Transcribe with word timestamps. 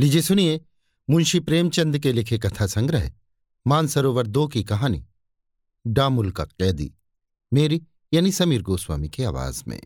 लीजिए 0.00 0.22
सुनिए, 0.22 0.60
मुंशी 1.10 1.40
प्रेमचंद 1.40 1.98
के 1.98 2.12
लिखे 2.12 2.38
कथा 2.38 2.66
संग्रह, 2.66 3.12
मानसरोवर 3.66 4.26
दो 4.26 4.48
की 4.48 4.64
कहानी, 4.64 5.06
डामुल 5.86 6.30
का 6.30 6.44
कैदी, 6.44 6.94
मेरी 7.52 7.82
यानी 8.12 8.32
समीर 8.32 8.62
गोस्वामी 8.62 9.08
की 9.08 9.22
आवाज़ 9.22 9.64
में। 9.68 9.82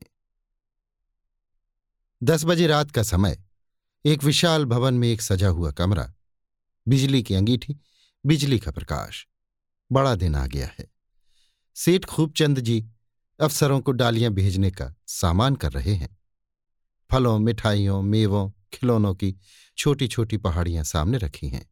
दस 2.23 2.45
बजे 2.45 2.67
रात 2.67 2.91
का 2.91 3.03
समय, 3.03 3.45
एक 4.05 4.25
विशाल 4.25 4.65
भवन 4.65 4.95
में 4.95 5.09
एक 5.09 5.23
सजा 5.23 5.49
हुआ 5.49 5.71
कमरा, 5.71 6.15
बिजली 6.89 7.23
की 7.23 7.35
अंगीठी, 7.35 7.77
बिजली 8.27 8.59
का 8.59 8.71
प्रकाश, 8.71 9.29
बड़ा 9.93 10.15
दिन 10.15 10.35
आ 10.35 10.47
गया 10.47 10.67
है। 10.67 10.87
सेठ 11.75 12.05
खूबचंद 12.05 12.61
जी 12.61 12.89
अफसरों 13.41 13.81
को 13.81 13.93
डालियाँ 13.93 14.33
भेजने 14.33 14.71
का 14.71 14.95
सामान 15.07 15.57
कर 15.57 15.73
रहे 15.73 15.95
हैं। 15.95 16.19
फलों, 17.11 17.39
मिठाइयों, 17.39 18.03
मेवों, 18.03 18.51
खिलौनों 18.73 19.15
की 19.15 19.37
छोटी 19.77 20.09
छोटी 20.09 20.37
पहाड़ियाँ 20.37 20.85
सामने 20.85 21.19
रखी 21.19 21.49
हैं। 21.49 21.71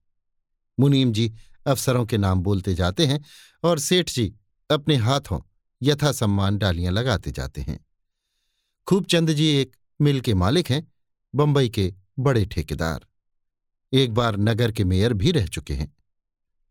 मुनीम 0.80 1.12
जी 1.12 1.34
अफसरों 1.66 2.06
के 2.06 2.18
नाम 2.18 2.40
बोलते 2.40 2.74
जाते 2.74 3.06
हैं 3.06 3.24
और 3.62 3.78
सेठ 3.78 4.10
जी 4.10 4.34
अपने 4.70 4.96
हाथों 4.96 5.40
यथा 5.82 6.12
सम्मान 6.12 6.58
डालियाँ 6.58 6.92
लगाते 6.92 7.30
जाते 7.30 7.60
हैं। 7.60 7.86
खूबचंद 8.86 9.32
जी 9.32 9.46
एक 9.46 9.76
मिल 10.00 10.20
के 10.20 10.34
मालिक 10.34 10.70
हैं, 10.70 10.92
बंबई 11.34 11.68
के 11.68 11.94
बड़े 12.18 12.46
ठेकेदार। 12.46 13.06
एक 13.92 14.14
बार 14.14 14.36
नगर 14.36 14.72
के 14.72 14.84
मेयर 14.84 15.12
भी 15.12 15.30
रह 15.30 15.46
चुके 15.46 15.74
हैं। 15.74 15.96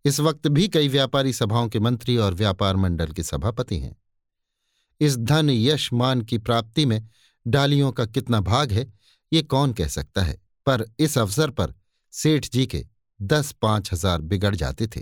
इस 0.05 0.19
वक्त 0.19 0.47
भी 0.47 0.67
कई 0.67 0.87
व्यापारी 0.87 1.33
सभाओं 1.33 1.69
के 1.69 1.79
मंत्री 1.79 2.17
और 2.17 2.33
व्यापार 2.33 2.75
मंडल 2.75 3.11
के 3.11 3.23
सभापति 3.23 3.79
हैं। 3.79 4.01
इस 4.99 5.17
धन 5.17 5.49
यश 5.49 5.93
मान 5.93 6.21
की 6.21 6.37
प्राप्ति 6.37 6.85
में 6.85 7.09
डालियों 7.47 7.91
का 7.91 8.05
कितना 8.05 8.41
भाग 8.41 8.71
है, 8.71 8.93
ये 9.33 9.41
कौन 9.41 9.73
कह 9.73 9.87
सकता 9.87 10.21
है? 10.21 10.50
पर 10.65 10.85
इस 10.99 11.17
अवसर 11.17 11.49
पर 11.49 11.73
सेठ 12.13 12.49
जी 12.49 12.65
के 12.65 12.85
दस 13.19 13.51
पाँच 13.51 13.91
हज़ार 13.93 14.21
बिगड़ 14.21 14.55
जाते 14.55 14.87
थे। 14.87 15.01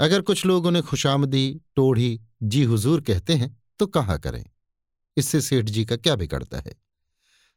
अगर 0.00 0.20
कुछ 0.20 0.44
लोग 0.46 0.66
उन्हें 0.66 0.84
खुशामदी, 0.84 1.60
टोढ़ी, 1.76 2.20
जी 2.42 2.62
हुजूर 2.62 3.00
कहते 3.00 3.34
हैं 3.34 3.56
तो 3.80 3.86
कहाँ 3.86 4.18
करें? 4.18 4.44
इससे 5.16 5.40
सेठ 5.40 5.64
जी 5.64 5.84
का 5.84 5.96
क्या 5.96 6.16
बिगड़ता 6.16 6.58
है? 6.58 6.74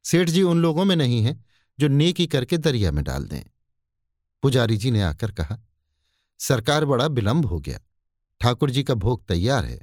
सेठ 0.06 0.30
जी 0.30 0.42
उन 0.42 0.62
लोगों 0.62 0.86
में 0.86 0.96
नहीं 0.96 1.22
है 1.24 1.38
जो 1.80 1.88
नेकी 1.88 2.28
करके 2.28 2.58
दरिया 2.58 2.92
में 2.92 3.04
डाल 3.04 3.24
दें। 3.24 3.44
पुजारी 4.44 4.78
जी 4.78 4.92
ने 4.92 5.02
आकर 5.02 5.32
कहा, 5.32 5.58
सरकार 6.40 6.86
बड़ा 6.86 7.06
विलंब 7.08 7.46
हो 7.46 7.60
गया। 7.60 7.80
ठाकुर 8.42 8.72
जी 8.72 8.84
का 8.84 8.94
भोग 8.94 9.26
तैयार 9.28 9.66
है। 9.66 9.80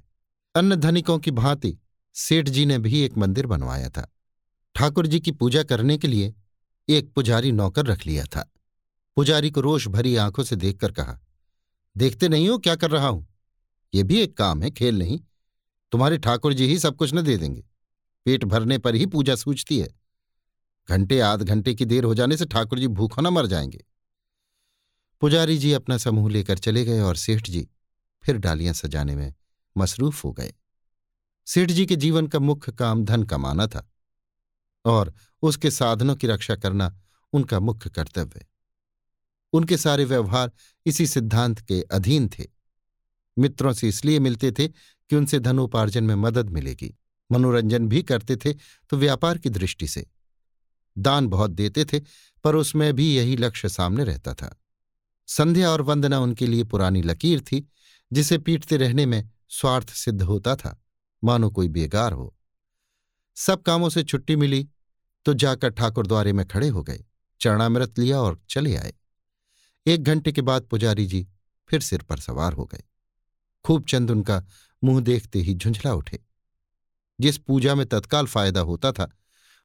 अन्य 0.54 0.76
धनिकों 0.76 1.18
की 1.18 1.30
भांति 1.30 1.76
सेठ 2.14 2.48
जी 2.48 2.64
ने 2.66 2.78
भी 2.78 3.00
एक 3.00 3.16
मंदिर 3.18 3.46
बनवाया 3.46 3.88
था। 3.88 4.08
ठाकुर 4.74 5.06
जी 5.06 5.20
की 5.20 5.32
पूजा 5.32 5.62
करने 5.62 5.96
के 5.98 6.08
लिए 6.08 6.34
एक 6.88 7.12
पुजारी 7.12 7.52
नौकर 7.52 7.86
रख 7.86 8.06
लिया 8.06 8.24
था। 8.24 8.52
पुजारी 9.16 9.50
को 9.50 9.60
रोष 9.60 9.88
भरी 9.88 10.16
आँखों 10.16 10.44
से 10.44 10.56
देखकर 10.56 10.92
कहा, 10.92 11.20
देखते 11.96 12.28
नहीं 12.28 12.48
हो, 12.48 12.58
क्या 12.58 12.76
कर 12.76 12.90
रहा 12.90 13.08
हूँ? 13.08 13.26
ये 13.94 14.02
भी 14.02 14.20
एक 14.20 14.36
काम 14.36 14.62
है, 14.62 14.70
खेल 14.70 14.98
नहीं। 14.98 15.20
तुम्हारे 15.92 16.18
ठाकुर 16.18 16.52
जी 16.52 16.66
ही 16.66 16.78
सब 16.78 16.96
कुछ 16.96 17.14
न 17.14 17.22
दे 17.22 17.36
देंगे। 17.36 17.64
पेट 18.24 18.44
भरने 18.44 18.78
पर 18.78 18.94
ही 18.94 19.06
पूजा 19.06 19.34
सूझती 19.34 19.78
है। 19.78 19.88
घंटे 20.88 21.20
आध 21.20 21.42
घंटे 21.42 21.74
की 21.74 21.84
देर 21.84 22.04
हो 22.04 22.14
जाने 22.14 22.36
से 22.36 22.46
ठाकुर 22.46 22.78
जी 22.78 22.86
भूखों 22.86 23.22
न 23.22 23.26
मर 23.26 23.46
जाएँगे। 23.46 23.84
पुजारी 25.20 25.58
जी 25.58 25.72
अपना 25.72 25.98
समूह 25.98 26.30
लेकर 26.30 26.58
चले 26.58 26.84
गए 26.84 27.00
और 27.00 27.16
सेठ 27.16 27.50
जी 27.50 27.68
फिर 28.22 28.36
डालियाँ 28.36 28.74
सजाने 28.74 29.16
में 29.16 29.34
मसरूफ 29.76 30.24
हो 30.24 30.32
गए। 30.32 30.54
सेठ 31.46 31.70
जी 31.70 31.86
के 31.86 31.96
जीवन 31.96 32.26
का 32.26 32.38
मुख्य 32.38 32.72
काम 32.72 33.04
धन 33.04 33.22
कमाना 33.22 33.66
था। 33.66 33.90
और 34.86 35.14
उसके 35.42 35.70
साधनों 35.70 36.16
की 36.16 36.26
रक्षा 36.26 36.56
करना 36.56 37.00
उनका 37.32 37.60
मुख्य 37.60 37.90
कर्तव्य। 37.90 38.46
उनके 39.52 39.76
सारे 39.76 40.04
व्यवहार 40.04 40.52
इसी 40.86 41.06
सिद्धांत 41.06 41.60
के 41.60 41.82
अधीन 41.82 42.28
थे। 42.28 42.44
मित्रों 43.38 43.72
से 43.72 43.88
इसलिए 43.88 44.18
मिलते 44.18 44.52
थे 44.52 44.68
कि 44.68 45.16
उनसे 45.16 45.38
धनोपार्जन 45.38 46.04
में 46.04 46.14
मदद 46.14 46.50
मिलेगी। 46.50 46.94
मनोरंजन 47.32 47.88
भी 47.88 48.02
करते 48.02 48.36
थे 48.36 48.52
तो 48.90 48.96
व्यापार 48.96 49.38
की 49.38 49.48
दृष्टि 49.48 49.88
से। 49.88 50.06
दान 50.98 51.26
बहुत 51.26 51.50
देते 51.50 51.84
थे, 51.84 52.00
पर 52.44 52.54
उसमें 52.54 52.92
भी 52.94 53.16
यही 53.16 53.36
लक्ष्य 53.36 53.68
सामने 53.68 54.04
रहता 54.04 54.34
था। 54.34 54.62
संध्या 55.26 55.70
और 55.70 55.80
वंदना 55.82 56.18
उनके 56.18 56.46
लिए 56.46 56.64
पुरानी 56.64 57.02
लकीर 57.02 57.40
थी, 57.40 57.68
जिसे 58.12 58.38
पीटते 58.38 58.76
रहने 58.76 59.06
में 59.06 59.30
स्वार्थ 59.48 59.90
सिद्ध 59.90 60.22
होता 60.22 60.56
था। 60.56 60.82
मानो 61.24 61.50
कोई 61.50 61.68
बेगार 61.68 62.12
हो। 62.12 62.36
सब 63.34 63.62
कामों 63.62 63.88
से 63.88 64.02
छुट्टी 64.02 64.36
मिली 64.36 64.68
तो 65.26 65.34
जाकर 65.34 65.70
ठाकुर 65.70 66.06
द्वारे 66.06 66.32
में 66.32 66.46
खड़े 66.46 66.68
हो 66.68 66.82
गए। 66.82 67.04
चरणामृत 67.40 67.98
लिया 67.98 68.20
और 68.20 68.40
चले 68.48 68.76
आए। 68.76 68.94
एक 69.86 70.02
घंटे 70.02 70.32
के 70.32 70.40
बाद 70.40 70.62
पुजारी 70.62 71.06
जी 71.06 71.28
फिर 71.68 71.80
सिर 71.80 72.02
पर 72.02 72.18
सवार 72.18 72.52
हो 72.52 72.64
गए। 72.64 72.82
खूब 73.64 73.84
चंद 73.84 74.10
उनका 74.10 74.44
मुँह 74.84 75.00
देखते 75.00 75.38
ही 75.38 75.54
झुंझला 75.54 75.94
उठे। 75.94 76.20
जिस 77.20 77.38
पूजा 77.38 77.74
में 77.74 77.86
तत्काल 77.86 78.26
फ़ायदा 78.26 78.60
होता 78.60 78.92
था, 78.92 79.16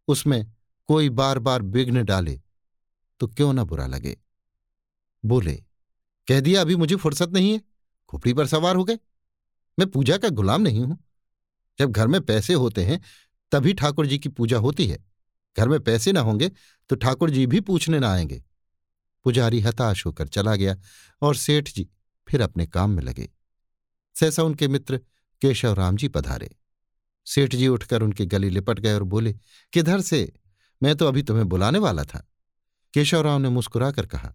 उसमें 0.08 0.54
कोई 0.88 1.10
बार 1.10 1.40
बार 1.40 1.62
विघ्न 1.62 2.04
डाले 2.04 2.42
तो 3.20 3.28
क्यों 3.28 3.54
ना 3.54 3.64
बुरा 3.64 3.88
लगे? 3.88 4.18
बोले, 5.26 5.64
कह 6.28 6.40
दिया, 6.40 6.62
अभी 6.62 6.76
मुझे 6.76 6.96
फुर्सत 6.96 7.30
नहीं 7.30 7.52
है। 7.52 7.62
खोपड़ी 8.08 8.34
पर 8.34 8.48
सवार 8.48 8.76
हो 8.76 8.84
गए। 8.84 9.00
मैं 9.80 9.92
पूजा 9.92 10.18
का 10.18 10.30
गुलाम 10.30 10.62
नहीं 10.62 10.80
हूँ। 10.80 11.04
जब 11.80 11.92
घर 11.92 12.08
में 12.08 12.22
पैसे 12.22 12.54
होते 12.54 12.86
हैं, 12.86 13.02
तभी 13.52 13.74
ठाकुर 13.74 14.08
जी 14.08 14.20
की 14.20 14.30
पूजा 14.30 14.58
होती 14.58 14.88
है। 14.88 15.11
घर 15.58 15.68
में 15.68 15.80
पैसे 15.80 16.12
ना 16.12 16.20
होंगे 16.20 16.52
तो 16.90 16.96
ठाकुर 16.96 17.30
जी 17.30 17.48
भी 17.48 17.60
पूछने 17.60 18.00
ना 18.00 18.14
आएँगे। 18.14 18.44
पुजारी 19.24 19.60
हताश 19.60 20.06
होकर 20.06 20.28
चला 20.28 20.56
गया 20.56 20.76
और 21.22 21.36
सेठ 21.36 21.70
जी 21.72 21.90
फिर 22.28 22.42
अपने 22.42 22.66
काम 22.68 22.90
में 22.90 23.04
लगे। 23.04 23.30
सहसा 24.16 24.44
उनके 24.44 24.68
मित्र 24.68 24.98
केशव 25.42 25.74
राम 25.74 25.96
जी 25.96 26.08
पधारे। 26.08 26.56
सेठ 27.26 27.56
जी 27.56 27.68
उठकर 27.68 28.02
उनके 28.02 28.26
गले 28.26 28.50
लिपट 28.50 28.80
गए 28.80 28.94
और 28.94 29.04
बोले, 29.04 29.34
किधर 29.74 30.02
से? 30.02 30.34
मैं 30.84 30.96
तो 30.96 31.08
अभी 31.08 31.24
तुम्हें 31.24 31.50
बुलाने 31.50 31.80
वाला 31.80 32.04
था। 32.04 32.28
केशवराव 32.94 33.40
ने 33.40 33.50
मुस्कुराकर 33.50 34.06
कहा, 34.06 34.34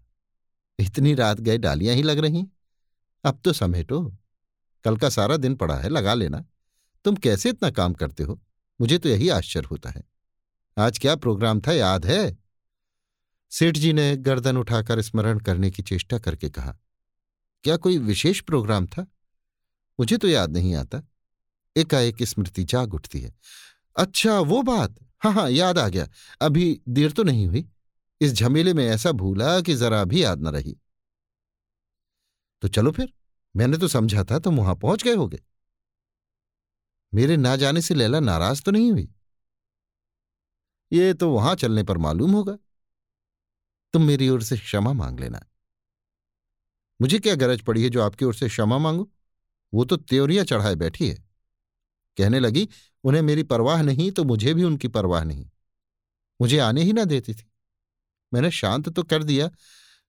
इतनी 0.78 1.14
रात 1.14 1.40
गए 1.40 1.58
डालियाँ 1.58 1.94
ही 1.94 2.02
लग 2.02 2.18
रही। 2.18 2.46
अब 3.24 3.40
तो 3.44 3.52
समेटो। 3.52 4.16
कल 4.84 4.96
का 4.96 5.08
सारा 5.08 5.36
दिन 5.36 5.54
पड़ा 5.54 5.76
है, 5.76 5.88
लगा 5.88 6.14
लेना। 6.14 6.44
तुम 7.04 7.16
कैसे 7.16 7.48
इतना 7.48 7.70
काम 7.70 7.92
करते 7.92 8.22
हो? 8.22 8.40
मुझे 8.80 8.98
तो 8.98 9.08
यही 9.08 9.28
आश्चर्य 9.28 9.68
होता 9.70 9.90
है। 9.90 10.02
आज 10.78 10.98
क्या 10.98 11.16
प्रोग्राम 11.16 11.60
था, 11.60 11.72
याद 11.72 12.06
है? 12.06 12.38
सेठ 13.50 13.76
जी 13.76 13.92
ने 13.92 14.16
गर्दन 14.16 14.56
उठाकर 14.56 15.02
स्मरण 15.02 15.38
करने 15.38 15.70
की 15.70 15.82
चेष्टा 15.82 16.18
करके 16.18 16.50
कहा, 16.50 16.76
क्या 17.64 17.76
कोई 17.76 17.98
विशेष 17.98 18.40
प्रोग्राम 18.40 18.86
था? 18.86 19.06
मुझे 20.00 20.16
तो 20.16 20.28
याद 20.28 20.52
नहीं 20.52 20.74
आता। 20.74 21.02
एकाएक 21.76 22.22
स्मृति 22.22 22.64
जाग 22.64 22.94
उठती 22.94 23.20
है। 23.20 23.34
अच्छा 23.96 24.40
वो 24.40 24.62
बात! 24.62 24.94
हाँ 25.18 25.32
हाँ 25.32 25.50
याद 25.50 25.78
आ 25.78 25.88
गया। 25.88 26.08
अभी 26.40 26.80
देर 26.88 27.12
तो 27.12 27.22
नहीं 27.22 27.46
हुई। 27.46 27.68
इस 28.20 28.32
झमेले 28.32 28.74
में 28.74 28.86
ऐसा 28.86 29.12
भूला 29.12 29.60
कि 29.60 29.74
जरा 29.74 30.04
भी 30.04 30.24
याद 30.24 30.40
न 30.40 30.48
रही। 30.48 30.76
तो 32.62 32.68
चलो 32.68 32.90
फिर, 32.90 33.12
मैंने 33.56 33.76
तो 33.76 33.88
समझा 33.88 34.24
था 34.24 34.38
तुम 34.38 34.56
तो 34.56 34.62
वहाँ 34.62 34.74
पहुँच 34.74 35.02
गए 35.02 35.14
होगे। 35.14 35.40
मेरे 37.14 37.36
ना 37.36 37.56
जाने 37.56 37.80
से 37.80 37.94
लैला 37.94 38.20
नाराज़ 38.20 38.62
तो 38.62 38.70
नहीं 38.70 38.92
हुई? 38.92 39.12
ये 40.96 41.14
तो 41.14 41.30
वहाँ 41.30 41.54
चलने 41.54 41.82
पर 41.82 41.98
मालूम 41.98 42.32
होगा। 42.32 42.56
तुम 43.94 44.02
मेरी 44.02 44.28
ओर 44.28 44.42
से 44.42 44.56
क्षमा 44.56 44.92
मांग 44.92 45.20
लेना। 45.20 45.40
मुझे 47.00 47.18
क्या 47.18 47.34
गरज 47.34 47.60
पड़ी 47.60 47.82
है 47.82 47.88
जो 47.88 48.02
आपकी 48.02 48.24
ओर 48.24 48.34
से 48.34 48.48
क्षमा 48.48 48.78
मांगू? 48.78 49.10
वो 49.72 49.84
तो 49.84 49.96
त्योरियाँ 49.96 50.44
चढ़ाए 50.44 50.74
बैठी 50.74 51.08
है। 51.08 51.24
कहने 52.16 52.40
लगी, 52.40 52.68
उन्हें 53.04 53.22
मेरी 53.22 53.42
परवाह 53.42 53.82
नहीं 53.82 54.10
तो 54.12 54.24
मुझे 54.24 54.54
भी 54.54 54.64
उनकी 54.64 54.88
परवाह 54.88 55.24
नहीं। 55.24 55.50
मुझे 56.40 56.58
आने 56.58 56.82
ही 56.82 56.92
ना 56.92 57.04
देती 57.04 57.34
थी। 57.34 57.50
मैंने 58.32 58.50
शांत 58.50 58.88
तो 58.88 59.02
कर 59.02 59.22
दिया, 59.22 59.50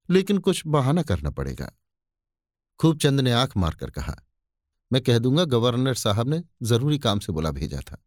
लेकिन 0.10 0.38
कुछ 0.38 0.62
बहाना 0.68 1.04
करना 1.04 1.30
पड़ेगा। 1.30 1.72
खूब 2.80 2.98
चंद 3.00 3.20
ने 3.20 3.32
आँख 3.32 3.58
मारकर 3.58 3.90
कहा, 3.90 4.16
मैं 4.92 5.02
कह 5.02 5.20
दूँगा 5.20 5.44
गवर्नर 5.46 5.94
साहब 5.94 6.30
ने 6.30 6.44
ज़रूरी 6.64 7.00
काम 7.00 7.20
से 7.20 7.34
बुला 7.34 7.52
भेजा 7.52 7.80
था। 7.82 8.04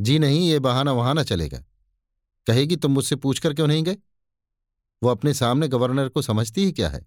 जी 0.00 0.18
नहीं, 0.18 0.50
ये 0.50 0.58
बहाना 0.58 0.92
वहाँ 0.92 1.14
ना 1.14 1.22
चलेगा। 1.22 1.58
कहेगी, 2.46 2.76
तुम 2.76 2.92
मुझसे 2.92 3.16
पूछकर 3.16 3.54
क्यों 3.54 3.66
नहीं 3.66 3.82
गए? 3.82 3.96
वो 5.02 5.08
अपने 5.08 5.34
सामने 5.34 5.68
गवर्नर 5.68 6.08
को 6.08 6.22
समझती 6.22 6.64
ही 6.64 6.72
क्या 6.72 6.88
है? 6.88 7.06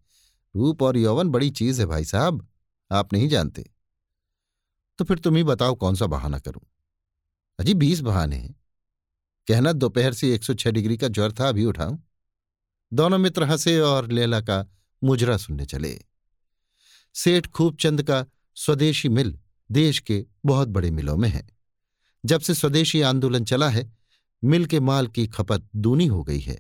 रूप 0.56 0.82
और 0.82 0.98
यौवन 0.98 1.30
बड़ी 1.30 1.50
चीज़ 1.50 1.80
है 1.80 1.88
भाई 1.88 2.06
साहब, 2.06 2.48
आप 2.92 3.14
नहीं 3.14 3.30
जानते। 3.30 3.72
तो 4.98 5.06
फिर 5.06 5.20
तुम 5.20 5.36
ही 5.36 5.44
बताओ 5.44 5.76
कौन 5.76 5.96
सा 5.96 6.06
बहाना 6.06 6.40
करूँ? 6.40 6.62
अजी, 7.60 7.74
बीस 7.74 8.00
बहाने 8.00 8.36
हैं। 8.36 8.56
कहना, 9.48 9.72
दोपहर 9.72 10.14
से 10.14 10.36
एक 10.36 10.44
सौ 10.44 10.54
छह 10.54 10.72
डिग्री 10.72 10.98
का 10.98 11.08
ज्वर 11.08 11.32
था, 11.32 11.50
अभी 11.50 11.66
उठाऊं? 11.66 11.98
दोनों 12.94 13.18
मित्र 13.18 13.44
हंसे 13.44 13.80
और 13.80 14.12
लेला 14.12 14.42
का 14.42 14.72
मुजरा 15.04 15.38
सुनने 15.38 15.66
चले। 15.66 16.02
सेठ 17.16 17.48
खूबचंद 17.48 18.04
का 18.04 18.26
स्वदेशी 18.56 19.10
मिल 19.10 19.40
देश 19.72 20.00
के 20.00 20.26
बहुत 20.46 20.68
बड़े 20.68 20.92
मिलों 20.92 21.18
में 21.18 21.30
है। 21.30 21.61
जब 22.26 22.42
से 22.42 22.54
स्वदेशी 22.54 23.02
आंदोलन 23.02 23.46
चला 23.46 23.70
है, 23.70 23.92
मिल 24.44 24.66
के 24.66 24.80
माल 24.80 25.08
की 25.08 25.28
खपत 25.28 25.70
दूनी 25.76 26.06
हो 26.06 26.24
गई 26.24 26.40
है। 26.40 26.60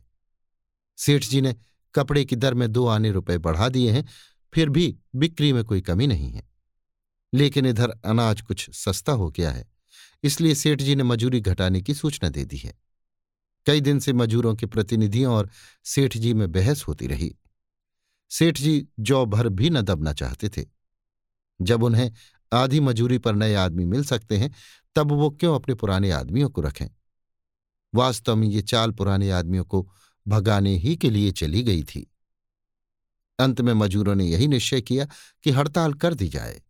सेठ 0.97 1.25
जी 1.25 1.41
ने 1.41 1.55
कपड़े 1.95 2.25
की 2.25 2.35
दर 2.35 2.53
में 2.53 2.71
दो 2.71 2.87
आने 2.87 3.11
रुपए 3.11 3.37
बढ़ा 3.37 3.69
दिए 3.69 3.91
हैं, 3.91 4.05
फिर 4.53 4.69
भी 4.69 4.97
बिक्री 5.15 5.53
में 5.53 5.63
कोई 5.63 5.81
कमी 5.81 6.07
नहीं 6.07 6.31
है। 6.31 6.49
लेकिन 7.33 7.65
इधर 7.65 7.89
अनाज 8.05 8.41
कुछ 8.41 8.69
सस्ता 8.75 9.11
हो 9.11 9.29
गया 9.31 9.51
है, 9.51 9.71
इसलिए 10.23 10.55
सेठ 10.55 10.81
जी 10.81 10.95
ने 10.95 11.03
मजूरी 11.03 11.39
घटाने 11.41 11.81
की 11.81 11.93
सूचना 11.93 12.29
दे 12.29 12.45
दी 12.45 12.57
है। 12.57 12.73
कई 13.65 13.81
दिन 13.81 13.99
से 13.99 14.13
मजूरों 14.13 14.55
के 14.55 14.65
प्रतिनिधियों 14.65 15.33
और 15.35 15.49
सेठ 15.83 16.17
जी 16.17 16.33
में 16.33 16.51
बहस 16.51 16.83
होती 16.83 17.07
रही। 17.07 17.35
सेठ 18.31 18.57
जी 18.57 18.87
जौ 18.99 19.25
भर 19.25 19.49
भी 19.49 19.69
न 19.69 19.81
दबना 19.81 20.13
चाहते 20.13 20.49
थे। 20.49 20.65
जब 21.61 21.83
उन्हें 21.83 22.11
आधी 22.53 22.79
मजूरी 22.79 23.17
पर 23.17 23.35
नए 23.35 23.53
आदमी 23.53 23.85
मिल 23.85 24.03
सकते 24.03 24.37
हैं 24.37 24.53
तब 24.95 25.11
वो 25.11 25.29
क्यों 25.29 25.55
अपने 25.55 25.75
पुराने 25.75 26.11
आदमियों 26.11 26.49
को 26.49 26.61
रखें? 26.61 26.87
वास्तव 27.95 28.35
में 28.35 28.47
ये 28.47 28.61
चाल 28.61 28.91
पुराने 28.91 29.31
आदमियों 29.31 29.65
को 29.65 29.91
भगाने 30.27 30.77
ही 30.77 30.95
के 30.95 31.09
लिए 31.09 31.31
चली 31.31 31.63
गई 31.63 31.83
थी। 31.83 32.11
अंत 33.39 33.61
में 33.61 33.73
मजूरों 33.73 34.15
ने 34.15 34.25
यही 34.25 34.47
निश्चय 34.47 34.81
किया 34.81 35.05
कि 35.43 35.51
हड़ताल 35.51 35.93
कर 35.93 36.13
दी 36.13 36.27
जाए। 36.27 36.63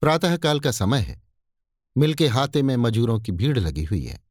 प्रातःकाल 0.00 0.60
का 0.60 0.70
समय 0.70 1.00
है। 1.00 1.22
मिल 1.98 2.14
के 2.14 2.28
हाथे 2.28 2.62
में 2.62 2.76
मजूरों 2.76 3.20
की 3.20 3.32
भीड़ 3.32 3.58
लगी 3.58 3.84
हुई 3.84 4.04
है। 4.04 4.24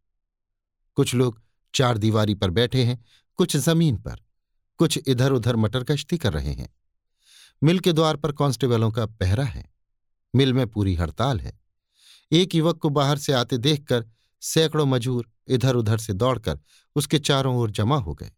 कुछ 0.95 1.15
लोग 1.15 1.41
चार 1.75 1.97
दीवारी 1.97 2.35
पर 2.35 2.49
बैठे 2.49 2.83
हैं, 2.83 3.05
कुछ 3.35 3.57
ज़मीन 3.57 3.97
पर, 3.97 4.19
कुछ 4.77 4.99
इधर 5.07 5.31
उधर 5.31 5.55
मटर 5.55 5.83
कश्ती 5.83 6.17
कर 6.17 6.33
रहे 6.33 6.53
हैं। 6.53 6.75
मिल 7.63 7.79
के 7.79 7.93
द्वार 7.93 8.15
पर 8.15 8.31
कांस्टेबलों 8.31 8.91
का 8.91 9.05
पहरा 9.05 9.43
है। 9.43 9.73
मिल 10.35 10.53
में 10.53 10.67
पूरी 10.67 10.95
हड़ताल 10.95 11.39
है। 11.39 11.64
एक 12.31 12.55
युवक 12.55 12.77
को 12.77 12.89
बाहर 12.89 13.17
से 13.17 13.33
आते 13.33 13.57
देखकर 13.57 14.05
सैकड़ों 14.41 14.85
मजूर 14.85 15.31
इधर 15.47 15.75
उधर 15.75 15.97
से 15.97 16.13
दौड़कर 16.13 16.59
उसके 16.95 17.19
चारों 17.19 17.57
ओर 17.57 17.71
जमा 17.71 17.97
हो 17.97 18.13
गए। 18.13 18.31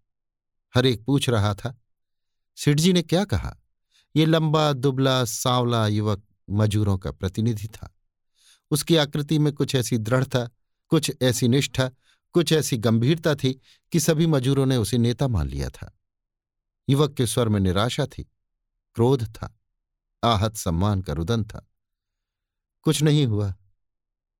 हर 0.75 0.86
एक 0.86 1.06
पूछ 1.06 1.30
रहा 1.30 1.54
था 1.56 1.81
सिडजी 2.56 2.94
ने 2.94 3.01
क्या 3.01 3.25
कहा? 3.25 3.57
ये 4.16 4.25
लंबा, 4.25 4.74
दुबला, 4.74 5.25
सांवला 5.25 5.88
युवक 5.88 6.24
मजूरों 6.50 6.98
का 6.98 7.12
प्रतिनिधि 7.12 7.68
था। 7.68 7.95
उसकी 8.72 8.95
आकृति 8.95 9.39
में 9.39 9.54
कुछ 9.54 9.75
ऐसी 9.75 9.98
दृढ़ता, 9.98 10.50
कुछ 10.88 11.12
ऐसी 11.22 11.48
निष्ठा, 11.48 11.92
कुछ 12.34 12.54
ऐसी 12.54 12.78
गंभीरता 12.78 13.36
थी 13.36 13.62
कि 13.92 14.00
सभी 14.00 14.28
मजूरों 14.28 14.66
ने 14.66 14.78
उसे 14.78 14.98
नेता 14.98 15.28
मान 15.28 15.48
लिया 15.48 15.69
था। 15.69 16.00
युवक 16.89 17.13
के 17.13 17.28
स्वर 17.28 17.50
में 17.50 17.60
निराशा 17.60 18.06
थी, 18.06 18.24
क्रोध 18.95 19.36
था, 19.36 19.60
आहत 20.24 20.56
सम्मान 20.56 21.01
का 21.01 21.13
रुदन 21.13 21.44
था। 21.44 21.69
कुछ 22.81 23.01
नहीं 23.01 23.25
हुआ। 23.25 23.56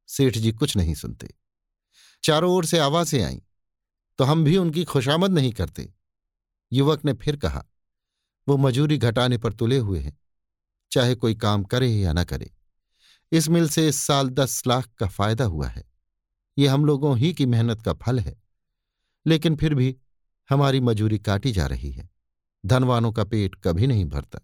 सेठ 0.07 0.38
जी 0.38 0.51
कुछ 0.51 0.77
नहीं 0.77 0.95
सुनते। 0.95 1.33
चारों 2.24 2.54
ओर 2.54 2.65
से 2.65 2.80
आवाज़ें 2.80 3.24
आईं 3.24 3.39
तो 4.18 4.24
हम 4.24 4.44
भी 4.44 4.57
उनकी 4.57 4.83
खुशामद 4.83 5.31
नहीं 5.31 5.51
करते। 5.51 5.94
युवक 6.74 7.06
ने 7.06 7.13
फिर 7.13 7.36
कहा, 7.36 7.65
वो 8.48 8.57
मजूरी 8.57 8.98
घटाने 8.98 9.38
पर 9.38 9.54
तुले 9.54 9.77
हुए 9.77 10.00
हैं, 10.00 10.19
चाहे 10.92 11.15
कोई 11.15 11.36
काम 11.36 11.63
करे 11.63 11.89
या 11.89 12.13
न 12.13 12.24
करे। 12.24 12.51
इस 13.31 13.50
मिल 13.50 13.69
से 13.69 13.88
इस 13.88 13.95
साल 13.95 14.30
दस 14.30 14.68
लाख 14.68 14.88
का 14.88 15.07
फ़ायदा 15.07 15.45
हुआ 15.45 15.68
है। 15.68 15.83
ये 16.57 16.68
हम 16.68 16.86
लोगों 16.86 17.18
ही 17.18 17.33
की 17.33 17.45
मेहनत 17.45 17.81
का 17.81 17.94
फल 17.94 18.19
है। 18.19 18.44
लेकिन 19.25 19.56
फिर 19.56 19.75
भी 19.75 19.98
हमारी 20.50 20.80
मजूरी 20.80 21.19
काटी 21.19 21.51
जा 21.51 21.65
रही 21.65 21.92
है। 21.92 22.09
धनवानों 22.65 23.12
का 23.12 23.24
पेट 23.24 23.56
कभी 23.56 23.88
नहीं 23.88 24.06
भरता। 24.06 24.39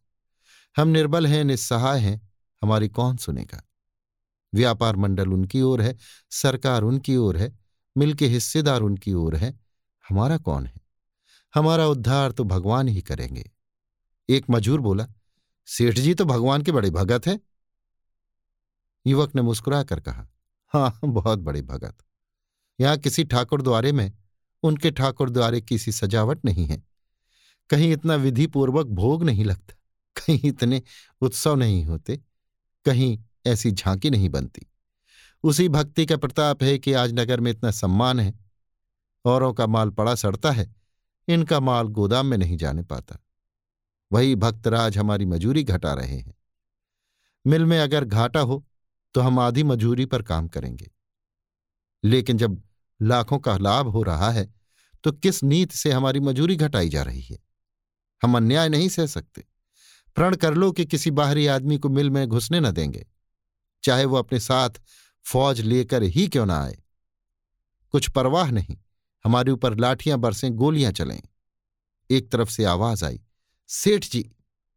हम 0.77 0.87
निर्बल 0.87 1.27
हैं, 1.27 1.43
निस्सहाय 1.43 1.99
हैं, 1.99 2.31
हमारी 2.63 2.89
कौन 2.89 3.17
सुनेगा? 3.17 3.69
व्यापार 4.53 4.95
मंडल 4.95 5.29
उनकी 5.29 5.61
ओर 5.61 5.81
है, 5.81 5.95
सरकार 6.31 6.83
उनकी 6.83 7.15
ओर 7.17 7.37
है 7.37 7.51
मिल 7.95 8.13
के 8.13 8.27
हिस्सेदार 8.27 8.81
उनकी 8.81 9.13
ओर 9.13 9.35
है। 9.35 9.53
हमारा 10.05 10.37
कौन 10.37 10.65
है? 10.65 10.81
हमारा 11.53 11.87
उद्धार 11.87 12.31
तो 12.31 12.43
भगवान 12.43 12.87
ही 12.87 13.01
करेंगे। 13.01 13.49
एक 14.29 14.45
मजूर 14.49 14.79
बोला, 14.81 15.07
सेठ 15.67 15.99
जी 15.99 16.13
तो 16.13 16.25
भगवान 16.25 16.61
के 16.61 16.71
बड़े 16.71 16.89
भगत 16.89 17.27
हैं। 17.27 17.39
युवक 19.05 19.35
ने 19.35 19.41
मुस्कुरा 19.41 19.83
कर 19.83 19.99
कहा 19.99 20.27
हाँ 20.73 20.99
बहुत 21.03 21.39
बड़े 21.39 21.61
भगत। 21.61 21.97
यहाँ 22.79 22.97
किसी 22.97 23.23
ठाकुर 23.23 23.61
द्वारे 23.61 23.91
में 23.91 24.11
उनके 24.63 24.91
ठाकुर 24.91 25.29
द्वारे 25.29 25.61
किसी 25.61 25.91
सजावट 25.91 26.45
नहीं 26.45 26.65
है। 26.67 26.81
कहीं 27.69 27.91
इतना 27.93 28.15
विधिपूर्वक 28.15 28.87
भोग 28.87 29.23
नहीं 29.23 29.45
लगता, 29.45 29.73
कहीं 30.15 30.39
इतने 30.43 30.81
उत्सव 31.21 31.55
नहीं 31.55 31.83
होते, 31.85 32.17
कहीं 32.85 33.17
ऐसी 33.45 33.71
झांकी 33.71 34.09
नहीं 34.09 34.29
बनती। 34.29 34.65
उसी 35.43 35.67
भक्ति 35.69 36.05
का 36.05 36.17
प्रताप 36.17 36.63
है 36.63 36.77
कि 36.77 36.93
आज 36.93 37.13
नगर 37.13 37.39
में 37.39 37.51
इतना 37.51 37.71
सम्मान 37.71 38.19
है। 38.19 38.33
औरों 39.25 39.53
का 39.53 39.67
माल 39.67 39.89
पड़ा 39.89 40.15
सड़ता 40.15 40.51
है, 40.51 40.75
इनका 41.27 41.59
माल 41.59 41.87
गोदाम 41.87 42.25
में 42.25 42.37
नहीं 42.37 42.57
जाने 42.57 42.83
पाता। 42.83 43.17
वही 44.11 44.35
भक्तराज 44.35 44.97
हमारी 44.97 45.25
मजूरी 45.25 45.63
घटा 45.63 45.93
रहे 45.93 46.17
हैं। 46.17 46.33
मिल 47.47 47.65
में 47.65 47.79
अगर 47.79 48.05
घाटा 48.05 48.39
हो 48.39 48.65
तो 49.15 49.21
हम 49.21 49.39
आधी 49.39 49.63
मजूरी 49.63 50.05
पर 50.05 50.21
काम 50.21 50.47
करेंगे। 50.47 50.91
लेकिन 52.03 52.37
जब 52.37 52.61
लाखों 53.01 53.39
का 53.39 53.57
लाभ 53.57 53.87
हो 53.87 54.03
रहा 54.03 54.31
है 54.31 54.53
तो 55.03 55.11
किस 55.11 55.43
नीत 55.43 55.71
से 55.71 55.91
हमारी 55.91 56.19
मजूरी 56.19 56.55
घटाई 56.55 56.89
जा 56.89 57.03
रही 57.03 57.21
है? 57.21 57.39
हम 58.23 58.37
अन्याय 58.37 58.69
नहीं 58.69 58.89
सह 58.89 59.05
सकते। 59.05 59.45
प्रण 60.15 60.35
कर 60.35 60.53
लो 60.53 60.71
कि 60.71 60.85
किसी 60.85 61.11
बाहरी 61.11 61.47
आदमी 61.47 61.77
को 61.77 61.89
मिल 61.89 62.09
में 62.09 62.27
घुसने 62.27 62.59
न 62.59 62.71
देंगे। 62.71 63.05
चाहे 63.83 64.05
वो 64.05 64.17
अपने 64.17 64.39
साथ 64.39 64.69
फौज 65.25 65.61
लेकर 65.61 66.03
ही 66.03 66.27
क्यों 66.27 66.45
ना 66.45 66.63
आए। 66.63 66.77
कुछ 67.91 68.09
परवाह 68.09 68.51
नहीं, 68.51 68.77
हमारे 69.25 69.51
ऊपर 69.51 69.77
लाठियाँ 69.77 70.17
बरसें 70.17 70.51
गोलियाँ 70.51 70.91
चलें। 70.91 71.21
एक 72.09 72.31
तरफ़ 72.31 72.49
से 72.49 72.63
आवाज़ 72.65 73.05
आई, 73.05 73.21
सेठ 73.67 74.05
जी! 74.05 74.31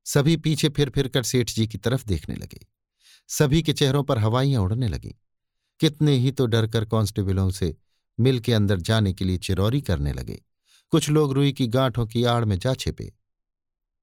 सभी 0.05 0.37
पीछे 0.37 0.69
फिर 0.69 0.91
फिर 0.91 1.09
कर 1.09 1.23
सेठ 1.23 1.51
जी 1.51 1.67
की 1.67 1.79
तरफ़ 1.79 2.05
देखने 2.07 2.35
लगे। 2.35 2.67
सभी 3.29 3.63
के 3.63 3.73
चेहरों 3.73 4.03
पर 4.05 4.19
हवाइयाँ 4.19 4.63
उड़ने 4.63 4.89
लगीं। 4.89 5.13
कितने 5.81 6.13
ही 6.13 6.33
तो 6.33 6.47
डरकर 6.47 6.85
कांस्टेबलों 6.85 7.51
से 7.51 7.77
मिल 8.21 8.39
के 8.41 8.53
अंदर 8.53 8.81
जाने 8.81 9.13
के 9.13 9.25
लिए 9.25 9.39
चिरौरी 9.39 9.81
करने 9.81 10.13
लगे। 10.13 10.43
कुछ 10.91 11.09
लोग 11.09 11.33
रुई 11.33 11.53
की 11.53 11.67
गांठों 11.67 12.07
की 12.07 12.25
आड़ 12.25 12.45
में 12.45 12.59
जा 12.59 12.75
छिपे। 12.75 13.13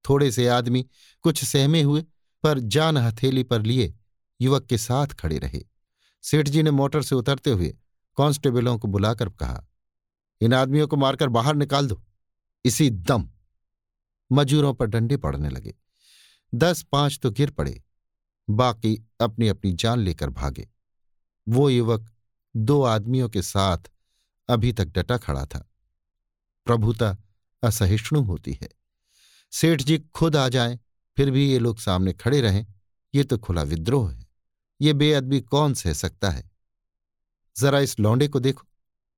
थोड़े 0.09 0.31
से 0.31 0.47
आदमी 0.47 0.85
कुछ 1.21 1.43
सहमे 1.45 1.81
हुए, 1.81 2.05
पर 2.43 2.59
जान 2.59 2.97
हथेली 2.97 3.43
पर 3.43 3.61
लिए 3.61 3.93
युवक 4.43 4.65
के 4.65 4.77
साथ 4.77 5.07
खड़े 5.07 5.37
रहे। 5.37 5.61
सेठ 6.23 6.49
जी 6.49 6.63
ने 6.63 6.71
मोटर 6.71 7.01
से 7.01 7.15
उतरते 7.15 7.51
हुए 7.51 7.75
कांस्टेबलों 8.17 8.77
को 8.79 8.87
बुलाकर 8.87 9.29
कहा, 9.29 9.63
इन 10.41 10.53
आदमियों 10.53 10.87
को 10.87 10.95
मारकर 10.95 11.29
बाहर 11.29 11.55
निकाल 11.55 11.87
दो। 11.87 12.01
इसी 12.65 12.89
दम 12.89 13.29
मजूरों 14.31 14.73
पर 14.73 14.85
डंडे 14.85 15.17
पड़ने 15.17 15.49
लगे। 15.49 15.73
दस 16.53 16.81
पाँच 16.83 17.19
तो 17.23 17.31
गिर 17.31 17.51
पड़े, 17.51 17.81
बाकी 18.47 18.95
अपनी 19.21 19.47
अपनी 19.47 19.71
जान 19.73 19.99
लेकर 19.99 20.29
भागे। 20.29 20.67
वो 21.47 21.69
युवक 21.69 22.09
दो 22.55 22.81
आदमियों 22.83 23.29
के 23.29 23.41
साथ 23.41 23.91
अभी 24.49 24.71
तक 24.73 24.87
डटा 24.87 25.17
खड़ा 25.17 25.45
था। 25.45 25.69
प्रभुता 26.67 27.17
असहिष्णु 27.63 28.21
होती 28.21 28.57
है। 28.61 28.69
सेठ 29.53 29.81
जी 29.81 29.97
खुद 29.97 30.35
आ 30.35 30.47
जाएँ, 30.49 30.79
फिर 31.17 31.31
भी 31.31 31.49
ये 31.51 31.59
लोग 31.59 31.79
सामने 31.79 32.13
खड़े 32.13 32.41
रहें, 32.41 32.65
ये 33.13 33.23
तो 33.23 33.37
खुला 33.37 33.63
विद्रोह 33.63 34.11
है। 34.11 34.22
ये 34.83 34.93
बेअदबी 34.93 35.41
कौन 35.41 35.73
सह 35.73 35.93
सकता 35.93 36.29
है? 36.29 36.51
जरा 37.57 37.79
इस 37.79 37.99
लौंडे 37.99 38.27
को 38.27 38.39
देखो। 38.39 38.67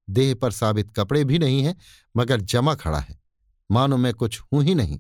देह 0.10 0.36
पर 0.36 0.52
साबित 0.52 0.92
कपड़े 0.92 1.24
भी 1.24 1.40
नहीं 1.40 1.64
है, 1.64 1.76
मगर 2.18 2.42
जमा 2.42 2.76
खड़ा 2.76 3.00
है। 3.00 3.22
मानो 3.72 3.98
मैं 3.98 4.14
कुछ 4.14 4.40
हूँ 4.40 4.64
ही 4.64 4.76
नहीं। 4.76 5.00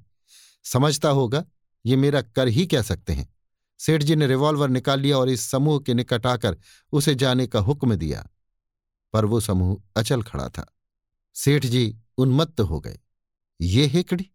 समझता 0.63 1.09
होगा, 1.09 1.45
ये 1.85 1.95
मेरा 1.95 2.21
कर 2.21 2.47
ही 2.47 2.65
क्या 2.65 2.81
सकते 2.81 3.13
हैं? 3.13 3.35
सेठ 3.79 4.03
जी 4.03 4.15
ने 4.15 4.27
रिवॉल्वर 4.27 4.69
निकाल 4.69 4.99
लिया 4.99 5.17
और 5.17 5.29
इस 5.29 5.41
समूह 5.41 5.79
के 5.79 5.93
निकट 5.93 6.25
आकर 6.25 6.57
उसे 6.91 7.15
जाने 7.15 7.47
का 7.47 7.59
हुक्म 7.59 7.95
दिया। 7.95 8.27
पर 9.13 9.25
वो 9.25 9.39
समूह 9.39 9.81
अचल 9.97 10.23
खड़ा 10.23 10.49
था। 10.49 10.75
सेठ 11.33 11.65
जी 11.65 11.97
उन्मत्त 12.17 12.61
हो 12.61 12.79
गए। 12.79 12.99
ये 13.61 13.85
हेकड़ी? 13.85 14.31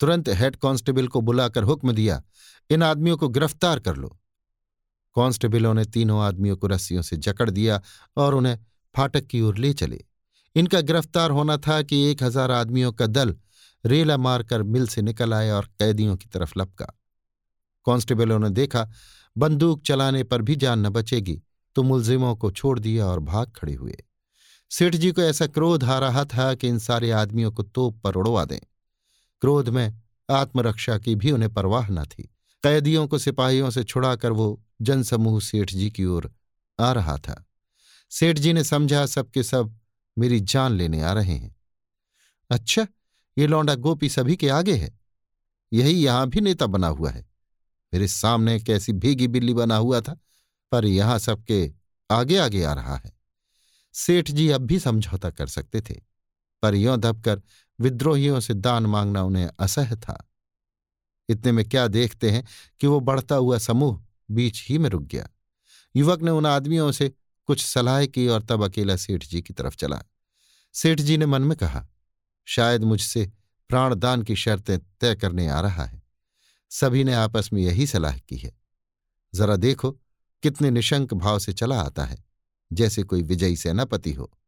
तुरंत 0.00 0.28
हेड 0.28 0.56
कांस्टेबल 0.56 1.08
को 1.08 1.20
बुलाकर 1.20 1.62
हुक्म 1.62 1.92
दिया, 1.92 2.22
इन 2.70 2.82
आदमियों 2.82 3.16
को 3.16 3.28
गिरफ़्तार 3.28 3.80
कर 3.80 3.96
लो। 3.96 4.18
कांस्टेबलों 5.16 5.74
ने 5.74 5.84
तीनों 5.84 6.20
आदमियों 6.22 6.56
को 6.56 6.66
रस्सियों 6.66 7.02
से 7.02 7.16
जकड़ 7.16 7.50
दिया 7.50 7.80
और 8.16 8.34
उन्हें 8.34 8.58
फाटक 8.94 9.26
की 9.26 9.40
ओर 9.40 9.58
ले 9.58 9.72
चले। 9.72 10.04
इनका 10.56 10.80
गिरफ़्तार 10.80 11.30
होना 11.30 11.56
था 11.56 11.80
कि 11.82 12.02
एक 12.10 12.22
हज़ार 12.22 12.50
आदमियों 12.50 12.92
का 12.92 13.06
दल 13.06 13.34
रेला 13.84 14.16
मारकर 14.16 14.62
मिल 14.62 14.86
से 14.86 15.02
निकल 15.02 15.34
आया 15.34 15.56
और 15.56 15.64
कैदियों 15.78 16.16
की 16.16 16.28
तरफ़ 16.28 16.52
लपका। 16.58 16.84
कांस्टेबलों 17.86 18.38
ने 18.38 18.50
देखा, 18.50 18.88
बंदूक 19.36 19.82
चलाने 19.82 20.22
पर 20.24 20.42
भी 20.42 20.56
जान 20.56 20.86
न 20.86 20.88
बचेगी 20.88 21.40
तो 21.76 21.82
मुलजिमों 21.82 22.34
को 22.36 22.50
छोड़ 22.50 22.78
दिया 22.78 23.06
और 23.06 23.20
भाग 23.20 23.52
खड़े 23.56 23.74
हुए। 23.74 23.96
सेठ 24.70 24.96
जी 24.96 25.10
को 25.12 25.22
ऐसा 25.22 25.46
क्रोध 25.46 25.84
आ 25.84 25.98
रहा 25.98 26.24
था 26.24 26.54
कि 26.54 26.68
इन 26.68 26.78
सारे 26.78 27.10
आदमियों 27.10 27.50
को 27.52 27.62
तोप 27.62 27.98
पर 28.00 28.14
उड़वा 28.14 28.44
दें। 28.44 28.58
क्रोध 29.42 29.68
में 29.68 30.00
आत्मरक्षा 30.28 30.98
की 30.98 31.14
भी 31.14 31.30
उन्हें 31.30 31.52
परवाह 31.54 31.88
न 31.90 32.04
थी। 32.04 32.22
कैदियों 32.64 33.06
को 33.06 33.18
सिपाहियों 33.18 33.70
से 33.70 33.84
छुड़ाकर 33.84 34.32
वो 34.32 34.62
जनसमूह 34.82 35.40
सेठ 35.40 35.70
जी 35.70 35.90
की 35.90 36.04
ओर 36.04 36.30
आ 36.78 36.92
रहा 36.92 37.16
था। 37.18 37.44
सेठ 38.10 38.38
जी 38.38 38.52
ने 38.52 38.64
समझा, 38.64 39.06
सबके 39.06 39.42
सब 39.42 39.78
मेरी 40.16 40.40
जान 40.40 40.72
लेने 40.72 41.02
आ 41.02 41.12
रहे 41.12 41.34
हैं। 41.34 41.54
अच्छा 42.50 42.86
ये 43.36 43.46
लौंडा 43.46 43.74
गोपी 43.74 44.08
सभी 44.08 44.36
के 44.36 44.48
आगे 44.48 44.74
है? 44.74 44.98
यही 45.72 45.92
यहाँ 45.92 46.28
भी 46.28 46.40
नेता 46.40 46.66
बना 46.66 46.86
हुआ 46.86 47.10
है। 47.10 47.26
मेरे 47.92 48.08
सामने 48.08 48.58
कैसी 48.60 48.92
भीगी 48.92 49.28
बिल्ली 49.28 49.54
बना 49.54 49.76
हुआ 49.76 50.00
था, 50.00 50.18
पर 50.72 50.84
यहाँ 50.84 51.18
सबके 51.18 51.72
आगे 52.10 52.36
आगे 52.36 52.62
आ 52.64 52.72
रहा 52.72 52.96
है। 52.96 53.12
सेठ 53.94 54.30
जी 54.30 54.48
अब 54.48 54.60
भी 54.60 54.78
समझौता 54.78 55.30
कर 55.30 55.46
सकते 55.46 55.80
थे, 55.80 55.94
पर 56.62 56.74
यों 56.74 57.00
दबकर 57.00 57.42
विद्रोहियों 57.80 58.40
से 58.40 58.54
दान 58.54 58.86
मांगना 58.86 59.22
उन्हें 59.22 59.48
असह 59.58 59.94
था। 59.94 60.30
इतने 61.28 61.52
में 61.52 61.68
क्या 61.68 61.86
देखते 61.88 62.30
हैं 62.30 62.44
कि 62.80 62.86
वो 62.86 63.00
बढ़ता 63.00 63.34
हुआ 63.34 63.58
समूह 63.58 64.02
बीच 64.30 64.68
ही 64.68 64.78
में 64.78 64.90
रुक 64.90 65.02
गया। 65.02 65.28
युवक 65.96 66.22
ने 66.22 66.30
उन 66.30 66.46
आदमियों 66.46 66.92
से 66.92 67.12
कुछ 67.46 67.64
सलाह 67.64 68.06
की 68.06 68.28
और 68.28 68.42
तब 68.42 68.64
अकेला 68.64 68.96
सेठ 68.96 69.26
जी 69.26 69.42
की 69.42 69.54
तरफ़ 69.54 69.76
चला। 69.76 70.02
सेठ 70.74 71.00
जी 71.00 71.16
ने 71.16 71.26
मन 71.26 71.42
में 71.42 71.58
कहा, 71.58 71.88
शायद 72.44 72.84
मुझसे 72.84 73.32
प्राणदान 73.68 74.22
की 74.22 74.36
शर्तें 74.36 74.78
तय 75.00 75.14
करने 75.14 75.48
आ 75.48 75.60
रहा 75.60 75.84
है। 75.84 76.02
सभी 76.70 77.04
ने 77.04 77.14
आपस 77.14 77.50
में 77.52 77.62
यही 77.62 77.86
सलाह 77.86 78.18
की 78.18 78.36
है। 78.36 78.60
जरा 79.34 79.56
देखो 79.56 79.90
कितने 80.42 80.70
निशंक 80.70 81.14
भाव 81.14 81.38
से 81.38 81.52
चला 81.52 81.80
आता 81.80 82.04
है, 82.04 82.24
जैसे 82.72 83.02
कोई 83.02 83.22
विजयी 83.22 83.56
सेनापति 83.56 84.12
हो। 84.12 84.38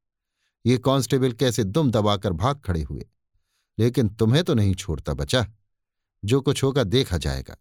ये 0.67 0.79
कांस्टेबल 0.79 1.33
कैसे 1.33 1.65
दुम 1.65 1.91
दबाकर 1.91 2.33
भाग 2.33 2.61
खड़े 2.61 2.83
हुए? 2.83 3.07
लेकिन 3.79 4.09
तुम्हें 4.09 4.45
तो 4.45 4.55
नहीं 4.55 4.75
छोड़ता 4.75 5.15
बचा। 5.15 5.49
जो 6.25 6.41
कुछ 6.41 6.65
होगा 6.65 6.85
देखा 6.85 7.19
जाएगा। 7.19 7.57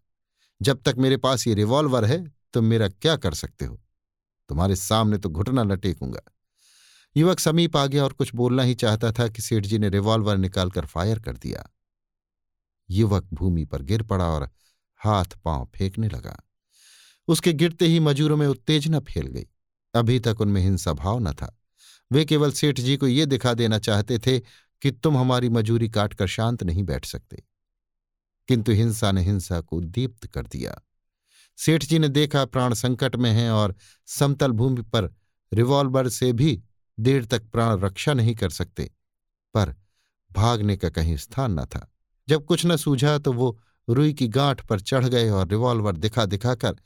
जब 0.62 0.82
तक 0.82 0.94
मेरे 0.98 1.16
पास 1.16 1.46
ये 1.46 1.54
रिवॉल्वर 1.54 2.04
है, 2.04 2.32
तुम 2.52 2.64
मेरा 2.64 2.88
क्या 2.88 3.16
कर 3.16 3.34
सकते 3.34 3.64
हो? 3.64 3.80
तुम्हारे 4.48 4.76
सामने 4.76 5.18
तो 5.18 5.28
घुटना 5.28 5.62
न 5.62 5.76
टेकूँगा। 5.76 6.20
युवक 7.16 7.40
समीप 7.40 7.76
आ 7.76 7.86
गया 7.86 8.04
और 8.04 8.12
कुछ 8.12 8.34
बोलना 8.34 8.62
ही 8.62 8.74
चाहता 8.74 9.12
था 9.12 9.28
कि 9.28 9.42
सेठ 9.42 9.66
जी 9.66 9.78
ने 9.78 9.88
रिवॉल्वर 9.88 10.36
निकालकर 10.36 10.86
फायर 10.86 11.18
कर 11.18 11.36
दिया। 11.36 11.70
युवक 12.90 13.28
भूमि 13.32 13.64
पर 13.64 13.82
गिर 13.82 14.02
पड़ा 14.02 14.26
और 14.26 14.50
हाथ 14.96 15.24
पाँव 15.24 15.70
फेंकने 15.74 16.08
लगा। 16.08 16.42
उसके 17.28 17.52
गिरते 17.52 17.86
ही 17.86 18.00
मजूरों 18.00 18.36
में 18.36 18.46
उत्तेजना 18.46 19.00
फैल 19.00 19.26
गई। 19.26 19.46
अभी 19.94 20.20
तक 20.20 20.40
उनमें 20.40 20.62
हिंसा 20.62 20.92
भाव 20.92 21.18
न 21.18 21.32
था। 21.32 21.60
वे 22.12 22.24
केवल 22.24 22.52
सेठ 22.52 22.80
जी 22.80 22.96
को 22.96 23.06
ये 23.06 23.26
दिखा 23.26 23.54
देना 23.54 23.78
चाहते 23.78 24.18
थे 24.18 24.40
कि 24.82 24.90
तुम 24.90 25.16
हमारी 25.16 25.48
मजूरी 25.48 25.88
काटकर 25.88 26.26
शांत 26.26 26.62
नहीं 26.62 26.82
बैठ 26.82 27.04
सकते। 27.04 27.42
किंतु 28.48 28.72
हिंसा 28.72 29.12
ने 29.12 29.22
हिंसा 29.22 29.60
को 29.60 29.80
दीप्त 29.80 30.26
कर 30.26 30.46
दिया। 30.46 30.80
सेठ 31.58 31.84
जी 31.84 31.98
ने 31.98 32.08
देखा 32.08 32.44
प्राण 32.44 32.74
संकट 32.74 33.16
में 33.16 33.30
हैं 33.30 33.50
और 33.50 33.74
समतल 34.08 34.52
भूमि 34.52 34.82
पर 34.82 35.14
रिवॉल्वर 35.52 36.08
से 36.08 36.32
भी 36.32 36.62
देर 36.98 37.24
तक 37.24 37.42
प्राण 37.42 37.80
रक्षा 37.80 38.12
नहीं 38.14 38.34
कर 38.34 38.50
सकते, 38.50 38.90
पर 39.54 39.74
भागने 40.30 40.76
का 40.76 40.88
कहीं 40.88 41.16
स्थान 41.16 41.58
न 41.60 41.64
था। 41.64 41.88
जब 42.28 42.44
कुछ 42.44 42.66
न 42.66 42.76
सूझा 42.76 43.18
तो 43.18 43.32
वो 43.32 43.58
रुई 43.88 44.12
की 44.12 44.28
गांठ 44.28 44.60
पर 44.66 44.80
चढ़ 44.80 45.06
गए 45.06 45.28
और 45.30 45.48
रिवॉल्वर 45.48 45.96
दिखा 45.96 46.24
दिखाकर 46.24 46.76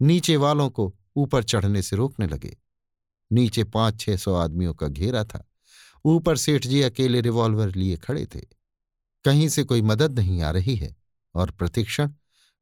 नीचे 0.00 0.36
वालों 0.36 0.68
को 0.70 0.94
ऊपर 1.16 1.42
चढ़ने 1.42 1.82
से 1.82 1.96
रोकने 1.96 2.26
लगे। 2.26 2.56
नीचे 3.30 3.64
पाँच 3.64 4.00
छह 4.00 4.16
सौ 4.16 4.34
आदमियों 4.34 4.74
का 4.74 4.88
घेरा 4.88 5.24
था। 5.24 5.44
ऊपर 6.04 6.36
सेठ 6.36 6.66
जी 6.66 6.82
अकेले 6.82 7.20
रिवॉल्वर 7.20 7.74
लिए 7.74 7.96
खड़े 7.96 8.26
थे। 8.26 8.40
कहीं 9.24 9.48
से 9.48 9.64
कोई 9.64 9.82
मदद 9.82 10.18
नहीं 10.18 10.40
आ 10.42 10.50
रही 10.50 10.76
है। 10.76 10.94
और 11.34 11.50
प्रतिक्षण 11.50 12.08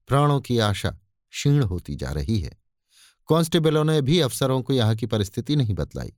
प्राणों 0.07 0.41
की 0.41 0.59
आशा 0.59 0.91
क्षीण 1.31 1.63
होती 1.63 1.97
जा 1.97 2.13
रही 2.13 2.41
है। 2.41 2.59
कांस्टेबलों 3.29 3.85
ने 3.85 4.03
भी 4.03 4.21
अफसरों 4.21 4.63
को 4.63 4.73
यहाँ 4.73 4.97
की 4.97 5.07
परिस्थिति 5.07 5.57
नहीं 5.57 5.75
बतलाई। 5.75 6.13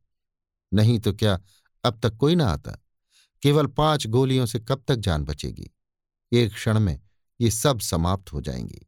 नहीं 0.75 0.99
तो 0.99 1.13
क्या 1.13 1.41
अब 1.85 2.01
तक 2.03 2.17
कोई 2.17 2.35
ना 2.35 2.47
आता? 2.47 2.73
केवल 3.43 3.67
पाँच 3.67 4.07
गोलियों 4.07 4.47
से 4.47 4.61
कब 4.61 4.85
तक 4.89 4.97
जान 4.97 5.25
बचेगी? 5.25 5.71
एक 6.33 6.55
क्षण 6.55 6.81
में 6.81 7.01
ये 7.41 7.51
सब 7.51 7.81
समाप्त 7.81 8.33
हो 8.33 8.41
जाएँगी। 8.41 8.87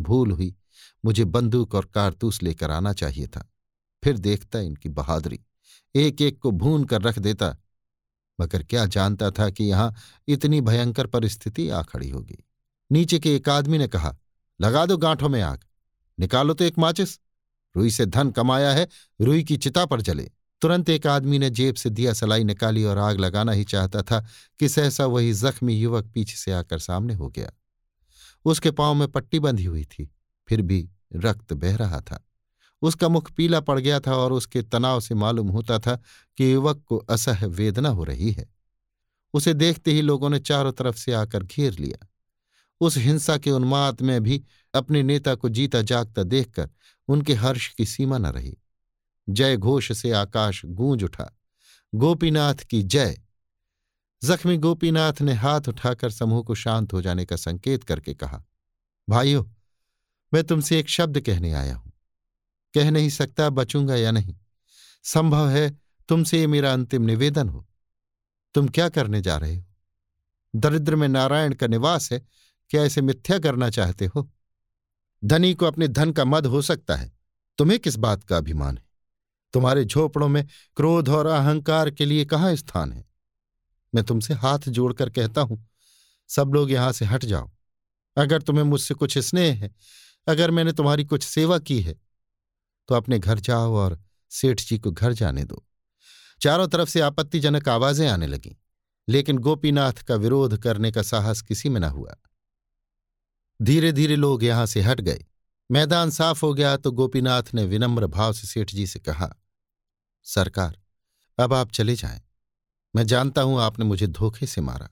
भूल 0.00 0.30
हुई, 0.30 0.56
मुझे 1.04 1.24
बंदूक 1.24 1.74
और 1.74 1.84
कारतूस 1.84 2.42
लेकर 2.42 2.70
आना 2.70 2.92
चाहिए 2.92 3.26
था। 3.26 3.52
फिर 4.04 4.18
देखता 4.18 4.58
इनकी 4.60 4.88
बहादुरी। 4.88 5.40
एक 5.94 6.22
एक 6.22 6.38
को 6.38 6.50
भून 6.50 6.84
कर 6.84 7.02
रख 7.02 7.18
देता। 7.18 7.56
मगर 8.40 8.62
क्या 8.62 8.86
जानता 8.86 9.30
था 9.30 9.50
कि 9.50 9.64
यहाँ 9.64 9.94
इतनी 10.28 10.60
भयंकर 10.60 11.06
परिस्थिति 11.06 11.68
आ 11.68 11.82
खड़ी 11.82 12.10
होगी? 12.10 12.44
नीचे 12.92 13.18
के 13.18 13.36
एक 13.36 13.48
आदमी 13.48 13.78
ने 13.78 13.88
कहा, 13.88 14.16
लगा 14.60 14.86
दो 14.86 14.96
गांठों 14.96 15.28
में 15.28 15.42
आग। 15.42 15.60
निकालो 16.18 16.54
तो 16.54 16.64
एक 16.64 16.78
माचिस। 16.78 17.20
रुई 17.76 17.90
से 17.90 18.06
धन 18.06 18.30
कमाया 18.30 18.70
है, 18.70 18.88
रुई 19.20 19.44
की 19.44 19.56
चिता 19.56 19.86
पर 19.86 20.00
जले। 20.00 20.30
तुरंत 20.60 20.88
एक 20.88 21.06
आदमी 21.06 21.38
ने 21.38 21.50
जेब 21.50 21.74
से 21.74 21.90
दिया 21.90 22.12
सलाई 22.12 22.44
निकाली 22.44 22.84
और 22.84 22.98
आग 22.98 23.20
लगाना 23.20 23.52
ही 23.52 23.64
चाहता 23.64 24.02
था 24.02 24.26
कि 24.58 24.68
सहसा 24.68 25.06
वही 25.06 25.32
जख्मी 25.32 25.74
युवक 25.74 26.06
पीछे 26.06 26.36
से 26.36 26.52
आकर 26.52 26.78
सामने 26.78 27.14
हो 27.14 27.28
गया। 27.28 27.50
उसके 28.44 28.70
पाँव 28.70 28.94
में 28.94 29.08
पट्टी 29.08 29.38
बंधी 29.38 29.64
हुई 29.64 29.84
थी, 29.84 30.14
फिर 30.48 30.62
भी 30.62 30.88
रक्त 31.14 31.52
बह 31.52 31.76
रहा 31.76 32.00
था। 32.00 32.26
उसका 32.82 33.08
मुख 33.08 33.32
पीला 33.32 33.60
पड़ 33.60 33.80
गया 33.80 34.00
था 34.00 34.14
और 34.14 34.32
उसके 34.32 34.62
तनाव 34.62 35.00
से 35.00 35.14
मालूम 35.14 35.48
होता 35.48 35.78
था 35.78 35.96
कि 36.36 36.52
युवक 36.52 36.84
को 36.86 36.96
असह 36.96 37.46
वेदना 37.46 37.88
हो 37.88 38.04
रही 38.04 38.32
है। 38.32 38.54
उसे 39.34 39.54
देखते 39.54 39.92
ही 39.92 40.02
लोगों 40.02 40.30
ने 40.30 40.38
चारों 40.38 40.72
तरफ़ 40.72 40.96
से 40.96 41.12
आकर 41.12 41.42
घेर 41.42 41.78
लिया। 41.78 42.06
उस 42.80 42.96
हिंसा 42.96 43.38
के 43.38 43.50
उन्माद 43.50 44.02
में 44.02 44.22
भी 44.22 44.44
अपने 44.74 45.02
नेता 45.02 45.34
को 45.34 45.48
जीता 45.48 45.82
जागता 45.82 46.22
देखकर 46.22 46.70
उनके 47.08 47.34
हर्ष 47.34 47.74
की 47.74 47.86
सीमा 47.86 48.18
न 48.18 48.26
रही। 48.26 48.58
जय 49.28 49.56
घोष 49.56 49.92
से 49.92 50.12
आकाश 50.12 50.62
गूंज 50.64 51.04
उठा। 51.04 51.38
गोपीनाथ 51.94 52.54
की 52.54 52.82
जय। 52.82 53.20
जख्मी 54.24 54.56
गोपीनाथ 54.56 55.12
ने 55.20 55.32
हाथ 55.32 55.60
उठाकर 55.68 56.10
समूह 56.10 56.42
को 56.42 56.54
शांत 56.54 56.92
हो 56.92 57.02
जाने 57.02 57.24
का 57.24 57.36
संकेत 57.36 57.84
करके 57.84 58.14
कहा, 58.14 58.44
भाइयों, 59.08 59.44
मैं 60.34 60.44
तुमसे 60.44 60.78
एक 60.78 60.88
शब्द 60.88 61.20
कहने 61.20 61.52
आया 61.52 61.76
हूँ। 61.76 61.92
कह 62.74 62.90
नहीं 62.90 63.10
सकता 63.10 63.50
बचूँगा 63.50 63.96
या 63.96 64.10
नहीं। 64.10 64.36
संभव 65.04 65.48
है 65.48 65.78
तुमसे 66.08 66.40
ये 66.40 66.46
मेरा 66.46 66.72
अंतिम 66.72 67.02
निवेदन 67.02 67.48
हो। 67.48 67.66
तुम 68.54 68.68
क्या 68.68 68.88
करने 68.88 69.20
जा 69.20 69.36
रहे 69.36 69.56
हो? 69.56 69.64
दरिद्र 70.56 70.96
में 70.96 71.08
नारायण 71.08 71.54
का 71.54 71.66
निवास 71.66 72.12
है। 72.12 72.26
क्या 72.70 72.84
इसे 72.84 73.00
मिथ्या 73.00 73.38
करना 73.38 73.70
चाहते 73.70 74.06
हो? 74.06 74.30
धनी 75.22 75.54
को 75.54 75.66
अपने 75.66 75.88
धन 75.88 76.12
का 76.12 76.24
मद 76.24 76.46
हो 76.46 76.62
सकता 76.62 76.96
है। 76.96 77.12
तुम्हें 77.58 77.78
किस 77.78 77.96
बात 77.96 78.24
का 78.24 78.36
अभिमान 78.36 78.76
है? 78.76 78.84
तुम्हारे 79.54 79.84
झोपड़ों 79.84 80.28
में 80.28 80.46
क्रोध 80.76 81.08
और 81.08 81.26
अहंकार 81.26 81.90
के 81.90 82.04
लिए 82.04 82.24
कहाँ 82.24 82.54
स्थान 82.56 82.92
है? 82.92 83.04
मैं 83.92 84.04
तुमसे 84.04 84.34
हाथ 84.34 84.68
जोड़कर 84.68 85.10
कहता 85.10 85.40
हूँ, 85.40 85.66
सब 86.30 86.52
लोग 86.54 86.70
यहाँ 86.72 86.92
से 86.92 87.04
हट 87.04 87.24
जाओ। 87.24 87.50
अगर 88.16 88.42
तुम्हें 88.42 88.64
मुझसे 88.64 88.94
कुछ 88.94 89.18
स्नेह 89.18 89.54
है, 89.54 89.70
अगर 90.26 90.50
मैंने 90.50 90.72
तुम्हारी 90.72 91.04
कुछ 91.04 91.24
सेवा 91.24 91.58
की 91.58 91.80
है 91.80 91.94
तो 92.88 92.94
अपने 92.94 93.18
घर 93.18 93.40
जाओ 93.40 93.74
और 93.74 93.98
सेठ 94.32 94.60
जी 94.60 94.78
को 94.78 94.90
घर 94.90 95.12
जाने 95.12 95.44
दो। 95.44 95.64
चारों 96.40 96.66
तरफ़ 96.68 96.88
से 96.88 97.00
आपत्तिजनक 97.00 97.68
आवाज़ें 97.68 98.06
आने 98.08 98.26
लगीं, 98.26 98.54
लेकिन 99.08 99.38
गोपीनाथ 99.38 100.02
का 100.02 100.14
विरोध 100.14 100.56
करने 100.58 100.90
का 100.92 101.02
साहस 101.02 101.42
किसी 101.42 101.68
में 101.68 101.80
न 101.80 101.84
हुआ। 101.84 102.16
धीरे 103.60 103.92
धीरे 103.92 104.16
लोग 104.16 104.44
यहाँ 104.44 104.66
से 104.66 104.80
हट 104.80 105.00
गए। 105.00 105.24
मैदान 105.70 106.10
साफ़ 106.10 106.44
हो 106.44 106.54
गया 106.54 106.76
तो 106.76 106.90
गोपीनाथ 106.92 107.54
ने 107.54 107.64
विनम्र 107.64 108.06
भाव 108.06 108.32
से 108.32 108.46
सेठ 108.46 108.70
जी 108.70 108.86
से 108.86 108.98
कहा, 108.98 109.30
सरकार, 110.22 110.78
अब 111.38 111.54
आप 111.54 111.72
चले 111.72 111.94
जाएँ। 111.96 112.20
मैं 112.94 113.06
जानता 113.06 113.42
हूँ 113.42 113.60
आपने 113.60 113.84
मुझे 113.84 114.06
धोखे 114.06 114.46
से 114.46 114.60
मारा। 114.60 114.88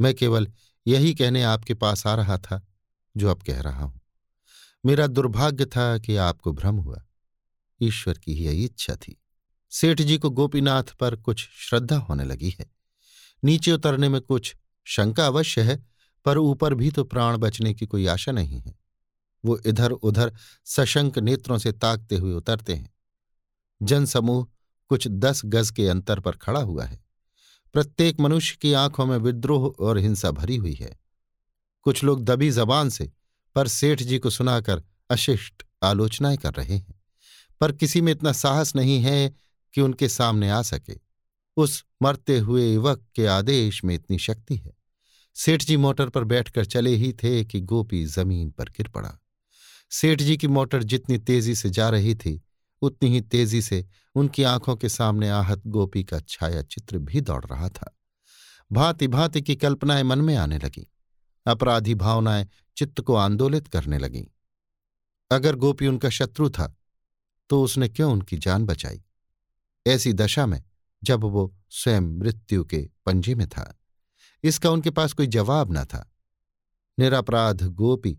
मैं 0.00 0.14
केवल 0.14 0.48
यही 0.86 1.14
कहने 1.14 1.42
आपके 1.42 1.74
पास 1.74 2.06
आ 2.06 2.14
रहा 2.14 2.38
था, 2.38 2.66
जो 3.16 3.30
अब 3.30 3.42
कह 3.42 3.60
रहा 3.60 3.84
हूँ। 3.84 4.00
मेरा 4.84 5.06
दुर्भाग्य 5.06 5.66
था 5.66 5.98
कि 5.98 6.16
आपको 6.16 6.52
भ्रम 6.52 6.76
हुआ। 6.76 7.02
ईश्वर 7.80 8.18
की 8.18 8.32
यही 8.32 8.64
इच्छा 8.64 8.94
थी। 8.94 9.20
सेठ 9.70 10.00
जी 10.02 10.18
को 10.18 10.30
गोपीनाथ 10.30 10.82
पर 10.82 11.16
कुछ 11.16 11.48
श्रद्धा 11.58 11.96
होने 11.96 12.24
लगी 12.24 12.56
है। 12.60 12.70
नीचे 13.44 13.72
उतरने 13.72 14.08
में 14.08 14.20
कुछ 14.20 14.56
शंका 14.86 15.26
अवश्य 15.26 15.62
है 15.62 15.89
पर 16.24 16.38
ऊपर 16.38 16.74
भी 16.74 16.90
तो 16.90 17.04
प्राण 17.04 17.36
बचने 17.36 17.74
की 17.74 17.86
कोई 17.86 18.06
आशा 18.06 18.32
नहीं 18.32 18.60
है। 18.60 18.78
वो 19.44 19.60
इधर 19.66 19.90
उधर 19.90 20.34
सशंक 20.64 21.18
नेत्रों 21.18 21.58
से 21.58 21.72
ताकते 21.72 22.16
हुए 22.16 22.34
उतरते 22.34 22.74
हैं। 22.74 22.94
जनसमूह 23.82 24.46
कुछ 24.88 25.08
दस 25.08 25.42
गज 25.44 25.70
के 25.70 25.88
अंतर 25.88 26.20
पर 26.20 26.32
खड़ा 26.32 26.60
हुआ 26.60 26.84
है। 26.84 27.04
प्रत्येक 27.72 28.20
मनुष्य 28.20 28.58
की 28.62 28.72
आँखों 28.72 29.06
में 29.06 29.18
विद्रोह 29.18 29.84
और 29.84 29.98
हिंसा 29.98 30.30
भरी 30.30 30.56
हुई 30.56 30.74
है। 30.74 31.00
कुछ 31.82 32.04
लोग 32.04 32.24
दबी 32.24 32.50
जबान 32.50 32.88
से 32.88 33.12
पर 33.54 33.68
सेठ 33.68 34.02
जी 34.02 34.18
को 34.18 34.30
सुनाकर 34.30 34.82
अशिष्ट 35.10 35.62
आलोचनाएँ 35.82 36.36
कर 36.36 36.52
रहे 36.52 36.76
हैं। 36.76 37.00
पर 37.60 37.72
किसी 37.72 38.00
में 38.00 38.12
इतना 38.12 38.32
साहस 38.32 38.76
नहीं 38.76 39.00
है 39.00 39.34
कि 39.74 39.80
उनके 39.80 40.08
सामने 40.08 40.50
आ 40.50 40.62
सके। 40.62 40.94
उस 41.56 41.84
मरते 42.02 42.38
हुए 42.38 42.74
युवक 42.74 43.04
के 43.14 43.26
आदेश 43.26 43.84
में 43.84 43.94
इतनी 43.94 44.18
शक्ति 44.18 44.56
है। 44.56 44.79
सेठ 45.40 45.62
जी 45.62 45.76
मोटर 45.76 46.08
पर 46.08 46.24
बैठकर 46.24 46.64
चले 46.64 46.90
ही 46.90 47.12
थे 47.12 47.44
कि 47.44 47.60
गोपी 47.60 48.04
ज़मीन 48.04 48.50
पर 48.50 48.64
गिर 48.64 48.88
पड़ा। 48.88 49.12
सेठ 49.90 50.22
जी 50.22 50.36
की 50.36 50.48
मोटर 50.48 50.82
जितनी 50.82 51.18
तेज़ी 51.18 51.54
से 51.54 51.70
जा 51.70 51.88
रही 51.88 52.14
थी, 52.14 52.42
उतनी 52.82 53.08
ही 53.08 53.20
तेज़ी 53.20 53.62
से 53.62 53.86
उनकी 54.14 54.42
आँखों 54.42 54.76
के 54.76 54.88
सामने 54.88 55.28
आहत 55.28 55.62
गोपी 55.66 56.04
का 56.04 56.20
छाया 56.20 56.62
चित्र 56.62 56.98
भी 56.98 57.20
दौड़ 57.20 57.44
रहा 57.44 57.68
था। 57.68 57.98
भांति 58.72 59.08
भांति 59.08 59.42
की 59.42 59.56
कल्पनाएँ 59.56 60.02
मन 60.02 60.18
में 60.18 60.36
आने 60.36 60.58
लगीं। 60.58 60.84
अपराधी 61.46 61.94
भावनाएँ 61.94 62.48
चित्त 62.76 63.00
को 63.00 63.14
आंदोलित 63.14 63.68
करने 63.68 63.98
लगीं। 63.98 64.26
अगर 65.30 65.56
गोपी 65.56 65.86
उनका 65.86 66.10
शत्रु 66.10 66.50
था 66.50 66.76
तो 67.50 67.62
उसने 67.62 67.88
क्यों 67.88 68.12
उनकी 68.12 68.38
जान 68.38 68.66
बचाई? 68.66 69.02
ऐसी 69.86 70.12
दशा 70.12 70.46
में 70.46 70.62
जब 71.04 71.20
वो 71.20 71.56
स्वयं 71.70 72.00
मृत्यु 72.00 72.64
के 72.64 72.90
पंजे 73.06 73.34
में 73.34 73.48
था। 73.48 73.79
इसका 74.42 74.70
उनके 74.70 74.90
पास 74.90 75.12
कोई 75.12 75.26
जवाब 75.26 75.72
न 75.72 75.84
था। 75.84 76.06
निरापराध 76.98 77.62
गोपी 77.62 78.18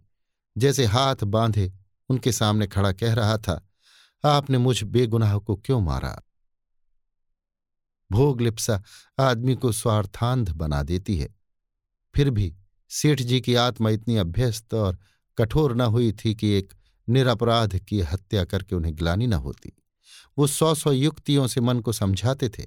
जैसे 0.55 0.85
हाथ 0.85 1.15
बांधे 1.15 1.71
उनके 2.09 2.31
सामने 2.31 2.67
खड़ा 2.67 2.91
कह 2.91 3.13
रहा 3.13 3.37
था, 3.37 3.61
आपने 4.23 4.57
मुझ 4.57 4.83
बेगुनाह 4.83 5.37
को 5.37 5.55
क्यों 5.55 5.79
मारा? 5.81 6.21
भोग 8.11 8.41
लिप्सा 8.41 8.81
आदमी 9.19 9.55
को 9.55 9.71
स्वार्थांध 9.71 10.49
बना 10.49 10.81
देती 10.83 11.17
है। 11.17 11.35
फिर 12.15 12.29
भी 12.29 12.53
सेठ 12.91 13.21
जी 13.21 13.39
की 13.41 13.55
आत्मा 13.55 13.89
इतनी 13.89 14.17
अभ्यस्त 14.17 14.73
और 14.73 14.97
कठोर 15.37 15.75
न 15.75 15.81
हुई 15.81 16.11
थी 16.13 16.33
कि 16.35 16.49
एक 16.49 16.73
निरपराध 17.07 17.77
की 17.79 18.01
हत्या 18.01 18.43
करके 18.45 18.75
उन्हें 18.75 18.97
ग्लानी 18.97 19.27
न 19.27 19.33
होती। 19.33 19.71
वो 20.37 20.47
सौ 20.47 20.73
सौ 20.75 20.91
युक्तियों 20.91 21.47
से 21.47 21.61
मन 21.61 21.79
को 21.79 21.91
समझाते 21.91 22.49
थे, 22.49 22.65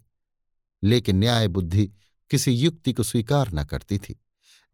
लेकिन 0.82 1.16
न्याय 1.16 1.48
बुद्धि 1.48 1.90
किसी 2.34 2.52
युक्ति 2.52 2.92
को 2.92 3.02
स्वीकार 3.02 3.50
न 3.54 3.64
करती 3.64 3.98
थी। 3.98 4.20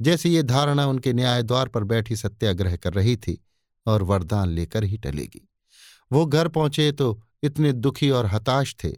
जैसे 0.00 0.28
ये 0.28 0.42
धारणा 0.42 0.86
उनके 0.86 1.12
न्याय 1.12 1.42
द्वार 1.42 1.68
पर 1.68 1.84
बैठी 1.84 2.16
सत्याग्रह 2.16 2.76
कर 2.76 2.92
रही 2.92 3.16
थी 3.16 3.38
और 3.86 4.02
वरदान 4.02 4.48
लेकर 4.48 4.84
ही 4.84 4.96
टलेगी। 4.98 5.48
वो 6.10 6.24
घर 6.26 6.48
पहुँचे 6.48 6.90
तो 6.92 7.22
इतने 7.42 7.72
दुखी 7.72 8.10
और 8.10 8.26
हताश 8.26 8.74
थे, 8.84 8.92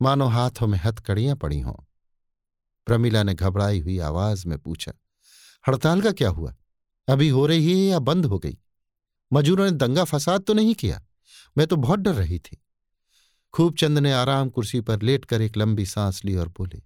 मानो 0.00 0.26
हाथों 0.26 0.66
में 0.66 0.78
हथकड़ियाँ 0.78 1.36
पड़ी 1.36 1.60
हों। 1.60 1.74
प्रमिला 2.86 3.22
ने 3.22 3.34
घबराई 3.34 3.80
हुई 3.80 3.98
आवाज़ 3.98 4.46
में 4.48 4.58
पूछा, 4.58 4.92
हड़ताल 5.64 6.02
का 6.02 6.12
क्या 6.12 6.28
हुआ? 6.28 6.54
अभी 7.08 7.28
हो 7.28 7.46
रही 7.46 7.80
है 7.80 7.86
या 7.86 7.98
बंद 7.98 8.26
हो 8.26 8.38
गई? 8.38 8.58
मजूरों 9.32 9.64
ने 9.64 9.70
दंगा 9.70 10.04
फसाद 10.04 10.42
तो 10.42 10.54
नहीं 10.54 10.74
किया? 10.74 11.02
मैं 11.58 11.66
तो 11.66 11.76
बहुत 11.76 12.00
डर 12.00 12.14
रही 12.14 12.38
थी। 12.38 12.62
खूबचंद 13.54 13.98
ने 13.98 14.12
आराम 14.12 14.48
कुर्सी 14.48 14.80
पर 14.80 15.02
लेटकर 15.02 15.42
एक 15.42 15.56
लंबी 15.56 15.86
सांस 15.86 16.24
ली 16.24 16.34
और 16.36 16.48
बोले 16.48 16.82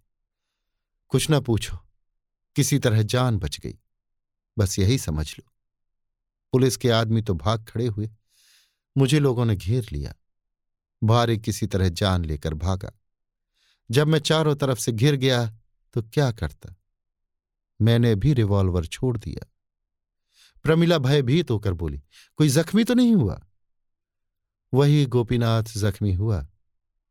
कुछ 1.09 1.31
न 1.31 1.41
पूछो। 1.41 1.77
किसी 2.57 2.79
तरह 2.79 3.03
जान 3.03 3.39
बच 3.39 3.61
गई। 3.61 3.79
बस 4.59 4.79
यही 4.79 4.99
समझ 4.99 5.39
लो। 5.39 5.53
पुलिस 6.53 6.77
के 6.77 6.91
आदमी 6.91 7.23
तो 7.23 7.35
भाग 7.35 7.65
खड़े 7.65 7.87
हुए। 7.87 8.11
मुझे 8.97 9.19
लोगों 9.19 9.45
ने 9.45 9.57
घेर 9.57 9.89
लिया। 9.93 10.15
भारी 11.05 11.39
किसी 11.39 11.67
तरह 11.67 11.89
जान 11.89 12.25
लेकर 12.25 12.55
भागा। 12.55 12.93
जब 13.91 14.07
मैं 14.07 14.19
चारों 14.19 14.57
तरफ़ 14.57 14.79
से 14.79 14.93
घिर 14.93 15.15
गया 15.15 15.59
तो 15.93 16.03
क्या 16.03 16.33
करता? 16.33 16.75
मैंने 17.81 18.15
भी 18.15 18.33
रिवॉल्वर 18.33 18.87
छोड़ 18.87 19.19
दिया। 19.19 19.53
प्रमिला 20.63 20.99
भयभीत 20.99 21.51
होकर 21.51 21.73
बोली, 21.73 22.03
कोई 22.37 22.49
जख्मी 22.49 22.85
तो 22.85 22.95
नहीं 22.95 23.15
हुआ? 23.15 23.47
वही 24.75 25.07
गोपीनाथ 25.07 25.63
जख्मी 25.63 26.13
हुआ, 26.13 26.47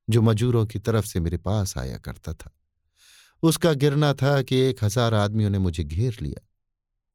जो 0.09 0.21
मजूरों 0.21 0.65
की 0.65 0.79
तरफ़ 0.79 1.05
से 1.05 1.19
मेरे 1.19 1.37
पास 1.37 1.77
आया 1.77 1.97
करता 1.97 2.33
था। 2.33 2.56
उसका 3.43 3.73
गिरना 3.73 4.13
था 4.13 4.41
कि 4.41 4.55
एक 4.55 4.83
हज़ार 4.83 5.13
आदमियों 5.13 5.49
ने 5.49 5.57
मुझे 5.57 5.83
घेर 5.83 6.17
लिया। 6.21 6.47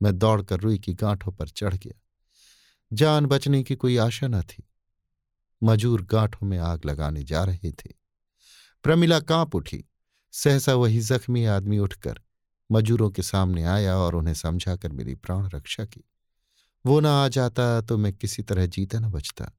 मैं 0.03 0.19
दौड़कर 0.19 0.61
रुई 0.61 0.79
की 0.79 0.95
गांठों 0.95 1.33
पर 1.33 1.49
चढ़ 1.49 1.75
गया। 1.75 2.01
जान 2.93 3.27
बचने 3.27 3.63
की 3.63 3.75
कोई 3.75 3.97
आशा 3.97 4.29
न 4.29 4.43
थी। 4.43 4.69
मजूर 5.63 6.03
गांठों 6.03 6.47
में 6.47 6.59
आग 6.59 6.85
लगाने 6.85 7.23
जा 7.23 7.45
रहे 7.45 7.73
थे। 7.73 7.91
प्रमिला 8.83 9.21
काँप 9.21 9.55
उठी। 9.55 9.85
सहसा 10.33 10.75
वही 10.75 11.01
जख्मी 11.01 11.45
आदमी 11.45 11.79
उठकर 11.79 12.21
मजूरों 12.71 13.11
के 13.11 13.23
सामने 13.23 13.65
आया 13.65 13.97
और 13.97 14.15
उन्हें 14.15 14.35
समझाकर 14.35 14.93
मेरी 14.93 15.15
प्राण 15.15 15.49
रक्षा 15.49 15.85
की। 15.85 16.05
वो 16.85 17.01
ना 17.01 17.13
आ 17.25 17.29
जाता 17.29 17.81
तो 17.81 17.97
मैं 17.97 18.13
किसी 18.13 18.43
तरह 18.43 18.67
जीता 18.67 18.99
न 18.99 19.11
बचता। 19.11 19.51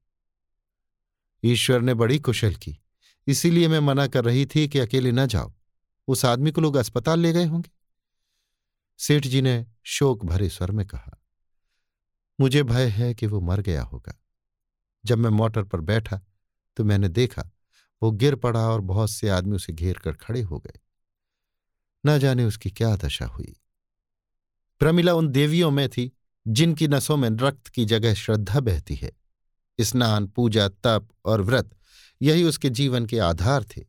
ईश्वर 1.44 1.80
ने 1.80 1.94
बड़ी 1.94 2.18
कुशल 2.18 2.54
की। 2.54 2.78
इसीलिए 3.26 3.68
मैं 3.68 3.80
मना 3.80 4.06
कर 4.06 4.24
रही 4.24 4.46
थी 4.46 4.68
कि 4.68 4.78
अकेले 4.78 5.12
न 5.12 5.26
जाओ 5.26 5.52
उस 6.08 6.24
आदमी 6.24 6.50
को 6.50 6.60
लोग 6.60 6.76
अस्पताल 6.76 7.20
ले 7.20 7.32
गए 7.32 7.44
होंगे। 7.44 7.70
सेठ 8.98 9.26
जी 9.26 9.42
ने 9.42 9.66
शोक 9.84 10.24
भरे 10.24 10.48
स्वर 10.48 10.70
में 10.70 10.86
कहा, 10.86 11.18
मुझे 12.40 12.62
भय 12.62 12.88
है 12.88 13.14
कि 13.14 13.26
वो 13.26 13.40
मर 13.40 13.60
गया 13.60 13.82
होगा। 13.82 14.14
जब 15.04 15.18
मैं 15.18 15.30
मोटर 15.30 15.62
पर 15.62 15.80
बैठा 15.80 16.20
तो 16.76 16.84
मैंने 16.84 17.08
देखा, 17.08 17.50
वो 18.02 18.10
गिर 18.10 18.34
पड़ा 18.34 18.68
और 18.68 18.80
बहुत 18.80 19.10
से 19.10 19.28
आदमी 19.28 19.56
उसे 19.56 19.72
घेर 19.72 19.98
कर 19.98 20.12
खड़े 20.12 20.42
हो 20.42 20.58
गए। 20.58 20.80
न 22.04 22.18
जाने 22.18 22.44
उसकी 22.44 22.70
क्या 22.70 22.96
दशा 22.96 23.26
हुई। 23.26 23.54
प्रमिला 24.80 25.14
उन 25.14 25.28
देवियों 25.28 25.70
में 25.70 25.88
थी, 25.88 26.10
जिनकी 26.46 26.88
नसों 26.88 27.16
में 27.16 27.30
रक्त 27.32 27.68
की 27.68 27.84
जगह 27.84 28.14
श्रद्धा 28.14 28.60
बहती 28.60 28.94
है। 28.94 29.12
स्नान, 29.78 30.26
पूजा, 30.26 30.68
तप 30.68 31.08
और 31.24 31.42
व्रत, 31.42 31.70
यही 32.22 32.44
उसके 32.44 32.70
जीवन 32.70 33.06
के 33.06 33.18
आधार 33.18 33.64
थे। 33.64 33.84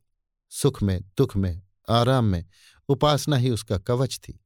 सुख 0.52 0.82
में, 0.82 1.00
दुख 1.18 1.36
में 1.36 1.62
आराम 1.88 2.24
में 2.24 2.46
उपासना 2.88 3.36
ही 3.36 3.50
उसका 3.50 3.78
कवच 3.78 4.18
थी। 4.18 4.40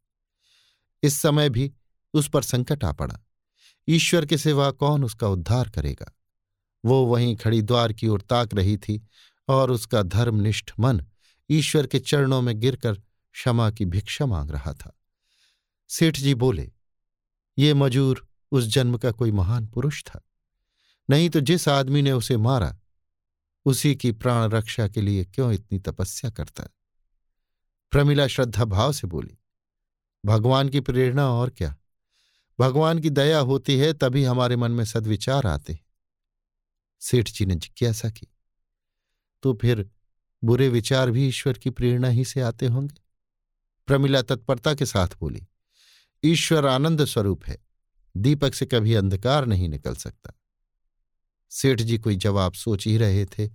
इस 1.03 1.15
समय 1.15 1.51
भी 1.51 1.73
उस 2.15 2.29
पर 2.29 2.43
संकट 2.43 2.85
आ 2.85 2.93
पड़ा। 2.93 3.21
ईश्वर 3.89 4.27
के 4.27 4.39
सिवा 4.39 4.71
कौन 4.71 5.05
उसका 5.05 5.29
उद्धार 5.29 5.69
करेगा? 5.69 6.13
वो 6.85 7.07
वहीं 7.07 7.37
खड़ी 7.37 7.63
द्वार 7.63 7.93
की 7.93 8.09
ओर 8.09 8.21
ताक 8.21 8.55
रही 8.55 8.77
थी 8.77 9.07
और 9.49 9.71
उसका 9.71 10.03
धर्मनिष्ठ 10.03 10.71
मन 10.81 11.07
ईश्वर 11.51 11.87
के 11.87 11.99
चरणों 11.99 12.43
में 12.43 12.61
गिरकर 12.61 12.95
क्षमा 13.33 13.71
की 13.71 13.85
भिक्षा 13.85 14.27
मांग 14.27 14.51
रहा 14.51 14.73
था। 14.73 14.99
सेठ 15.89 16.17
जी 16.17 16.35
बोले, 16.35 16.73
ये 17.59 17.75
मजूर 17.75 18.29
उस 18.53 18.65
जन्म 18.65 18.99
का 18.99 19.11
कोई 19.11 19.33
महान 19.33 19.67
पुरुष 19.67 20.05
था। 20.05 20.23
नहीं 21.11 21.31
तो 21.31 21.41
जिस 21.41 21.69
आदमी 21.69 22.03
ने 22.03 22.13
उसे 22.13 22.37
मारा, 22.37 22.79
उसी 23.65 23.95
की 23.95 24.13
प्राण 24.13 24.51
रक्षा 24.51 24.89
के 24.89 25.01
लिए 25.01 25.25
क्यों 25.25 25.53
इतनी 25.53 25.79
तपस्या 25.79 26.31
करता? 26.31 26.65
प्रमिला 27.93 28.27
श्रद्धा 28.27 28.65
भाव 28.65 28.93
से 28.93 29.07
बोली, 29.07 29.39
भगवान 30.25 30.69
की 30.69 30.81
प्रेरणा 30.81 31.29
और 31.31 31.51
क्या? 31.51 31.77
भगवान 32.59 32.99
की 32.99 33.11
दया 33.11 33.39
होती 33.39 33.79
है 33.79 33.93
तभी 33.93 34.25
हमारे 34.25 34.57
मन 34.57 34.71
में 34.71 34.85
सदविचार 34.85 35.47
आते 35.47 35.73
हैं। 35.73 35.85
सेठ 37.01 37.31
जी 37.31 37.47
ने 37.47 37.55
जिज्ञासा 37.55 38.11
की 38.11 38.29
तो 39.43 39.53
फिर 39.55 39.89
बुरे 40.45 40.69
विचार 40.69 41.11
भी 41.11 41.27
ईश्वर 41.29 41.59
की 41.59 41.71
प्रेरणा 41.71 42.09
ही 42.09 42.25
से 42.25 42.41
आते 42.41 42.67
होंगे? 42.67 42.95
प्रमिला 43.87 44.23
तत्परता 44.23 44.75
के 44.75 44.87
साथ 44.87 45.09
बोली, 45.21 45.47
ईश्वर 46.25 46.67
आनंद 46.67 47.05
स्वरूप 47.05 47.45
है, 47.45 47.59
दीपक 48.17 48.55
से 48.55 48.67
कभी 48.67 48.95
अंधकार 48.95 49.47
नहीं 49.47 49.69
निकल 49.69 49.95
सकता। 49.95 50.33
सेठ 51.51 51.81
जी 51.81 51.99
कोई 51.99 52.17
जवाब 52.17 52.53
सोच 52.53 52.87
ही 52.87 52.97
रहे 52.99 53.25
थे 53.27 53.49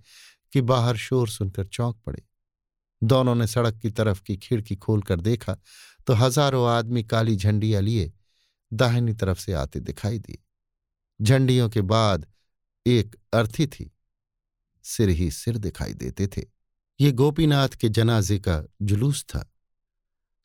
कि 0.52 0.60
बाहर 0.60 0.96
शोर 0.96 1.28
सुनकर 1.28 1.66
चौंक 1.66 1.96
पड़े। 1.96 2.22
दोनों 3.06 3.34
ने 3.34 3.46
सड़क 3.46 3.78
की 3.78 3.90
तरफ़ 3.90 4.22
की 4.22 4.36
खिड़की 4.36 4.76
खोलकर 4.76 5.20
देखा 5.20 5.56
तो 6.06 6.14
हज़ारों 6.14 6.68
आदमी 6.68 7.02
काली 7.04 7.36
झंडियाँ 7.36 7.82
लिए 7.82 8.12
दाहिनी 8.72 9.12
तरफ़ 9.12 9.38
से 9.38 9.52
आते 9.52 9.80
दिखाई 9.80 10.18
दिए। 10.18 10.38
झंडियों 11.20 11.68
के 11.68 11.80
बाद 11.82 12.26
एक 12.86 13.16
अर्थी 13.32 13.66
थी। 13.66 13.90
सिर 14.84 15.08
ही 15.08 15.30
सिर 15.30 15.58
दिखाई 15.58 15.94
देते 15.94 16.26
थे। 16.26 16.42
ये 17.00 17.12
गोपीनाथ 17.12 17.68
के 17.68 17.88
जनाजे 17.88 18.38
का 18.38 18.62
जुलूस 18.82 19.24
था। 19.24 19.44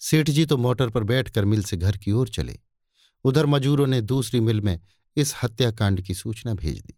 सेठ 0.01 0.29
जी 0.29 0.45
तो 0.45 0.57
मोटर 0.57 0.89
पर 0.89 1.03
बैठकर 1.03 1.45
मिल 1.45 1.63
से 1.63 1.77
घर 1.77 1.97
की 1.97 2.11
ओर 2.11 2.29
चले। 2.29 2.57
उधर 3.25 3.45
मजूरों 3.45 3.87
ने 3.87 4.01
दूसरी 4.01 4.39
मिल 4.39 4.61
में 4.61 4.79
इस 5.17 5.33
हत्याकांड 5.43 6.01
की 6.01 6.13
सूचना 6.13 6.53
भेज 6.53 6.79
दी। 6.81 6.93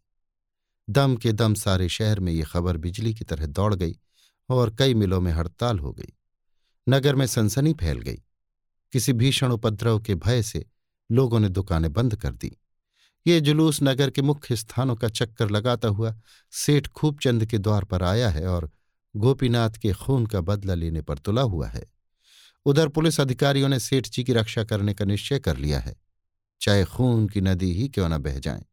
दम 0.88 1.16
के 1.16 1.32
दम 1.32 1.54
सारे 1.54 1.90
शहर 1.90 2.20
में 2.20 2.32
ये 2.34 2.44
खबर 2.44 2.78
बिजली 2.78 3.14
की 3.14 3.26
तरह 3.26 3.46
दौड़ 3.46 3.74
गई 3.76 3.96
और 4.50 4.76
कई 4.76 4.94
मिलों 4.94 5.22
में 5.22 5.32
हड़ताल 5.32 5.80
हो 5.80 5.94
गई। 5.94 6.14
नगर 6.90 7.16
में 7.16 7.28
सनसनी 7.28 7.74
फैल 7.74 8.00
गई। 8.00 8.24
किसी 8.92 9.14
भीषण 9.14 9.52
उपद्रव 9.52 10.00
के 10.00 10.16
भय 10.16 10.44
से 10.44 10.66
लोगों 11.12 11.40
ने 11.40 11.50
दुकानें 11.50 11.94
बंद 11.94 12.16
कर 12.16 12.34
दी। 12.34 12.58
ये 13.28 13.42
जुलूस 13.42 13.80
नगर 13.84 14.10
के 14.10 14.22
मुख्य 14.22 14.56
स्थानों 14.56 14.96
का 14.96 15.10
चक्कर 15.10 15.50
लगाता 15.50 15.88
हुआ 15.88 16.20
सेठ 16.52 16.88
खूबचंद 16.88 17.46
के 17.46 17.58
द्वार 17.58 17.84
पर 17.84 18.04
आया 18.04 18.30
है 18.30 18.48
और 18.48 18.72
गोपीनाथ 19.16 19.70
के 19.70 19.94
खून 19.94 20.26
का 20.26 20.42
बदला 20.42 20.74
लेने 20.74 21.02
पर 21.02 21.18
तुला 21.18 21.42
हुआ 21.42 21.68
है। 21.68 21.94
उधर 22.66 22.88
पुलिस 22.88 23.20
अधिकारियों 23.20 23.70
ने 23.70 23.80
सेठ 23.80 24.10
जी 24.10 24.24
की 24.24 24.34
रक्षा 24.34 24.64
करने 24.64 24.94
का 24.94 25.06
निश्चय 25.06 25.40
कर 25.40 25.58
लिया 25.58 25.80
है। 25.80 25.96
चाहे 26.62 26.86
खून 26.86 27.28
की 27.28 27.42
नदी 27.42 27.72
ही 27.72 27.88
क्यों 27.88 28.10
न 28.10 28.18
बह 28.18 28.40
जाए। 28.40 28.66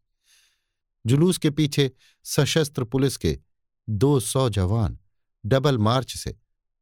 जुलूस 1.07 1.39
के 1.39 1.51
पीछे 1.51 1.93
सशस्त्र 2.25 2.85
पुलिस 2.85 3.17
के 3.17 3.39
दो 3.91 4.21
सौ 4.21 4.51
जवान 4.51 4.99
डबल 5.45 5.79
मार्च 5.79 6.17
से 6.17 6.37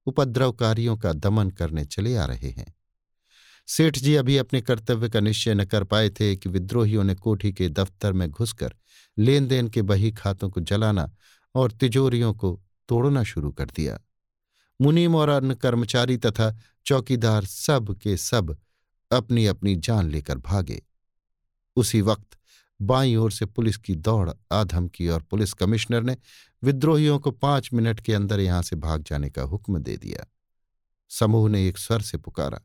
उपद्रवकारियों 0.07 0.97
का 0.97 1.13
दमन 1.13 1.51
करने 1.51 1.85
चले 1.85 2.17
आ 2.17 2.25
रहे 2.25 2.51
हैं। 2.51 2.75
सेठ 3.67 3.99
जी 3.99 4.15
अभी 4.15 4.37
अपने 4.37 4.61
कर्तव्य 4.61 5.09
का 5.09 5.21
निश्चय 5.21 5.55
न 5.55 5.65
कर 5.65 5.85
पाए 5.85 6.11
थे 6.11 6.37
कि 6.37 6.49
विद्रोहियों 6.49 7.05
ने 7.05 7.15
कोठी 7.15 7.53
के 7.53 7.69
दफ्तर 7.69 8.13
में 8.13 8.31
घुसकर 8.31 8.75
लेन 9.19 9.47
देन 9.47 9.69
के 9.69 9.83
बही 9.83 10.13
खातों 10.13 10.51
को 10.51 10.61
जलाना 10.61 11.15
और 11.55 11.73
तिजोरियों 11.73 12.35
को 12.35 12.63
तोड़ना 12.89 13.23
शुरू 13.23 13.53
कर 13.53 13.65
दिया। 13.65 14.01
मुनीम 14.81 15.15
और 15.15 15.29
अन्य 15.29 15.55
कर्मचारी 15.55 16.17
तथा 16.17 16.59
चौकीदार 16.87 17.45
सब 17.45 17.99
के 17.99 18.17
सब 18.17 18.59
अपनी 19.11 19.47
अपनी 19.47 19.77
जान 19.77 20.11
लेकर 20.11 20.39
भागे। 20.39 20.83
उसी 21.77 22.01
वक्त 22.01 22.38
बाईं 22.81 23.17
ओर 23.17 23.33
से 23.33 23.47
पुलिस 23.47 23.77
की 23.77 23.95
दौड़ 23.95 24.31
आधम 24.53 24.89
की 24.89 25.09
और 25.09 25.23
पुलिस 25.23 25.53
कमिश्नर 25.53 26.03
ने 26.03 26.17
विद्रोहियों 26.63 27.19
को 27.19 27.31
पाँच 27.31 27.71
मिनट 27.73 28.01
के 28.01 28.15
अंदर 28.15 28.41
यहाँ 28.41 28.63
से 28.63 28.77
भाग 28.77 29.03
जाने 29.03 29.31
का 29.31 29.43
हुक्म 29.43 29.79
दे 29.79 29.97
दिया। 29.97 30.27
समूह 31.11 31.49
ने 31.51 31.67
एक 31.69 31.79
स्वर 31.79 32.01
से 32.01 32.19
पुकारा, 32.19 32.61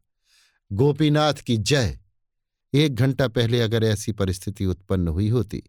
गोपीनाथ 0.72 1.34
की 1.34 1.58
जय! 1.58 2.00
एक 2.74 2.96
घंटा 2.96 3.28
पहले 3.28 3.60
अगर 3.62 3.84
ऐसी 3.84 4.12
परिस्थिति 4.12 4.66
उत्पन्न 4.66 5.08
हुई 5.08 5.30
होती 5.30 5.64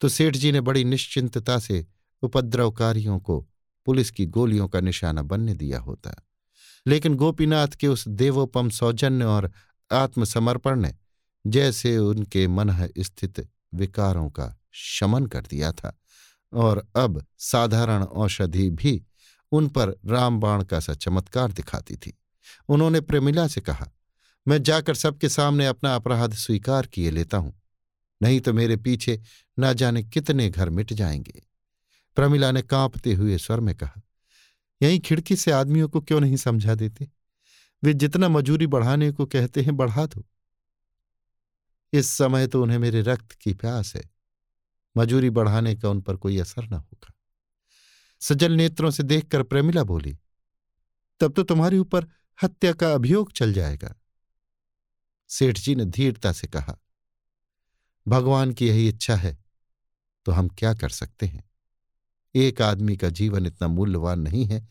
तो 0.00 0.08
सेठ 0.08 0.36
जी 0.36 0.52
ने 0.52 0.60
बड़ी 0.60 0.84
निश्चिंतता 0.84 1.58
से 1.58 1.86
उपद्रवकारियों 2.22 3.18
को 3.18 3.40
पुलिस 3.86 4.10
की 4.10 4.26
गोलियों 4.26 4.68
का 4.68 4.80
निशाना 4.80 5.22
बनने 5.22 5.54
दिया 5.54 5.78
होता। 5.78 6.14
लेकिन 6.86 7.14
गोपीनाथ 7.14 7.68
के 7.68 7.88
उस 7.88 8.06
देवोपम 8.08 8.68
सौजन्य 8.70 9.24
और 9.24 9.50
आत्मसमर्पण 9.90 10.80
ने, 10.80 10.94
जैसे 11.44 11.96
उनके 11.98 12.46
मन 12.48 12.70
स्थित 12.98 13.40
विकारों 13.74 14.30
का 14.30 14.60
शमन 14.72 15.26
कर 15.26 15.40
दिया 15.40 15.72
था। 15.72 15.98
और 16.52 16.88
अब 16.96 17.26
साधारण 17.38 18.02
औषधि 18.02 18.70
भी 18.70 19.04
उन 19.52 19.68
पर 19.68 19.88
रामबाण 20.06 20.64
का 20.64 20.80
सा 20.80 20.94
चमत्कार 20.94 21.52
दिखाती 21.52 21.96
थी। 21.96 22.18
उन्होंने 22.68 23.00
प्रेमिला 23.00 23.46
से 23.48 23.60
कहा, 23.60 23.90
मैं 24.48 24.62
जाकर 24.62 24.94
सबके 24.94 25.28
सामने 25.28 25.66
अपना 25.66 25.94
अपराध 25.94 26.34
स्वीकार 26.34 26.86
किए 26.86 27.10
लेता 27.10 27.38
हूँ। 27.38 27.62
नहीं 28.22 28.40
तो 28.40 28.52
मेरे 28.52 28.76
पीछे 28.76 29.20
ना 29.58 29.72
जाने 29.72 30.02
कितने 30.02 30.48
घर 30.50 30.70
मिट 30.70 30.92
जाएँगे। 30.92 31.42
प्रमिला 32.16 32.50
ने 32.52 32.62
कांपते 32.62 33.14
हुए 33.14 33.38
स्वर 33.38 33.60
में 33.60 33.74
कहा, 33.74 34.02
यहीं 34.82 35.00
खिड़की 35.00 35.36
से 35.36 35.50
आदमियों 35.50 35.88
को 35.88 36.00
क्यों 36.00 36.20
नहीं 36.20 36.36
समझा 36.36 36.74
देते? 36.74 37.08
वे 37.84 37.94
जितना 37.94 38.28
मजूरी 38.28 38.66
बढ़ाने 38.66 39.10
को 39.12 39.26
कहते 39.26 39.62
हैं, 39.62 39.76
बढ़ा 39.76 40.06
दो। 40.06 40.24
इस 41.94 42.08
समय 42.08 42.46
तो 42.46 42.62
उन्हें 42.62 42.78
मेरे 42.78 43.02
रक्त 43.02 43.32
की 43.32 43.52
प्यास 43.54 43.94
है। 43.96 44.02
मजूरी 44.96 45.30
बढ़ाने 45.30 45.74
का 45.76 45.88
उन 45.88 46.00
पर 46.00 46.16
कोई 46.16 46.38
असर 46.38 46.64
न 46.64 46.72
होगा। 46.72 47.12
सजल 48.22 48.52
नेत्रों 48.52 48.90
से 48.90 49.02
देखकर 49.02 49.42
प्रेमिला 49.42 49.82
बोली, 49.84 50.16
तब 51.20 51.32
तो 51.32 51.42
तुम्हारे 51.42 51.78
ऊपर 51.78 52.06
हत्या 52.38 52.72
का 52.72 52.92
अभियोग 52.94 53.32
चल 53.32 53.52
जाएगा। 53.52 53.94
सेठ 55.30 55.58
जी 55.58 55.74
ने 55.74 55.84
धीरता 55.84 56.32
से 56.32 56.46
कहा, 56.46 56.76
भगवान 58.06 58.52
की 58.52 58.68
यही 58.68 58.88
इच्छा 58.88 59.16
है 59.16 59.36
तो 60.26 60.32
हम 60.32 60.48
क्या 60.48 60.74
कर 60.74 60.88
सकते 60.88 61.26
हैं? 61.26 61.44
एक 62.34 62.62
आदमी 62.62 62.96
का 62.96 63.08
जीवन 63.10 63.46
इतना 63.46 63.68
मूल्यवान 63.68 64.20
नहीं 64.20 64.44
है 64.46 64.66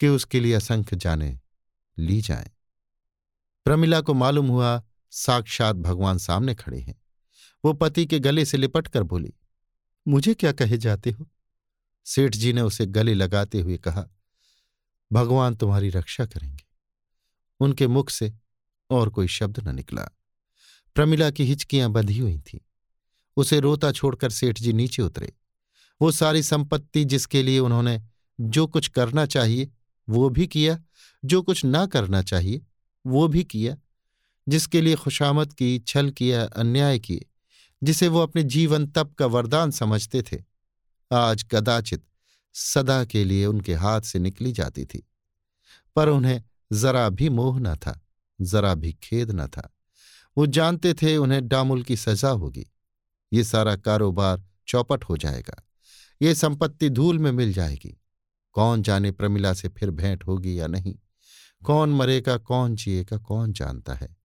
कि 0.00 0.08
उसके 0.08 0.40
लिए 0.40 0.54
असंख्य 0.54 0.96
जाने 0.96 1.38
ली 1.96 2.20
जाए। 2.20 2.50
प्रमिला 3.66 4.00
को 4.00 4.14
मालूम 4.14 4.48
हुआ 4.48 4.82
साक्षात 5.12 5.76
भगवान 5.76 6.18
सामने 6.18 6.54
खड़े 6.54 6.80
हैं। 6.80 6.94
वो 7.64 7.72
पति 7.72 8.06
के 8.06 8.18
गले 8.18 8.44
से 8.44 8.56
लिपट 8.56 8.88
कर 8.88 9.02
बोली, 9.02 9.32
मुझे 10.08 10.34
क्या 10.34 10.52
कहे 10.52 10.78
जाते 10.78 11.10
हो? 11.10 11.28
सेठ 12.06 12.36
जी 12.36 12.52
ने 12.52 12.60
उसे 12.60 12.86
गले 12.86 13.14
लगाते 13.14 13.60
हुए 13.60 13.76
कहा, 13.76 14.06
भगवान 15.12 15.54
तुम्हारी 15.54 15.88
रक्षा 15.88 16.26
करेंगे। 16.26 16.64
उनके 17.60 17.86
मुख 17.86 18.10
से 18.10 18.32
और 18.90 19.10
कोई 19.10 19.28
शब्द 19.28 19.68
न 19.68 19.74
निकला। 19.74 20.08
प्रमिला 20.94 21.30
की 21.30 21.44
हिचकियाँ 21.44 21.90
बंधी 21.90 22.18
हुई 22.18 22.38
थीं। 22.38 22.58
उसे 23.36 23.60
रोता 23.60 23.92
छोड़कर 23.92 24.30
सेठ 24.30 24.60
जी 24.60 24.72
नीचे 24.72 25.02
उतरे। 25.02 25.32
वो 26.00 26.10
सारी 26.10 26.42
संपत्ति 26.42 27.04
जिसके 27.04 27.42
लिए 27.42 27.58
उन्होंने 27.58 28.02
जो 28.40 28.66
कुछ 28.66 28.88
करना 28.88 29.26
चाहिए, 29.26 29.70
वो 30.08 30.28
भी 30.30 30.46
किया, 30.46 30.78
जो 31.24 31.42
कुछ 31.42 31.64
ना 31.64 31.86
करना 31.86 32.22
चाहिए, 32.22 32.62
वो 33.06 33.28
भी 33.28 33.44
किया। 33.44 33.76
जिसके 34.48 34.80
लिए 34.80 34.94
खुशामद 34.94 35.52
की, 35.52 35.78
छल 35.78 36.10
किया 36.10 36.44
अन्याय 36.44 36.98
किए 36.98 37.26
जिसे 37.82 38.08
वो 38.08 38.20
अपने 38.20 38.42
जीवन 38.42 38.86
तप 38.86 39.14
का 39.18 39.26
वरदान 39.26 39.70
समझते 39.70 40.22
थे, 40.22 40.44
आज 41.12 41.42
कदाचित 41.42 42.04
सदा 42.52 43.04
के 43.04 43.24
लिए 43.24 43.46
उनके 43.46 43.74
हाथ 43.74 44.00
से 44.00 44.18
निकली 44.18 44.52
जाती 44.52 44.84
थी। 44.84 45.08
पर 45.96 46.08
उन्हें 46.08 46.42
जरा 46.72 47.08
भी 47.08 47.28
मोह 47.28 47.60
न 47.60 47.76
था, 47.76 48.00
जरा 48.40 48.74
भी 48.74 48.92
खेद 48.92 49.30
न 49.30 49.46
था। 49.46 49.74
वो 50.38 50.46
जानते 50.46 50.94
थे 50.94 51.16
उन्हें 51.16 51.48
डामुल 51.48 51.82
की 51.82 51.96
सजा 51.96 52.28
होगी। 52.28 52.66
ये 53.32 53.44
सारा 53.44 53.76
कारोबार 53.76 54.44
चौपट 54.68 55.04
हो 55.04 55.16
जाएगा। 55.16 55.62
ये 56.22 56.34
संपत्ति 56.34 56.90
धूल 56.90 57.18
में 57.18 57.32
मिल 57.32 57.52
जाएगी। 57.52 58.00
कौन 58.52 58.82
जाने 58.82 59.12
प्रमिला 59.12 59.54
से 59.54 59.68
फिर 59.68 59.90
भेंट 59.90 60.26
होगी 60.26 60.60
या 60.60 60.66
नहीं? 60.66 60.94
कौन 61.64 61.90
मरेगा, 61.90 62.36
कौन 62.36 62.76
जिएगा, 62.76 63.18
कौन 63.18 63.52
जानता 63.52 63.94
है? 63.94 64.21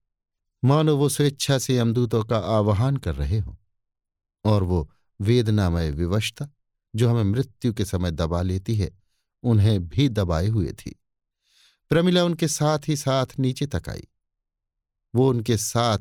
मानो 0.64 0.96
वो 0.96 1.08
स्वेच्छा 1.08 1.58
से 1.58 1.76
यमदूतों 1.76 2.24
का 2.24 2.38
आवाहन 2.38 2.96
कर 2.96 3.14
रहे 3.14 3.38
हों। 3.38 3.54
और 4.44 4.62
वो 4.62 4.90
वेदनामय 5.20 5.90
विवशता, 5.90 6.48
जो 6.96 7.10
हमें 7.10 7.24
मृत्यु 7.24 7.72
के 7.72 7.84
समय 7.84 8.10
दबा 8.10 8.42
लेती 8.42 8.76
है, 8.76 9.02
उन्हें 9.42 9.88
भी 9.88 10.08
दबाए 10.08 10.46
हुए 10.46 10.72
थी। 10.72 11.02
प्रमिला 11.88 12.24
उनके 12.24 12.48
साथ 12.48 12.78
ही 12.88 12.96
साथ 12.96 13.26
नीचे 13.38 13.66
तक 13.66 13.82
आई। 13.88 14.04
वो 15.14 15.30
उनके 15.30 15.56
साथ 15.56 15.98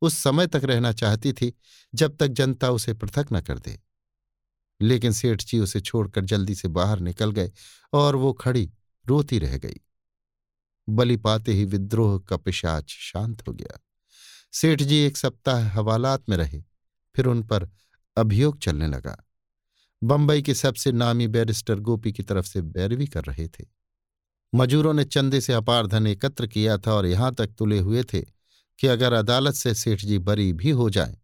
उस 0.00 0.18
समय 0.18 0.46
तक 0.46 0.60
रहना 0.64 0.92
चाहती 0.92 1.32
थी, 1.32 1.54
जब 1.94 2.16
तक 2.16 2.26
जनता 2.26 2.70
उसे 2.70 2.94
पृथक 2.94 3.26
न 3.32 3.40
कर 3.40 3.58
दे। 3.58 3.80
लेकिन 4.80 5.12
सेठ 5.12 5.44
जी 5.44 5.58
उसे 5.58 5.80
छोड़कर 5.80 6.24
जल्दी 6.24 6.54
से 6.54 6.68
बाहर 6.68 7.00
निकल 7.00 7.30
गए 7.30 7.52
और 7.92 8.16
वो 8.16 8.32
खड़ी 8.32 8.72
रोती 9.06 9.38
रह 9.38 9.58
गई। 9.58 9.80
बलि 10.88 11.16
पाते 11.16 11.52
ही 11.52 11.64
विद्रोह 11.64 12.18
का 12.18 12.36
पिशाच 12.36 12.90
शांत 12.90 13.48
हो 13.48 13.52
गया। 13.52 13.85
सेठ 14.52 14.82
जी 14.82 14.96
एक 14.96 15.16
सप्ताह 15.16 15.68
हवालात 15.70 16.28
में 16.28 16.36
रहे, 16.36 16.62
फिर 17.14 17.26
उन 17.26 17.42
पर 17.42 17.68
अभियोग 18.16 18.58
चलने 18.58 18.86
लगा। 18.88 19.16
बंबई 20.02 20.42
के 20.42 20.54
सबसे 20.54 20.92
नामी 20.92 21.26
बैरिस्टर 21.28 21.80
गोपी 21.80 22.12
की 22.12 22.22
तरफ़ 22.22 22.46
से 22.46 22.62
बैरवी 22.62 23.06
कर 23.06 23.24
रहे 23.24 23.46
थे। 23.48 23.64
मजूरों 24.52 24.92
ने 24.94 25.04
चंदे 25.04 25.40
से 25.40 25.52
अपार 25.52 25.86
धन 25.86 26.06
एकत्र 26.06 26.46
किया 26.46 26.78
था 26.78 26.94
और 26.94 27.06
यहाँ 27.06 27.34
तक 27.34 27.54
तुले 27.58 27.78
हुए 27.78 28.04
थे 28.04 28.20
कि 28.78 28.86
अगर 28.86 29.12
अदालत 29.12 29.54
से 29.54 29.74
सेठ 29.74 30.00
जी 30.00 30.18
बरी 30.20 30.52
भी 30.52 30.70
हो 30.72 30.88
जाए 30.90 31.18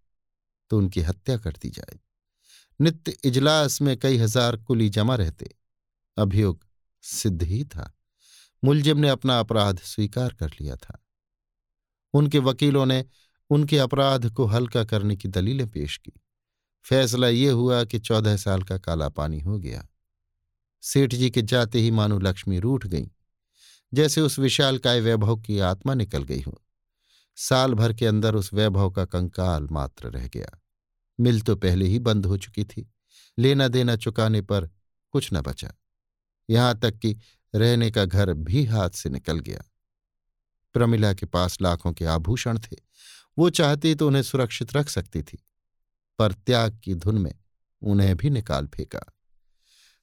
तो 0.70 0.78
उनकी 0.78 1.00
हत्या 1.00 1.36
कर 1.38 1.52
दी 1.52 1.70
जाए। 1.70 1.98
नित्य 2.80 3.16
इजलास 3.24 3.80
में 3.82 3.96
कई 3.96 4.16
हज़ार 4.18 4.56
कुली 4.58 4.88
जमा 4.90 5.14
रहते। 5.14 5.50
अभियोग 6.16 6.64
सिद्ध 7.04 7.42
ही 7.42 7.64
था। 7.66 7.92
मुलजिम 8.62 8.98
ने 8.98 9.08
अपना 9.08 9.38
अपराध 9.40 9.80
स्वीकार 9.84 10.34
कर 10.34 10.50
लिया 10.60 10.76
था। 10.76 11.01
उनके 12.14 12.38
वकीलों 12.38 12.86
ने 12.86 13.04
उनके 13.50 13.78
अपराध 13.78 14.30
को 14.30 14.44
हल्का 14.44 14.84
करने 14.84 15.16
की 15.16 15.28
दलीलें 15.28 15.68
पेश 15.68 15.96
की। 15.96 16.12
फैसला 16.84 17.28
ये 17.28 17.50
हुआ 17.50 17.84
कि 17.84 17.98
चौदह 17.98 18.36
साल 18.36 18.62
का 18.62 18.78
काला 18.78 19.08
पानी 19.08 19.40
हो 19.40 19.58
गया। 19.58 19.88
सेठ 20.82 21.14
जी 21.14 21.30
के 21.30 21.42
जाते 21.42 21.80
ही 21.80 21.90
मानो 21.90 22.18
लक्ष्मी 22.18 22.58
रूठ 22.58 22.86
गई। 22.86 23.10
जैसे 23.94 24.20
उस 24.20 24.38
विशाल 24.38 24.78
काय 24.78 25.00
वैभव 25.00 25.36
की 25.36 25.58
आत्मा 25.58 25.94
निकल 25.94 26.22
गई 26.22 26.40
हो। 26.40 26.62
साल 27.36 27.74
भर 27.74 27.92
के 27.92 28.06
अंदर 28.06 28.34
उस 28.34 28.54
वैभव 28.54 28.90
का 28.90 29.04
कंकाल 29.04 29.68
मात्र 29.70 30.10
रह 30.10 30.28
गया। 30.28 30.60
मिल 31.20 31.40
तो 31.40 31.56
पहले 31.56 31.86
ही 31.86 31.98
बंद 31.98 32.26
हो 32.26 32.36
चुकी 32.36 32.64
थी। 32.64 32.92
लेना 33.38 33.68
देना 33.68 33.96
चुकाने 33.96 34.42
पर 34.42 34.70
कुछ 35.10 35.32
न 35.32 35.40
बचा। 35.40 35.72
यहाँ 36.50 36.78
तक 36.78 36.90
कि 36.90 37.16
रहने 37.54 37.90
का 37.90 38.04
घर 38.04 38.32
भी 38.32 38.64
हाथ 38.64 38.90
से 38.90 39.10
निकल 39.10 39.38
गया। 39.38 39.62
प्रमिला 40.74 41.12
के 41.14 41.26
पास 41.26 41.60
लाखों 41.62 41.92
के 41.92 42.04
आभूषण 42.06 42.58
थे। 42.58 42.76
वो 43.38 43.48
चाहती 43.50 43.94
तो 43.94 44.06
उन्हें 44.06 44.22
सुरक्षित 44.22 44.74
रख 44.76 44.88
सकती 44.88 45.22
थी, 45.22 45.38
पर 46.18 46.32
त्याग 46.32 46.78
की 46.84 46.94
धुन 46.94 47.18
में 47.18 47.34
उन्हें 47.82 48.16
भी 48.16 48.30
निकाल 48.30 48.66
फेंका। 48.66 49.00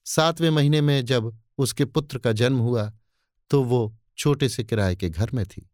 सातवें 0.06 0.50
महीने 0.50 0.82
में 0.82 1.06
जब 1.06 1.38
उसके 1.58 1.86
पुत्र 1.86 2.18
का 2.18 2.32
जन्म 2.34 2.60
हुआ 2.60 2.92
तो 3.52 3.64
वो 3.64 3.98
छोटे 4.18 4.50
से 4.50 4.64
किराए 4.64 4.96
के 4.96 5.10
घर 5.10 5.32
में 5.32 5.46
थी। 5.46 5.70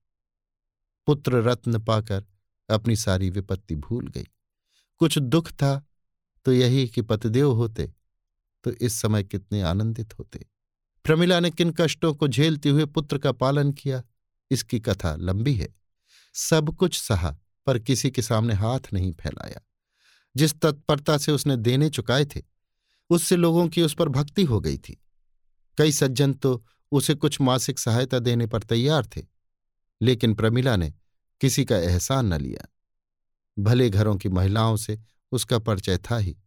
पुत्र 1.08 1.42
रत्न 1.44 1.80
पाकर 1.80 2.26
अपनी 2.70 2.96
सारी 2.96 3.30
विपत्ति 3.30 3.76
भूल 3.78 4.08
गई। 4.08 4.28
कुछ 5.02 5.18
दुख 5.20 5.52
था 5.52 5.76
तो 6.46 6.54
यही 6.54 6.88
कि 6.88 7.02
पतिदेव 7.02 7.52
होते 7.52 7.92
तो 8.66 8.72
इस 8.72 8.94
समय 8.94 9.24
कितने 9.24 9.62
आनंदित 9.62 10.18
होते। 10.20 10.46
प्रमिला 11.06 11.40
ने 11.40 11.50
किन 11.52 11.72
कष्टों 11.72 12.14
को 12.14 12.28
झेलते 12.28 12.70
हुए 12.70 12.86
पुत्र 12.88 13.18
का 13.18 13.32
पालन 13.34 13.72
किया 13.72 14.02
इसकी 14.56 14.80
कथा 14.80 15.16
लंबी 15.16 15.54
है। 15.54 15.70
सब 16.34 16.76
कुछ 16.76 17.00
सहा, 17.00 17.36
पर 17.66 17.80
किसी 17.80 18.12
के 18.12 18.22
सामने 18.22 18.54
हाथ 18.54 18.94
नहीं 18.94 19.12
फैलाया। 19.14 19.62
जिस 20.36 20.60
तत्परता 20.60 21.18
से 21.18 21.32
उसने 21.32 21.58
देने 21.58 21.90
चुकाए 21.90 22.26
थे, 22.26 22.42
उससे 23.10 23.36
लोगों 23.36 23.68
की 23.68 23.82
उस 23.82 23.96
पर 23.96 24.10
भक्ति 24.10 24.44
हो 24.44 24.60
गई 24.60 24.78
थी। 24.78 25.02
कई 25.78 25.92
सज्जन 25.92 26.34
तो 26.34 26.66
उसे 26.92 27.14
कुछ 27.14 27.42
मासिक 27.42 27.80
सहायता 27.80 28.20
देने 28.20 28.48
पर 28.48 28.64
तैयार 28.64 29.06
थे, 29.06 29.22
लेकिन 30.02 30.34
प्रमिला 30.34 30.76
ने 30.76 30.94
किसी 31.42 31.66
का 31.66 31.78
एहसान 31.78 32.34
न 32.34 32.42
लिया। 32.42 32.66
भले 33.60 33.90
घरों 33.90 34.16
की 34.18 34.30
महिलाओं 34.30 34.78
से 34.78 35.00
उसका 35.32 35.60
परिचय 35.60 35.98
था 35.98 36.18
ही, 36.18 36.38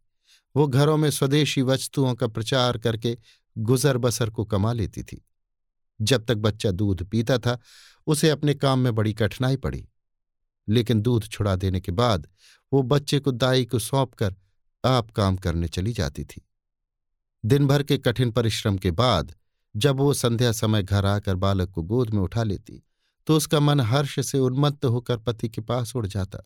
वो 0.55 0.67
घरों 0.67 0.97
में 0.97 1.09
स्वदेशी 1.11 1.61
वस्तुओं 1.61 2.13
का 2.15 2.27
प्रचार 2.27 2.77
करके 2.77 3.17
गुजर 3.57 3.97
बसर 3.97 4.29
को 4.29 4.45
कमा 4.45 4.73
लेती 4.73 5.03
थी। 5.03 5.25
जब 6.01 6.25
तक 6.25 6.35
बच्चा 6.35 6.71
दूध 6.71 7.03
पीता 7.03 7.37
था 7.37 7.59
उसे 8.09 8.29
अपने 8.29 8.53
काम 8.53 8.79
में 8.79 8.93
बड़ी 8.95 9.13
कठिनाई 9.13 9.57
पड़ी। 9.57 9.87
लेकिन 10.67 11.01
दूध 11.01 11.25
छुड़ा 11.25 11.55
देने 11.55 11.79
के 11.81 11.91
बाद 11.91 12.27
वो 12.71 12.81
बच्चे 12.83 13.19
को 13.19 13.31
दाई 13.31 13.65
को 13.65 13.79
सौंप 13.79 14.13
कर 14.13 14.35
आप 14.83 15.11
काम 15.11 15.37
करने 15.37 15.67
चली 15.67 15.93
जाती 15.93 16.25
थी। 16.25 16.47
दिन 17.43 17.67
भर 17.67 17.83
के 17.83 17.97
कठिन 17.97 18.31
परिश्रम 18.31 18.77
के 18.77 18.91
बाद 18.91 19.35
जब 19.75 19.97
वो 19.97 20.13
संध्या 20.13 20.51
समय 20.51 20.83
घर 20.83 21.05
आकर 21.05 21.35
बालक 21.35 21.69
को 21.69 21.83
गोद 21.83 22.09
में 22.09 22.21
उठा 22.21 22.43
लेती 22.43 22.83
तो 23.27 23.37
उसका 23.37 23.59
मन 23.59 23.79
हर्ष 23.79 24.19
से 24.19 24.39
उन्मत्त 24.39 24.85
होकर 24.85 25.17
पति 25.17 25.49
के 25.49 25.61
पास 25.61 25.95
उड़ 25.95 26.05
जाता, 26.07 26.39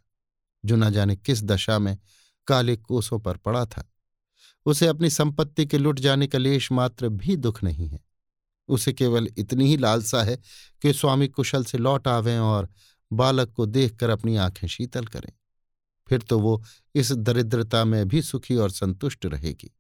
जो 0.66 0.76
न 0.76 0.90
जाने 0.90 1.16
किस 1.16 1.44
दशा 1.44 1.80
में 1.80 1.98
काले 2.48 2.76
कोसों 2.76 3.20
पर 3.20 3.38
पड़ा 3.38 3.66
था। 3.66 3.84
उसे 4.66 4.88
अपनी 4.88 5.10
संपत्ति 5.10 5.66
के 5.66 5.78
लुट 5.78 6.00
जाने 6.00 6.28
का 6.28 6.38
लेश 6.38 6.72
मात्र 6.72 7.10
भी 7.10 7.36
दुख 7.36 7.64
नहीं 7.64 7.88
है। 7.88 8.00
उसे 8.68 8.94
केवल 8.94 9.28
इतनी 9.38 9.68
ही 9.68 9.78
लालसा 9.78 10.24
है 10.24 10.36
कि 10.82 10.94
स्वामी 10.94 11.28
कुशल 11.28 11.64
से 11.64 11.78
लौट 11.78 12.08
आवें 12.08 12.40
और 12.40 12.70
बालक 13.14 13.52
को 13.52 13.66
देखकर 13.66 14.10
अपनी 14.10 14.36
आँखें 14.36 14.68
शीतल 14.68 15.06
करें। 15.06 15.34
फिर 16.10 16.22
तो 16.22 16.40
वो 16.40 16.64
इस 16.96 17.12
दरिद्रता 17.12 17.86
में 17.86 18.08
भी 18.08 18.22
सुखी 18.22 18.56
और 18.56 18.72
संतुष्ट 18.72 19.26
रहेगी। 19.26 19.76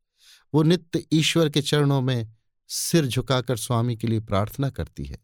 वो 0.54 0.64
नित्य 0.64 1.06
ईश्वर 1.12 1.50
के 1.50 1.62
चरणों 1.62 2.02
में 2.02 2.34
सिर 2.68 3.06
झुकाकर 3.06 3.58
स्वामी 3.58 3.96
के 3.96 4.08
लिए 4.08 4.20
प्रार्थना 4.20 4.70
करती 4.70 5.06
है। 5.06 5.20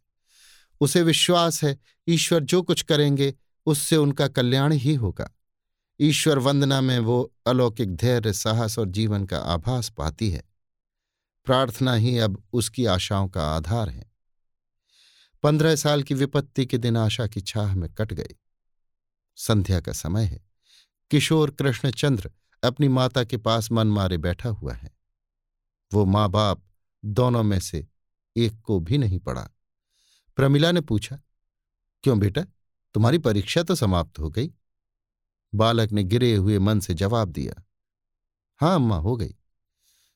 उसे 0.82 1.02
विश्वास 1.02 1.64
है, 1.64 1.80
ईश्वर 2.08 2.44
जो 2.44 2.62
कुछ 2.62 2.82
करेंगे, 2.82 3.34
उससे 3.66 3.96
उनका 3.96 4.28
कल्याण 4.28 4.74
ही 4.74 4.96
होगा। 4.96 5.32
ईश्वर 6.02 6.38
वंदना 6.38 6.82
में 6.82 7.00
वो 7.00 7.34
अलौकिक 7.48 7.96
धैर्य, 7.96 8.34
साहस 8.34 8.80
और 8.80 8.90
जीवन 8.90 9.26
का 9.26 9.38
आभास 9.38 9.90
पाती 9.90 10.30
है। 10.30 10.49
प्रार्थना 11.46 11.94
ही 11.94 12.18
अब 12.18 12.44
उसकी 12.54 12.86
आशाओं 12.86 13.28
का 13.28 13.46
आधार 13.48 13.90
है। 13.90 14.12
पंद्रह 15.44 15.76
साल 15.76 16.04
की 16.04 16.14
विपत्ति 16.14 16.66
के 16.66 16.78
दिन 16.78 16.98
आशा 16.98 17.28
की 17.28 17.42
छाह 17.42 17.76
में 17.76 17.90
कट 17.94 18.14
गई। 18.14 18.36
संध्या 19.38 19.80
का 19.82 19.92
समय 19.92 20.26
है। 20.26 20.42
किशोर 21.12 21.52
कृष्णचंद्र 21.52 22.32
अपनी 22.64 22.88
माता 22.88 23.24
के 23.24 23.38
पास 23.38 23.72
मन 23.72 23.88
मारे 23.88 24.18
बैठा 24.18 24.50
हुआ 24.50 24.74
है। 24.74 24.92
वो 25.92 26.06
माँ 26.06 26.30
बाप 26.30 26.64
दोनों 27.06 27.44
में 27.44 27.60
से 27.60 27.88
एक 28.36 28.60
को 28.62 28.80
भी 28.80 28.98
नहीं 28.98 29.20
पड़ा 29.20 29.50
प्रमिला 30.38 30.72
ने 30.72 30.82
पूछा, 30.82 31.20
क्यों 32.04 32.20
बेटा, 32.20 32.42
तुम्हारी 32.96 33.18
परीक्षा 33.18 33.64
तो 33.64 33.76
समाप्त 33.76 34.20
हो 34.20 34.30
गई? 34.30 34.52
बालक 35.56 35.92
ने 35.92 36.04
गिरे 36.04 36.34
हुए 36.36 36.60
मन 36.60 36.80
से 36.80 36.94
जवाब 36.94 37.30
दिया, 37.30 37.64
हाँ, 38.60 38.76
अम्मा, 38.76 38.98
हो 38.98 39.16
गई। 39.16 39.36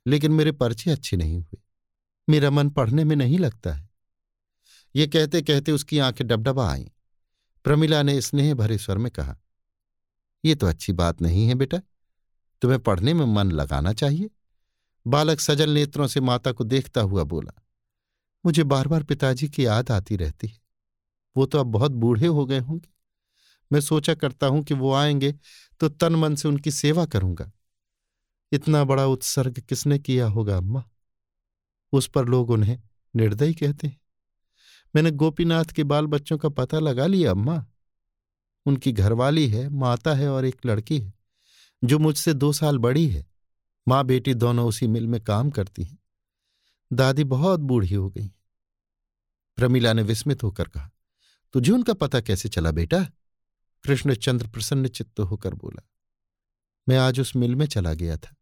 लेकिन 0.06 0.32
मेरे 0.32 0.52
पर्चे 0.52 0.92
अच्छे 0.92 1.18
नहीं 1.18 1.38
हुए। 1.38 1.62
मेरा 2.28 2.50
मन 2.50 2.70
पढ़ने 2.70 3.04
में 3.04 3.16
नहीं 3.16 3.40
लगता 3.40 3.74
है। 3.74 3.90
ये 4.96 5.08
कहते 5.08 5.42
कहते 5.42 5.72
उसकी 5.72 6.00
आँखें 6.00 6.28
डबडबा 6.28 6.70
आईं। 6.72 6.86
प्रमिला 7.66 8.02
ने 8.04 8.20
स्नेह 8.22 8.54
भरे 8.54 8.78
स्वर 8.78 8.98
में 8.98 9.12
कहा, 9.12 9.38
ये 10.44 10.56
तो 10.56 10.68
अच्छी 10.68 10.94
बात 10.94 11.22
नहीं 11.22 11.48
है 11.48 11.56
बेटा। 11.56 11.78
तुम्हें 12.62 12.80
पढ़ने 12.80 13.14
में 13.14 13.26
मन 13.26 13.52
लगाना 13.52 13.94
चाहिए। 13.94 14.30
बालक 15.06 15.40
सजल 15.40 15.70
नेत्रों 15.70 16.08
से 16.08 16.20
माता 16.20 16.52
को 16.52 16.64
देखता 16.64 17.02
हुआ 17.02 17.24
बोला, 17.24 17.54
मुझे 18.46 18.64
बार 18.64 18.88
बार 18.88 19.04
पिताजी 19.04 19.48
की 19.50 19.66
याद 19.66 19.92
आती 19.92 20.16
रहती 20.16 20.48
है। 20.48 20.60
वो 21.36 21.46
तो 21.46 21.60
अब 21.60 21.68
बहुत 21.68 21.92
बूढ़े 21.92 22.28
हो 22.28 22.46
गए 22.46 22.60
होंगे। 22.60 22.90
मैं 23.72 23.82
सोचा 23.82 24.14
करता 24.14 24.48
हूँ 24.48 24.64
कि 24.64 24.74
वो 24.74 24.94
आएँगे 24.94 25.34
तो 25.82 25.90
तन 25.90 26.16
मन 26.16 26.36
से 26.36 26.48
उनकी 26.48 26.72
सेवा 26.72 27.06
करूँगा। 27.06 27.52
इतना 28.54 28.84
बड़ा 28.84 29.06
उत्सर्ग 29.06 29.60
किसने 29.60 30.00
किया 30.00 30.28
होगा 30.28 30.58
अम्मा? 30.58 30.84
उस 31.92 32.08
पर 32.08 32.26
लोग 32.26 32.50
उन्हें 32.50 32.82
निर्दयी 33.16 33.54
कहते 33.54 33.88
हैं। 33.88 34.02
मैंने 34.96 35.12
गोपीनाथ 35.12 35.66
के 35.66 35.84
बाल 35.84 36.06
बच्चों 36.06 36.38
का 36.38 36.50
पता 36.50 36.80
लगा 36.80 37.08
लिया 37.08 37.32
अम्मा। 37.32 37.66
उनकी 38.66 38.92
घरवाली 38.92 39.48
है, 39.48 39.70
माता 39.70 40.14
है 40.14 40.30
और 40.30 40.46
एक 40.46 40.66
लड़की 40.66 41.00
है, 41.00 41.14
जो 41.84 42.00
मुझसे 42.00 42.34
दो 42.34 42.54
साल 42.54 42.78
बड़ी 42.78 43.08
है। 43.08 43.26
माँ 43.88 44.04
बेटी 44.06 44.34
दोनों 44.34 44.68
उसी 44.68 44.88
मिल 44.88 45.08
में 45.08 45.22
काम 45.22 45.50
करती 45.50 45.84
हैं। 45.84 45.98
दादी 46.94 47.24
बहुत 47.24 47.60
बूढ़ी 47.60 47.94
हो 47.94 48.10
गई। 48.10 48.28
प्रमिला 49.58 49.94
ने 49.94 50.02
विस्मित 50.02 50.44
होकर 50.44 50.68
कहा, 50.68 50.90
तुझे 51.54 51.72
उनका 51.72 51.94
पता 51.94 52.20
कैसे 52.22 52.50
चला 52.50 52.72
बेटा? 52.72 53.04
कृष्णचंद्र 53.84 54.48
प्रसन्न 54.48 54.88
चित्त 54.88 55.20
होकर 55.20 55.54
बोला, 55.54 55.84
मैं 56.90 56.98
आज 56.98 57.20
उस 57.20 57.36
मिल 57.36 57.56
में 57.56 57.66
चला 57.66 57.94
गया 57.94 58.18
था। 58.18 58.36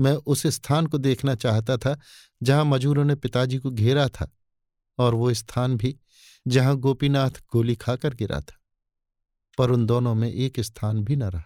मैं 0.00 0.12
उस 0.12 0.46
स्थान 0.46 0.86
को 0.86 0.98
देखना 0.98 1.34
चाहता 1.34 1.76
था, 1.76 1.98
जहाँ 2.42 2.64
मजूरों 2.64 3.04
ने 3.04 3.14
पिताजी 3.14 3.58
को 3.58 3.70
घेरा 3.70 4.08
था 4.08 4.30
और 4.98 5.14
वो 5.14 5.34
स्थान 5.34 5.76
भी 5.76 5.98
जहाँ 6.46 6.76
गोपीनाथ 6.76 7.30
गोली 7.30 7.74
खाकर 7.74 8.14
गिरा 8.14 8.40
था। 8.40 8.60
पर 9.58 9.70
उन 9.70 9.86
दोनों 9.86 10.14
में 10.14 10.32
एक 10.32 10.60
स्थान 10.60 11.04
भी 11.04 11.16
न 11.16 11.22
रहा। 11.22 11.44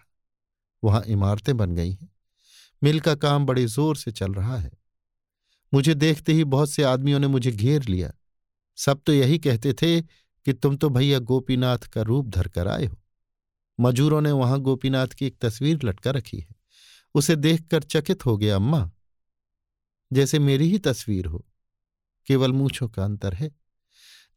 वहाँ 0.83 1.03
इमारतें 1.03 1.57
बन 1.57 1.75
गई 1.75 1.91
हैं। 1.91 2.09
मिल 2.83 2.99
का 2.99 3.15
काम 3.15 3.45
बड़े 3.45 3.65
ज़ोर 3.65 3.95
से 3.95 4.11
चल 4.11 4.33
रहा 4.33 4.57
है। 4.57 4.71
मुझे 5.73 5.93
देखते 5.93 6.33
ही 6.33 6.43
बहुत 6.43 6.69
से 6.69 6.83
आदमियों 6.83 7.19
ने 7.19 7.27
मुझे 7.27 7.51
घेर 7.51 7.83
लिया। 7.83 8.13
सब 8.77 9.01
तो 9.05 9.13
यही 9.13 9.39
कहते 9.39 9.73
थे 9.73 10.01
कि 10.01 10.53
तुम 10.53 10.77
तो 10.77 10.89
भैया 10.89 11.19
गोपीनाथ 11.19 11.77
का 11.77 12.01
रूप 12.01 12.27
धर 12.27 12.47
कर 12.47 12.67
आए 12.67 12.85
हो। 12.85 12.97
मजूरों 13.79 14.21
ने 14.21 14.31
वहाँ 14.31 14.59
गोपीनाथ 14.59 15.07
की 15.07 15.25
एक 15.25 15.37
तस्वीर 15.41 15.79
लटका 15.83 16.11
रखी 16.11 16.37
है। 16.37 16.55
उसे 17.13 17.35
देखकर 17.35 17.83
चकित 17.83 18.25
हो 18.25 18.37
गया 18.37 18.55
अम्मा। 18.55 18.91
जैसे 20.13 20.39
मेरी 20.39 20.69
ही 20.69 20.79
तस्वीर 20.79 21.25
हो। 21.25 21.45
केवल 22.27 22.51
मूछों 22.51 22.89
का 22.89 23.03
अंतर 23.03 23.33
है। 23.33 23.51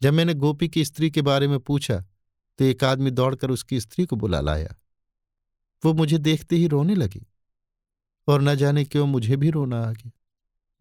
जब 0.03 0.13
मैंने 0.13 0.35
गोपी 0.35 0.69
की 0.69 0.85
स्त्री 0.85 1.11
के 1.11 1.23
बारे 1.23 1.49
में 1.49 1.61
पूछा 1.61 2.05
तो 2.59 2.65
एक 2.65 2.85
आदमी 2.85 3.11
दौड़कर 3.11 3.51
उसकी 3.51 3.81
स्त्री 3.81 4.07
को 4.07 4.17
बुला 4.17 4.41
लाया। 4.41 4.77
वो 5.85 5.95
मुझे 5.95 6.19
देखते 6.19 6.57
ही 6.57 6.67
रोने 6.67 6.95
लगी। 6.95 7.27
और 8.29 8.43
न 8.43 8.55
जाने 8.55 8.85
क्यों 8.85 9.07
मुझे 9.07 9.37
भी 9.37 9.51
रोना 9.51 9.83
आ 9.83 9.93
गया। 9.93 10.11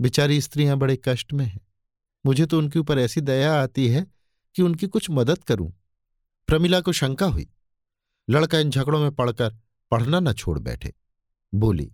बेचारी 0.02 0.42
स्त्रियाँ 0.42 0.78
बड़े 0.78 1.02
कष्ट 1.04 1.34
में 1.34 1.46
हैं। 1.46 1.68
मुझे 2.26 2.46
तो 2.46 2.58
उनके 2.58 2.80
ऊपर 2.80 3.00
ऐसी 3.00 3.22
दया 3.22 3.64
आती 3.64 3.88
है 3.88 4.08
कि 4.56 4.62
उनकी 4.62 4.88
कुछ 4.88 5.10
मदद 5.10 5.44
करूँ। 5.44 5.74
प्रमिला 6.48 6.82
को 6.82 6.92
शंका 6.92 7.26
हुई। 7.26 7.50
लड़का 8.30 8.60
इन 8.60 8.70
झगड़ों 8.70 9.00
में 9.00 9.12
पड़कर 9.12 9.58
पढ़ना 9.92 10.20
न 10.20 10.34
छोड़ 10.34 10.60
बैठे। 10.60 10.94
बोली, 11.56 11.92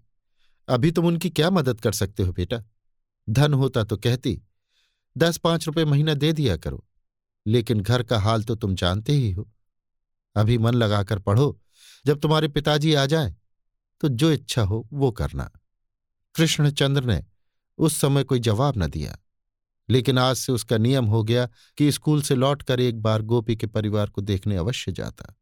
अभी 0.68 0.92
तुम 0.92 1.06
उनकी 1.06 1.30
क्या 1.30 1.50
मदद 1.50 1.82
कर 1.82 1.92
सकते 1.94 2.24
हो 2.24 2.34
बेटा? 2.34 2.62
धन 3.28 3.54
होता 3.54 3.84
तो 3.84 3.98
कहती, 3.98 4.42
दस 5.16 5.38
पाँच 5.38 5.66
रुपए 5.68 5.86
महीना 5.86 6.14
दे 6.16 6.32
दिया 6.34 6.58
करो, 6.58 6.84
लेकिन 7.46 7.82
घर 7.82 8.04
का 8.04 8.20
हाल 8.20 8.44
तो 8.44 8.56
तुम 8.56 8.76
जानते 8.76 9.14
ही 9.14 9.32
हो। 9.32 9.50
अभी 10.36 10.58
मन 10.58 10.74
लगाकर 10.74 11.20
पढ़ो, 11.20 11.60
जब 12.06 12.20
तुम्हारे 12.20 12.48
पिताजी 12.48 12.94
आ 12.94 13.06
जाए 13.06 13.36
तो 14.02 14.10
जो 14.10 14.32
इच्छा 14.32 14.62
हो 14.64 14.88
वो 14.94 15.12
करना। 15.12 15.50
कृष्णचंद्र 16.36 17.04
ने 17.04 17.24
उस 17.80 17.98
समय 17.98 18.24
कोई 18.24 18.40
जवाब 18.40 18.78
न 18.78 18.88
दिया, 18.88 19.18
लेकिन 19.90 20.18
आज 20.18 20.36
से 20.36 20.52
उसका 20.52 20.78
नियम 20.78 21.06
हो 21.06 21.24
गया 21.24 21.48
कि 21.78 21.92
स्कूल 21.92 22.22
से 22.22 22.36
लौटकर 22.36 22.80
एक 22.80 23.02
बार 23.02 23.22
गोपी 23.24 23.56
के 23.56 23.68
परिवार 23.68 24.10
को 24.10 24.22
देखने 24.22 24.58
अवश्य 24.58 24.92
जाता। 24.92 25.36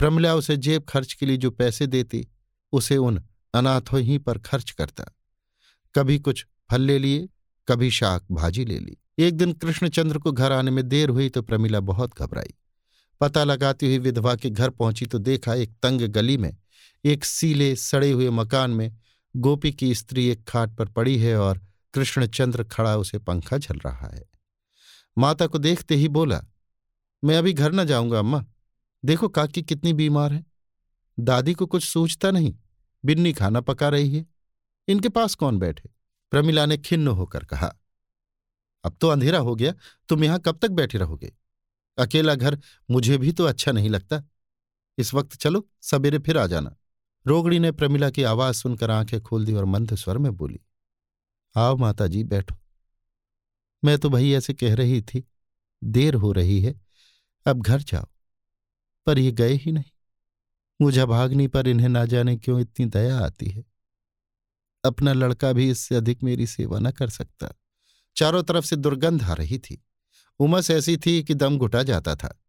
प्रमला 0.00 0.34
उसे 0.34 0.56
जेब 0.56 0.84
खर्च 0.84 1.12
के 1.12 1.26
लिए 1.26 1.36
जो 1.36 1.50
पैसे 1.50 1.86
देती, 1.86 2.26
उसे 2.72 2.96
उन 2.96 3.22
अनाथों 3.54 4.00
ही 4.00 4.18
पर 4.18 4.38
खर्च 4.38 4.70
करता। 4.70 5.04
कभी 5.94 6.18
कुछ 6.18 6.46
फल 6.70 6.80
ले 6.80 6.98
लिए, 6.98 7.28
कभी 7.68 7.90
शाक 7.90 8.26
भाजी 8.32 8.64
ले 8.64 8.78
ली। 8.78 8.96
एक 9.18 9.36
दिन 9.36 9.52
कृष्णचंद्र 9.52 10.18
को 10.18 10.32
घर 10.32 10.52
आने 10.52 10.70
में 10.70 10.88
देर 10.88 11.08
हुई 11.08 11.28
तो 11.28 11.42
प्रमिला 11.42 11.80
बहुत 11.80 12.18
घबराई। 12.18 12.54
पता 13.20 13.44
लगाती 13.44 13.86
हुई 13.86 13.98
विधवा 13.98 14.34
के 14.36 14.50
घर 14.50 14.70
पहुँची 14.70 15.06
तो 15.06 15.18
देखा 15.18 15.54
एक 15.54 15.72
तंग 15.82 16.00
गली 16.00 16.36
में, 16.36 16.56
एक 17.04 17.24
सीले 17.24 17.74
सड़े 17.76 18.10
हुए 18.10 18.30
मकान 18.30 18.70
में 18.70 18.96
गोपी 19.36 19.72
की 19.72 19.94
स्त्री 19.94 20.26
एक 20.26 20.44
खाट 20.48 20.74
पर 20.76 20.88
पड़ी 20.88 21.18
है 21.18 21.36
और 21.36 21.60
कृष्णचंद्र 21.94 22.64
खड़ा 22.64 22.96
उसे 22.96 23.18
पंखा 23.18 23.58
झल 23.58 23.78
रहा 23.86 24.08
है। 24.08 24.24
माता 25.18 25.46
को 25.46 25.58
देखते 25.58 25.94
ही 25.94 26.08
बोला, 26.08 26.42
मैं 27.24 27.36
अभी 27.38 27.52
घर 27.52 27.72
न 27.72 27.84
जाऊँगा, 27.84 28.18
अम्मा। 28.18 28.44
देखो 29.04 29.28
काकी 29.28 29.62
कितनी 29.62 29.92
बीमार 29.92 30.32
है। 30.32 30.44
दादी 31.20 31.54
को 31.54 31.66
कुछ 31.66 31.84
सूझता 31.84 32.30
नहीं। 32.30 32.54
बिन्नी 33.04 33.32
खाना 33.32 33.60
पका 33.60 33.88
रही 33.88 34.16
है। 34.16 34.26
इनके 34.88 35.08
पास 35.08 35.34
कौन 35.34 35.58
बैठे? 35.58 35.90
प्रमिला 36.32 36.66
ने 36.66 36.78
खिन्न 36.78 37.08
होकर 37.08 37.44
कहा, 37.44 37.74
अब 38.84 38.96
तो 39.00 39.08
अंधेरा 39.08 39.38
हो 39.38 39.54
गया, 39.54 39.74
तुम 40.08 40.24
यहाँ 40.24 40.40
कब 40.40 40.58
तक 40.58 40.70
बैठे 40.70 40.98
रहोगे? 40.98 41.32
अकेला 41.98 42.34
घर 42.34 42.58
मुझे 42.90 43.18
भी 43.18 43.32
तो 43.32 43.44
अच्छा 43.44 43.72
नहीं 43.72 43.90
लगता। 43.90 44.22
इस 44.98 45.12
वक्त 45.14 45.36
चलो, 45.36 45.68
सवेरे 45.80 46.18
फिर 46.18 46.38
आ 46.38 46.46
जाना। 46.46 46.74
रोगड़ी 47.26 47.58
ने 47.58 47.72
प्रमिला 47.72 48.10
की 48.10 48.22
आवाज़ 48.22 48.56
सुनकर 48.56 48.90
आँखें 48.90 49.20
खोल 49.20 49.44
दी 49.44 49.54
और 49.54 49.64
मंद 49.64 49.94
स्वर 49.94 50.18
में 50.18 50.32
बोली, 50.32 50.60
आओ 51.56 51.76
माता 51.76 52.06
जी 52.06 52.24
बैठो। 52.24 52.54
मैं 53.84 53.98
तो 53.98 54.10
भई 54.10 54.32
ऐसे 54.32 54.54
कह 54.54 54.74
रही 54.74 55.00
थी, 55.02 55.24
देर 55.84 56.14
हो 56.14 56.32
रही 56.32 56.60
है, 56.60 56.74
अब 57.46 57.62
घर 57.62 57.82
जाओ। 57.82 58.06
पर 59.06 59.18
ये 59.18 59.32
गए 59.32 59.52
ही 59.54 59.72
नहीं। 59.72 59.91
मुझे 60.80 61.04
भागनी 61.04 61.46
पर 61.46 61.68
इन्हें 61.68 61.88
ना 61.88 62.04
जाने 62.04 62.36
क्यों 62.36 62.60
इतनी 62.60 62.86
दया 62.86 63.18
आती 63.18 63.46
है? 63.46 63.64
अपना 64.84 65.12
लड़का 65.12 65.52
भी 65.52 65.70
इससे 65.70 65.94
अधिक 65.94 66.22
मेरी 66.22 66.46
सेवा 66.46 66.78
न 66.78 66.90
कर 66.90 67.08
सकता। 67.08 67.54
चारों 68.16 68.42
तरफ़ 68.42 68.64
से 68.64 68.76
दुर्गंध 68.76 69.22
आ 69.22 69.32
रही 69.32 69.58
थी। 69.58 69.84
उमस 70.38 70.70
ऐसी 70.70 70.96
थी 70.96 71.22
कि 71.22 71.34
दम 71.34 71.58
घुटा 71.58 71.82
जाता 71.82 72.16
था। 72.16 72.42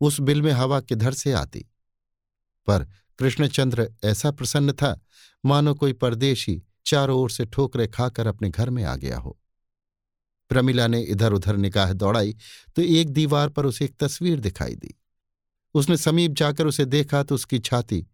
उस 0.00 0.20
बिल 0.20 0.42
में 0.42 0.52
हवा 0.52 0.80
किधर 0.80 1.12
से 1.12 1.32
आती? 1.32 1.66
पर 2.66 2.88
कृष्णचंद्र 3.18 3.94
ऐसा 4.04 4.30
प्रसन्न 4.30 4.72
था, 4.72 5.00
मानो 5.44 5.74
कोई 5.74 5.92
परदेशी 5.92 6.62
चारों 6.86 7.20
ओर 7.20 7.30
से 7.30 7.46
ठोकरे 7.46 7.86
खाकर 7.86 8.26
अपने 8.26 8.50
घर 8.50 8.70
में 8.70 8.84
आ 8.84 8.96
गया 8.96 9.18
हो। 9.18 9.38
प्रमिला 10.48 10.86
ने 10.86 11.00
इधर 11.02 11.32
उधर 11.32 11.56
निकाह 11.56 11.92
दौड़ाई 11.92 12.36
तो 12.76 12.82
एक 12.82 13.10
दीवार 13.10 13.48
पर 13.48 13.66
उसे 13.66 13.84
एक 13.84 13.96
तस्वीर 13.96 14.40
दिखाई 14.40 14.74
दी। 14.74 15.01
उसने 15.74 15.96
समीप 15.96 16.32
जाकर 16.32 16.66
उसे 16.66 16.84
देखा 16.84 17.22
तो 17.22 17.34
उसकी 17.34 17.58
छाती 17.58 18.06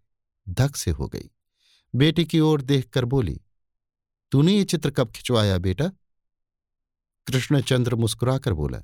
धक 0.49 0.77
से 0.77 0.91
हो 0.91 1.09
गई। 1.09 1.31
बेटी 1.95 2.25
की 2.25 2.41
ओर 2.41 2.63
देखकर 2.63 3.05
बोली, 3.05 3.41
तूने 4.33 4.53
ये 4.53 4.65
चित्र 4.65 4.91
कब 4.91 5.11
खिंचवाया 5.11 5.59
बेटा? 5.59 5.89
कृष्णचंद्र 7.27 7.95
मुस्कुराकर 7.95 8.53
बोला, 8.53 8.83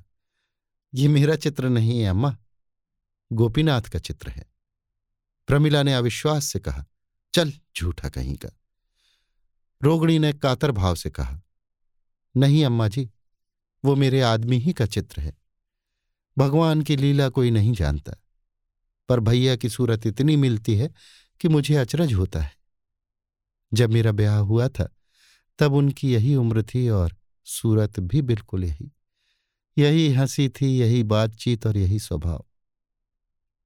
ये 0.93 1.07
मेरा 1.07 1.35
चित्र 1.35 1.69
नहीं 1.69 1.99
है, 1.99 2.09
अम्मा। 2.09 2.37
गोपीनाथ 3.31 3.81
का 3.81 3.99
चित्र 3.99 4.29
है। 4.29 4.45
प्रमिला 5.47 5.83
ने 5.83 5.93
अविश्वास 5.93 6.45
से 6.45 6.59
कहा, 6.59 6.85
चल, 7.33 7.53
झूठा 7.77 8.09
कहीं 8.09 8.35
का। 8.35 8.49
रोगणी 9.83 10.19
ने 10.19 10.33
कातर 10.33 10.71
भाव 10.71 10.95
से 10.95 11.09
कहा, 11.09 11.41
नहीं, 12.37 12.65
अम्मा 12.65 12.87
जी, 12.87 13.09
वो 13.85 13.95
मेरे 13.95 14.21
आदमी 14.21 14.57
ही 14.57 14.73
का 14.73 14.85
चित्र 14.85 15.21
है। 15.21 15.37
भगवान 16.37 16.81
की 16.81 16.95
लीला 16.95 17.29
कोई 17.29 17.51
नहीं 17.51 17.73
जानता। 17.73 18.13
पर 19.09 19.19
भैया 19.19 19.55
की 19.55 19.69
सूरत 19.69 20.07
इतनी 20.07 20.35
मिलती 20.35 20.75
है 20.75 20.93
कि 21.39 21.47
मुझे 21.47 21.75
अचरज 21.75 22.13
होता 22.13 22.41
है। 22.41 22.55
जब 23.73 23.93
मेरा 23.93 24.11
ब्याह 24.11 24.37
हुआ 24.37 24.67
था, 24.67 24.95
तब 25.59 25.73
उनकी 25.73 26.13
यही 26.13 26.35
उम्र 26.35 26.63
थी 26.63 26.89
और 26.89 27.17
सूरत 27.45 27.99
भी 27.99 28.21
बिल्कुल 28.21 28.65
यही। 28.65 28.91
यही 29.77 30.13
हँसी 30.13 30.49
थी, 30.49 30.79
यही 30.79 31.03
बातचीत 31.03 31.67
और 31.67 31.77
यही 31.77 31.99
स्वभाव। 31.99 32.45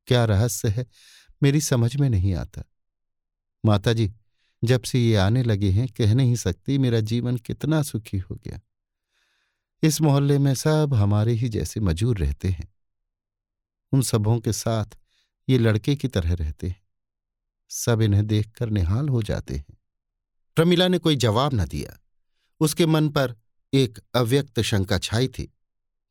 क्या 0.08 0.26
रहस्य 0.26 0.70
है, 0.70 0.86
मेरी 1.44 1.62
समझ 1.62 1.96
में 1.96 2.10
नहीं 2.10 2.34
आता। 2.34 2.64
माता 3.66 3.94
जी 3.94 4.14
जब 4.64 4.82
से 4.82 5.00
ये 5.00 5.16
आने 5.16 5.44
लगे 5.44 5.70
हैं, 5.72 5.88
कह 5.88 6.14
नहीं 6.14 6.36
सकती 6.36 6.78
मेरा 6.78 7.00
जीवन 7.00 7.38
कितना 7.38 7.84
सुखी 7.84 8.18
हो 8.18 8.36
गया। 8.36 8.60
इस 9.84 10.02
मोहल्ले 10.02 10.40
में 10.40 10.56
सब 10.56 10.94
हमारे 10.94 11.34
ही 11.34 11.50
जैसे 11.50 11.80
मजूर 11.80 12.18
रहते 12.18 12.48
हैं। 12.48 12.74
उन 13.92 14.02
सबों 14.02 14.40
के 14.40 14.54
साथ 14.54 14.99
ये 15.50 15.58
लड़के 15.58 15.96
की 15.96 16.08
तरह 16.08 16.34
रहते 16.34 16.68
हैं। 16.68 16.82
सब 17.70 18.02
इन्हें 18.02 18.28
देखकर 18.28 18.70
निहाल 18.70 19.10
हो 19.10 19.24
जाते 19.24 19.56
हैं। 19.56 19.78
प्रमिला 20.56 20.88
ने 20.88 20.98
कोई 20.98 21.16
जवाब 21.16 21.54
न 21.54 21.66
दिया। 21.66 22.06
उसके 22.60 22.86
मन 22.86 23.10
पर 23.10 23.36
एक 23.74 24.00
अव्यक्त 24.14 24.62
शंका 24.62 24.98
छाई 24.98 25.28
थी। 25.28 25.54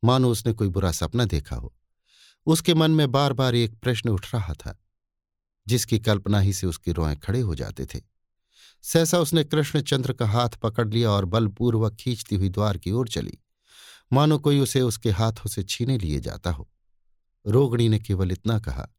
मानो 0.03 0.31
उसने 0.31 0.53
कोई 0.53 0.69
बुरा 0.69 0.91
सपना 0.91 1.25
देखा 1.25 1.55
हो। 1.55 1.75
उसके 2.45 2.73
मन 2.73 2.91
में 2.91 3.11
बार 3.11 3.33
बार 3.33 3.55
एक 3.55 3.73
प्रश्न 3.73 4.09
उठ 4.09 4.35
रहा 4.35 4.53
था, 4.53 4.83
जिसकी 5.67 5.99
कल्पना 5.99 6.39
ही 6.39 6.53
से 6.53 6.67
उसके 6.67 6.91
रोए 6.91 7.15
खड़े 7.15 7.39
हो 7.39 7.55
जाते 7.55 7.85
थे। 7.85 8.01
सहसा 8.81 9.19
उसने 9.19 9.43
कृष्णचंद्र 9.43 10.13
का 10.13 10.27
हाथ 10.27 10.49
पकड़ 10.49 10.89
लिया 10.89 11.09
और 11.09 11.25
बलपूर्वक 11.25 11.95
खींचती 11.95 12.35
हुई 12.35 12.49
द्वार 12.49 12.77
की 12.77 12.91
ओर 12.91 13.07
चली। 13.07 13.37
मानो 14.13 14.39
कोई 14.39 14.59
उसे 14.59 14.81
उसके 14.81 15.11
हाथों 15.11 15.49
से 15.49 15.63
छीने 15.63 15.97
लिए 15.97 16.19
जाता 16.19 16.51
हो। 16.51 16.69
रोगणी 17.47 17.89
ने 17.89 17.99
केवल 17.99 18.31
इतना 18.31 18.59
कहा 18.59 18.89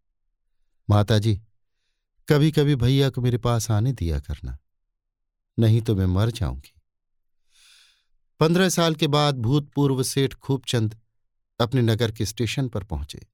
माताजी 0.90 1.35
कभी 2.29 2.50
कभी 2.50 2.74
भैया 2.76 3.09
को 3.11 3.20
मेरे 3.20 3.38
पास 3.38 3.70
आने 3.70 3.92
दिया 3.92 4.18
करना, 4.18 4.57
नहीं 5.59 5.83
तो 5.83 5.94
मैं 5.96 6.07
मर 6.07 6.31
जाऊँगी। 6.31 6.72
पंद्रह 8.40 8.68
साल 8.68 8.94
के 8.94 9.07
बाद 9.07 9.38
भूतपूर्व 9.38 10.03
सेठ 10.03 10.35
खूबचंद 10.35 10.98
अपने 11.61 11.83
नगर 11.83 12.12
के 12.12 12.26
स्टेशन 12.26 12.68
पर 12.68 12.85
पहुँचे। 12.85 13.26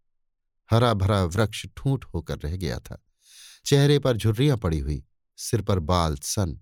हरा 0.71 0.92
भरा 0.95 1.23
वृक्ष 1.25 1.66
ठूंठ 1.77 2.05
होकर 2.05 2.38
रह 2.38 2.57
गया 2.57 2.79
था। 2.79 3.03
चेहरे 3.66 3.99
पर 3.99 4.16
झुर्रियाँ 4.16 4.57
पड़ी 4.57 4.79
हुई, 4.79 5.03
सिर 5.38 5.62
पर 5.62 5.79
बाल 5.79 6.16
सन, 6.16 6.59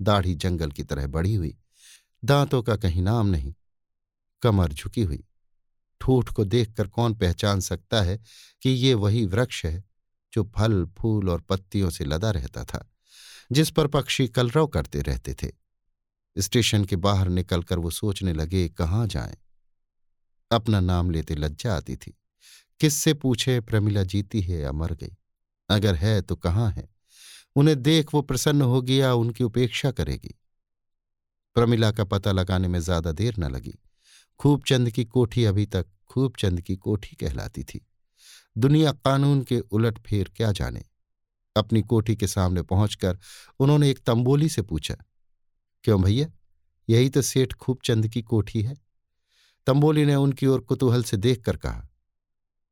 दाढ़ी 0.00 0.34
जंगल 0.34 0.70
की 0.70 0.82
तरह 0.82 1.06
बढ़ी 1.06 1.34
हुई, 1.34 1.56
दांतों 2.22 2.62
का 2.62 2.76
कहीं 2.76 3.02
नाम 3.02 3.26
नहीं, 3.26 3.54
कमर 4.42 4.72
झुकी 4.72 5.02
हुई। 5.02 5.24
ठूठ 6.00 6.28
को 6.28 6.44
देखकर 6.44 6.88
कौन 6.88 7.14
पहचान 7.14 7.60
सकता 7.60 8.02
है 8.02 8.20
कि 8.62 8.70
ये 8.70 8.94
वही 8.94 9.26
वृक्ष 9.26 9.64
है 9.66 9.93
जो 10.34 10.50
फल, 10.56 10.84
फूल 10.98 11.30
और 11.30 11.40
पत्तियों 11.40 11.90
से 11.90 12.04
लदा 12.04 12.30
रहता 12.30 12.64
था, 12.64 12.90
जिस 13.52 13.70
पर 13.70 13.86
पक्षी 13.86 14.28
कलरव 14.28 14.66
करते 14.66 15.00
रहते 15.00 15.34
थे। 15.34 15.52
स्टेशन 16.38 16.84
के 16.84 16.96
बाहर 16.96 17.28
निकलकर 17.28 17.78
वो 17.78 17.90
सोचने 17.90 18.32
लगे, 18.32 18.68
कहाँ 18.68 19.06
जाएँ? 19.06 19.36
अपना 20.50 20.80
नाम 20.80 21.10
लेते 21.10 21.34
लज्जा 21.34 21.76
आती 21.76 21.96
थी। 21.96 22.18
किससे 22.80 23.14
पूछे, 23.14 23.60
प्रमिला 23.60 24.02
जीती 24.02 24.40
है 24.40 24.60
या 24.60 24.72
मर 24.72 24.94
गई? 24.94 25.16
अगर 25.70 25.94
है 25.94 26.22
तो 26.22 26.36
कहाँ 26.36 26.70
है? 26.70 26.88
उन्हें 27.56 27.82
देख 27.82 28.14
वो 28.14 28.22
प्रसन्न 28.22 28.62
होगी 28.62 29.00
या 29.00 29.14
उनकी 29.14 29.44
उपेक्षा 29.44 29.90
करेगी। 29.90 30.34
प्रमिला 31.54 31.92
का 31.92 32.04
पता 32.04 32.32
लगाने 32.32 32.68
में 32.68 32.80
ज़्यादा 32.80 33.12
देर 33.12 33.34
न 33.38 33.44
लगी। 33.44 33.78
खूबचंद 34.38 34.90
की 34.90 35.04
कोठी 35.04 35.44
अभी 35.44 35.66
तक 35.66 35.86
खूबचंद 36.06 36.60
की 36.60 36.76
कोठी 36.76 37.16
कहलाती 37.16 37.64
थी। 37.64 37.86
दुनिया 38.56 38.92
कानून 38.94 39.42
के 39.42 39.58
उलट 39.60 39.98
फेर 39.98 40.30
क्या 40.36 40.52
जाने? 40.52 40.84
अपनी 41.56 41.82
कोठी 41.82 42.16
के 42.16 42.26
सामने 42.26 42.62
पहुंचकर 42.62 43.18
उन्होंने 43.60 43.90
एक 43.90 43.98
तंबोली 43.98 44.48
से 44.48 44.62
पूछा, 44.62 44.94
क्यों 45.84 46.02
भैया, 46.02 46.26
यही 46.88 47.08
तो 47.08 47.22
सेठ 47.22 47.52
खूबचंद 47.52 48.08
की 48.08 48.22
कोठी 48.22 48.62
है? 48.62 48.76
तंबोली 49.66 50.04
ने 50.04 50.14
उनकी 50.14 50.46
ओर 50.46 50.60
कुतूहल 50.60 51.02
से 51.04 51.16
देखकर 51.16 51.56
कहा, 51.56 51.88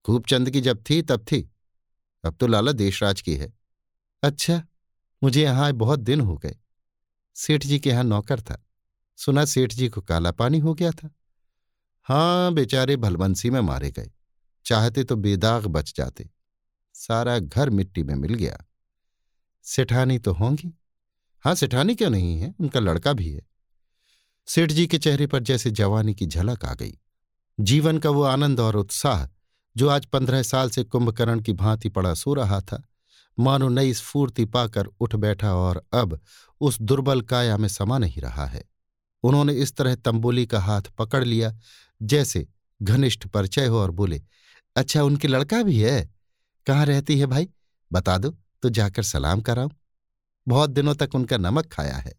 खूबचंद 0.05 0.51
की 0.51 0.61
जब 0.61 0.83
थी, 0.90 1.01
तब 1.03 1.25
थी। 1.33 1.49
अब 2.25 2.37
तो 2.40 2.47
लाला 2.47 2.73
देशराज 2.73 3.21
की 3.21 3.35
है। 3.37 3.53
अच्छा 4.23 4.62
मुझे 5.23 5.42
यहाँ 5.42 5.73
बहुत 5.73 6.01
दिन 6.01 6.21
हो 6.21 6.37
गए। 6.37 6.57
सेठ 7.37 7.66
जी 7.66 7.79
के 7.79 7.90
यहाँ 7.90 8.05
नौकर 8.05 8.40
था। 8.40 8.62
सुना 9.18 9.45
सेठ 9.45 9.73
जी 9.73 9.88
को 9.88 10.01
काला 10.01 10.31
पानी 10.33 10.59
हो 10.59 10.75
गया 10.75 10.90
था। 10.90 11.11
हाँ 12.07 12.53
बेचारे 12.55 12.97
भलबंसी 12.97 13.51
में 13.51 13.61
मारे 13.61 13.90
गए। 13.90 14.11
चाहते 14.64 15.05
तो 15.05 15.16
बेदाग 15.16 15.66
बच 15.66 15.94
जाते। 15.96 16.31
सारा 16.94 17.38
घर 17.38 17.70
मिट्टी 17.70 18.03
में 18.03 18.14
मिल 18.14 18.35
गया। 18.35 18.64
सेठानी 19.62 20.18
तो 20.18 20.33
होंगी। 20.33 20.79
हाँ 21.40 21.55
सेठानी 21.55 21.94
क्यों 21.94 22.11
नहीं 22.11 22.40
है? 22.40 22.55
उनका 22.61 22.81
लड़का 22.81 23.12
भी 23.12 23.31
है। 23.33 23.42
सेठ 24.46 24.72
जी 24.72 24.87
के 24.87 24.98
चेहरे 24.98 25.27
पर 25.27 25.42
जैसे 25.42 25.70
जवानी 25.70 26.14
की 26.14 26.27
झलक 26.27 26.64
आ 26.64 26.75
गई। 26.75 26.98
जीवन 27.61 27.98
का 27.98 28.11
वो 28.11 28.22
आनंद 28.22 28.61
और 28.61 28.77
उत्साह, 28.77 29.29
जो 29.77 29.88
आज 29.88 30.07
पंद्रह 30.07 30.42
साल 30.42 30.70
से 30.70 30.85
कुंभकर्ण 30.85 31.40
की 31.40 31.53
भांति 31.53 31.88
पड़ा 31.88 32.14
सो 32.14 32.35
रहा 32.35 32.61
था, 32.61 32.83
मानो 33.38 33.68
नई 33.68 33.94
स्फूर्ति 33.94 34.44
पाकर 34.44 34.87
उठ 34.87 35.16
बैठा 35.16 35.55
और 35.55 35.87
अब 35.92 36.20
उस 36.61 36.81
दुर्बल 36.81 37.22
काया 37.22 37.57
में 37.57 37.68
समा 37.68 37.98
नहीं 37.98 38.22
रहा 38.22 38.46
है। 38.46 38.64
उन्होंने 39.22 39.53
इस 39.53 39.77
तरह 39.77 39.94
तंबोली 39.94 40.46
का 40.46 40.61
हाथ 40.61 40.83
पकड़ 40.83 41.25
लिया, 41.25 41.59
जैसे 42.03 42.48
घनिष्ठ 42.83 43.27
परिचय 43.27 43.66
हो 43.66 43.79
और 43.79 43.90
बोले 43.90 44.22
अच्छा 44.77 45.03
उनके 45.03 45.29
लड़का 45.29 45.63
भी 45.63 45.81
है। 45.81 46.15
कहाँ 46.67 46.87
रहती 46.87 47.19
है 47.19 47.27
भाई? 47.27 47.49
बता 47.93 48.19
दो 48.19 48.39
तो 48.63 48.69
जाकर 48.69 49.03
सलाम 49.03 49.41
कराऊं। 49.41 49.71
बहुत 50.49 50.71
दिनों 50.71 50.95
तक 50.95 51.11
उनका 51.15 51.37
नमक 51.37 51.67
खाया 51.67 51.97
है। 51.97 52.15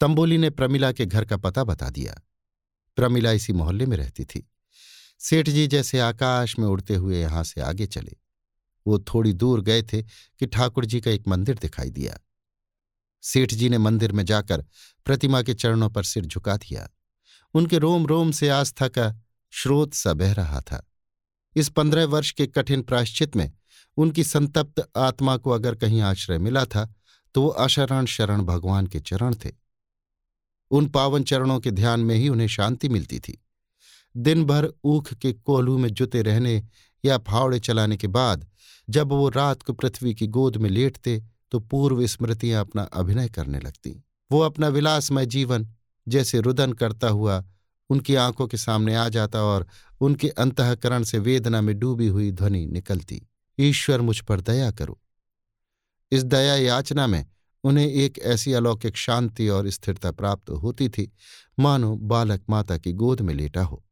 तंबोली 0.00 0.38
ने 0.38 0.50
प्रमिला 0.50 0.92
के 0.92 1.06
घर 1.06 1.24
का 1.24 1.36
पता 1.36 1.64
बता 1.64 1.90
दिया। 1.90 2.14
प्रमिला 2.96 3.32
इसी 3.32 3.52
मोहल्ले 3.52 3.86
में 3.86 3.96
रहती 3.96 4.24
थी। 4.24 4.50
सेठ 5.18 5.48
जी 5.48 5.66
जैसे 5.66 6.00
आकाश 6.00 6.58
में 6.58 6.66
उड़ते 6.66 6.94
हुए 6.94 7.20
यहाँ 7.20 7.44
से 7.44 7.60
आगे 7.60 7.86
चले। 7.86 8.16
वो 8.86 8.98
थोड़ी 8.98 9.32
दूर 9.32 9.60
गए 9.60 9.82
थे 9.82 10.02
कि 10.02 10.46
ठाकुर 10.46 10.84
जी 10.84 11.00
का 11.00 11.10
एक 11.10 11.28
मंदिर 11.28 11.58
दिखाई 11.58 11.90
दिया। 11.90 12.18
सेठ 13.22 13.54
जी 13.54 13.68
ने 13.68 13.78
मंदिर 13.78 14.12
में 14.12 14.24
जाकर 14.24 14.64
प्रतिमा 15.04 15.42
के 15.42 15.54
चरणों 15.54 15.90
पर 15.90 16.02
सिर 16.02 16.26
झुका 16.26 16.56
दिया। 16.56 16.88
उनके 17.54 17.78
रोम 17.78 18.06
रोम 18.06 18.30
से 18.30 18.48
आस्था 18.48 18.88
का 18.88 19.20
स्रोत 19.62 19.94
सा 19.94 20.12
बह 20.12 20.32
रहा 20.32 20.60
था। 20.60 20.91
इस 21.56 21.68
पंद्रह 21.68 22.06
वर्ष 22.06 22.30
के 22.30 22.46
कठिन 22.46 22.82
प्राश्चित 22.82 23.36
में 23.36 23.50
उनकी 23.96 24.24
संतप्त 24.24 24.86
आत्मा 24.96 25.36
को 25.36 25.50
अगर 25.50 25.74
कहीं 25.74 26.00
आश्रय 26.00 26.38
मिला 26.38 26.64
था 26.64 26.92
तो 27.34 27.42
वो 27.42 27.48
अशरण 27.48 28.06
शरण 28.06 28.42
भगवान 28.42 28.86
के 28.86 29.00
चरण 29.00 29.34
थे। 29.34 29.50
उन 30.70 30.86
पावन 30.88 31.22
चरणों 31.22 31.58
के 31.60 31.70
ध्यान 31.70 32.00
में 32.00 32.14
ही 32.14 32.28
उन्हें 32.28 32.48
शांति 32.48 32.88
मिलती 32.88 33.18
थी। 33.20 33.38
दिन 34.14 34.44
भर 34.44 34.72
ऊख 34.84 35.12
के 35.14 35.32
कोल्हू 35.32 35.76
में 35.78 35.88
जुते 35.88 36.22
रहने 36.22 36.62
या 37.04 37.18
फावड़े 37.18 37.58
चलाने 37.60 37.96
के 37.96 38.06
बाद 38.06 38.46
जब 38.88 39.08
वो 39.08 39.28
रात 39.28 39.62
को 39.62 39.72
पृथ्वी 39.72 40.14
की 40.14 40.26
गोद 40.26 40.56
में 40.56 40.68
लेटते 40.70 41.22
तो 41.52 41.60
पूर्व 41.60 42.06
स्मृतियाँ 42.06 42.60
अपना 42.60 42.82
अभिनय 42.82 43.28
करने 43.28 43.60
लगती। 43.60 44.02
वो 44.30 44.40
अपना 44.40 44.68
विलासमय 44.68 45.26
जीवन 45.26 45.68
जैसे 46.06 46.40
रुदन 46.40 46.72
करता 46.72 47.08
हुआ 47.08 47.44
उनकी 47.92 48.14
आँखों 48.14 48.46
के 48.46 48.56
सामने 48.56 48.94
आ 48.94 49.08
जाता 49.08 49.42
और 49.42 49.66
उनके 50.00 50.28
अंतकरण 50.28 51.02
से 51.02 51.18
वेदना 51.18 51.60
में 51.60 51.78
डूबी 51.78 52.06
हुई 52.06 52.32
ध्वनि 52.32 52.66
निकलती, 52.66 53.28
ईश्वर, 53.60 54.00
मुझ 54.00 54.20
पर 54.20 54.40
दया 54.40 54.70
करो। 54.70 55.00
इस 56.12 56.24
दया 56.24 56.56
याचना 56.56 57.06
में 57.06 57.26
उन्हें 57.64 57.88
एक 57.88 58.18
ऐसी 58.18 58.52
अलौकिक 58.52 58.96
शांति 58.96 59.48
और 59.48 59.70
स्थिरता 59.70 60.12
प्राप्त 60.12 60.50
होती 60.50 60.88
थी, 60.88 61.12
मानो 61.58 61.96
बालक 61.96 62.42
माता 62.50 62.78
की 62.78 62.92
गोद 62.92 63.20
में 63.20 63.34
लेटा 63.34 63.64
हो। 63.64 63.84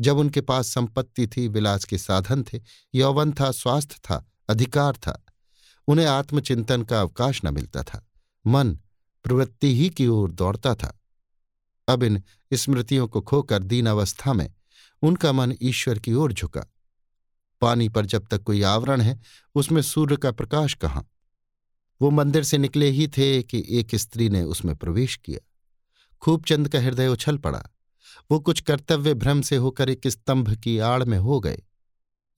जब 0.00 0.16
उनके 0.16 0.40
पास 0.40 0.66
संपत्ति 0.66 1.26
थी, 1.26 1.48
विलास 1.48 1.84
के 1.84 1.98
साधन 1.98 2.42
थे, 2.42 2.60
यौवन 2.94 3.32
था 3.32 3.50
स्वास्थ्य 3.50 3.94
था, 4.04 4.32
अधिकार 4.50 4.92
था, 4.92 5.24
उन्हें 5.88 6.06
आत्मचिंतन 6.06 6.82
का 6.82 7.00
अवकाश 7.00 7.40
न 7.44 7.54
मिलता 7.54 7.82
था। 7.82 8.10
मन 8.46 8.78
प्रवृत्ति 9.24 9.74
ही 9.76 9.90
की 9.90 10.06
ओर 10.06 10.30
दौड़ता 10.30 10.74
था। 10.74 11.00
अब 11.88 12.02
इन 12.02 12.22
स्मृतियों 12.52 13.08
को 13.08 13.20
खोकर 13.20 13.62
दीन 13.62 13.86
अवस्था 13.86 14.32
में 14.32 14.54
उनका 15.02 15.32
मन 15.32 15.54
ईश्वर 15.62 15.98
की 15.98 16.12
ओर 16.12 16.32
झुका। 16.32 16.66
पानी 17.60 17.88
पर 17.88 18.06
जब 18.06 18.26
तक 18.30 18.42
कोई 18.42 18.62
आवरण 18.62 19.00
है, 19.00 19.20
उसमें 19.54 19.82
सूर्य 19.82 20.16
का 20.16 20.32
प्रकाश 20.32 20.74
कहाँ? 20.74 21.10
वो 22.02 22.10
मंदिर 22.10 22.42
से 22.42 22.58
निकले 22.58 22.90
ही 22.90 23.08
थे 23.08 23.42
कि 23.42 23.66
एक 23.68 23.94
स्त्री 23.94 24.28
ने 24.28 24.42
उसमें 24.42 24.76
प्रवेश 24.76 25.16
किया। 25.16 25.50
खूबचंद 26.20 26.68
का 26.68 26.80
हृदय 26.80 27.08
उछल 27.08 27.38
पड़ा। 27.38 27.64
वो 28.30 28.40
कुछ 28.40 28.60
कर्तव्य 28.60 29.14
भ्रम 29.14 29.42
से 29.42 29.56
होकर 29.56 29.88
एक 29.88 30.06
स्तंभ 30.06 30.54
की 30.54 30.78
आड़ 30.78 31.04
में 31.04 31.18
हो 31.18 31.40
गए। 31.40 31.62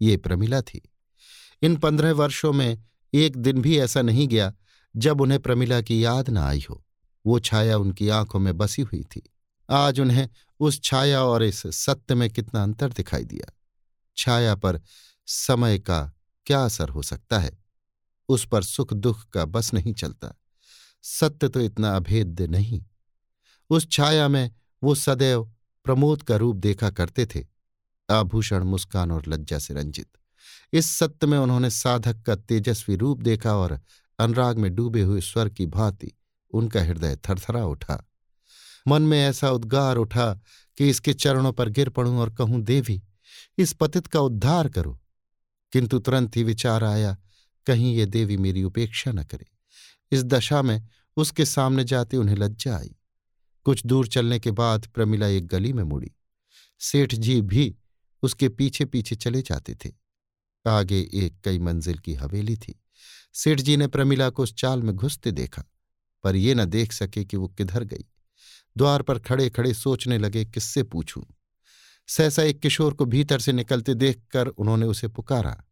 ये 0.02 0.16
प्रमिला 0.16 0.62
थी। 0.62 0.92
इन 1.62 1.76
पंद्रह 1.76 2.12
वर्षों 2.12 2.52
में 2.52 2.84
एक 3.14 3.36
दिन 3.36 3.62
भी 3.62 3.78
ऐसा 3.78 4.02
नहीं 4.02 4.28
गया 4.28 4.54
जब 4.96 5.20
उन्हें 5.20 5.40
प्रमिला 5.40 5.80
की 5.80 6.04
याद 6.04 6.30
न 6.30 6.36
आई 6.36 6.64
हो। 6.70 6.84
वो 7.26 7.40
छाया 7.40 7.78
उनकी 7.78 8.08
आँखों 8.08 8.38
में 8.38 8.56
बसी 8.56 8.82
हुई 8.82 9.02
थी। 9.02 9.30
आज 9.70 10.00
उन्हें 10.00 10.28
उस 10.60 10.80
छाया 10.82 11.22
और 11.22 11.42
इस 11.42 11.66
सत्य 11.66 12.14
में 12.14 12.30
कितना 12.30 12.62
अंतर 12.62 12.92
दिखाई 12.92 13.24
दिया। 13.24 13.52
छाया 14.16 14.54
पर 14.54 14.80
समय 15.26 15.78
का 15.78 16.12
क्या 16.46 16.64
असर 16.64 16.88
हो 16.88 17.02
सकता 17.02 17.38
है? 17.38 17.58
उस 18.28 18.46
पर 18.46 18.62
सुख 18.62 18.92
दुख 18.92 19.24
का 19.28 19.44
बस 19.44 19.74
नहीं 19.74 19.94
चलता। 19.94 20.34
सत्य 21.02 21.48
तो 21.48 21.60
इतना 21.60 21.96
अभेद्य 21.96 22.46
नहीं। 22.46 22.84
उस 23.70 23.90
छाया 23.90 24.28
में 24.28 24.50
वो 24.82 24.94
सदैव 24.94 25.52
प्रमोद 25.84 26.22
का 26.22 26.36
रूप 26.36 26.56
देखा 26.56 26.90
करते 26.90 27.26
थे, 27.26 27.46
आभूषण, 28.10 28.64
मुस्कान 28.64 29.10
और 29.10 29.22
लज्जा 29.28 29.58
से 29.58 29.74
रंजित। 29.74 30.08
इस 30.72 30.90
सत्य 30.90 31.26
में 31.26 31.38
उन्होंने 31.38 31.70
साधक 31.70 32.22
का 32.22 32.36
तेजस्वी 32.36 32.96
रूप 32.96 33.22
देखा 33.22 33.56
और 33.56 33.80
अनुराग 34.18 34.58
में 34.58 34.74
डूबे 34.74 35.02
हुए 35.02 35.20
स्वर 35.20 35.48
की 35.48 35.66
भांति 35.66 36.12
उनका 36.52 36.82
हृदय 36.82 37.16
थरथरा 37.16 37.64
उठा। 37.64 38.07
मन 38.86 39.02
में 39.02 39.18
ऐसा 39.18 39.50
उद्गार 39.50 39.96
उठा 39.96 40.34
कि 40.78 40.88
इसके 40.88 41.14
चरणों 41.14 41.52
पर 41.52 41.68
गिर 41.68 41.88
पड़ूं 41.88 42.16
और 42.18 42.34
कहूँ, 42.34 42.62
देवी, 42.62 43.02
इस 43.58 43.72
पतित 43.72 44.06
का 44.06 44.20
उद्धार 44.20 44.68
करो। 44.68 45.00
किंतु 45.72 45.98
तुरंत 45.98 46.36
ही 46.36 46.44
विचार 46.44 46.84
आया, 46.84 47.16
कहीं 47.66 47.96
ये 47.96 48.06
देवी 48.06 48.36
मेरी 48.36 48.62
उपेक्षा 48.62 49.12
न 49.12 49.24
करे। 49.24 49.46
इस 50.12 50.24
दशा 50.24 50.62
में 50.62 50.88
उसके 51.16 51.44
सामने 51.44 51.84
जाते 51.84 52.16
उन्हें 52.16 52.36
लज्जा 52.36 52.76
आई। 52.76 52.96
कुछ 53.64 53.86
दूर 53.86 54.08
चलने 54.08 54.38
के 54.38 54.50
बाद 54.50 54.86
प्रमिला 54.86 55.26
एक 55.26 55.46
गली 55.46 55.72
में 55.72 55.82
मुड़ी। 55.82 56.10
सेठ 56.80 57.14
जी 57.14 57.40
भी 57.42 57.76
उसके 58.22 58.48
पीछे 58.48 58.84
पीछे 58.84 59.16
चले 59.16 59.42
जाते 59.42 59.74
थे। 59.74 59.90
आगे 60.66 61.00
एक 61.14 61.40
कई 61.44 61.58
मंजिल 61.58 61.98
की 61.98 62.14
हवेली 62.14 62.56
थी। 62.56 62.80
सेठ 63.34 63.60
जी 63.60 63.76
ने 63.76 63.86
प्रमिला 63.86 64.30
को 64.30 64.42
उस 64.42 64.54
चाल 64.54 64.82
में 64.82 64.94
घुसते 64.94 65.32
देखा, 65.32 65.64
पर 66.24 66.36
ये 66.36 66.54
न 66.54 66.64
देख 66.64 66.92
सके 66.92 67.24
कि 67.24 67.36
वो 67.36 67.48
किधर 67.48 67.84
गई। 67.84 68.04
द्वार 68.78 69.02
पर 69.02 69.18
खड़े 69.18 69.50
खड़े 69.50 69.74
सोचने 69.74 70.18
लगे, 70.18 70.44
किससे 70.44 70.82
पूछूँ? 70.82 71.24
सहसा 72.06 72.42
एक 72.42 72.60
किशोर 72.60 72.94
को 72.94 73.04
भीतर 73.04 73.38
से 73.38 73.52
निकलते 73.52 73.94
देखकर 73.94 74.46
उन्होंने 74.46 74.86
उसे 74.86 75.08
पुकारा। 75.08 75.64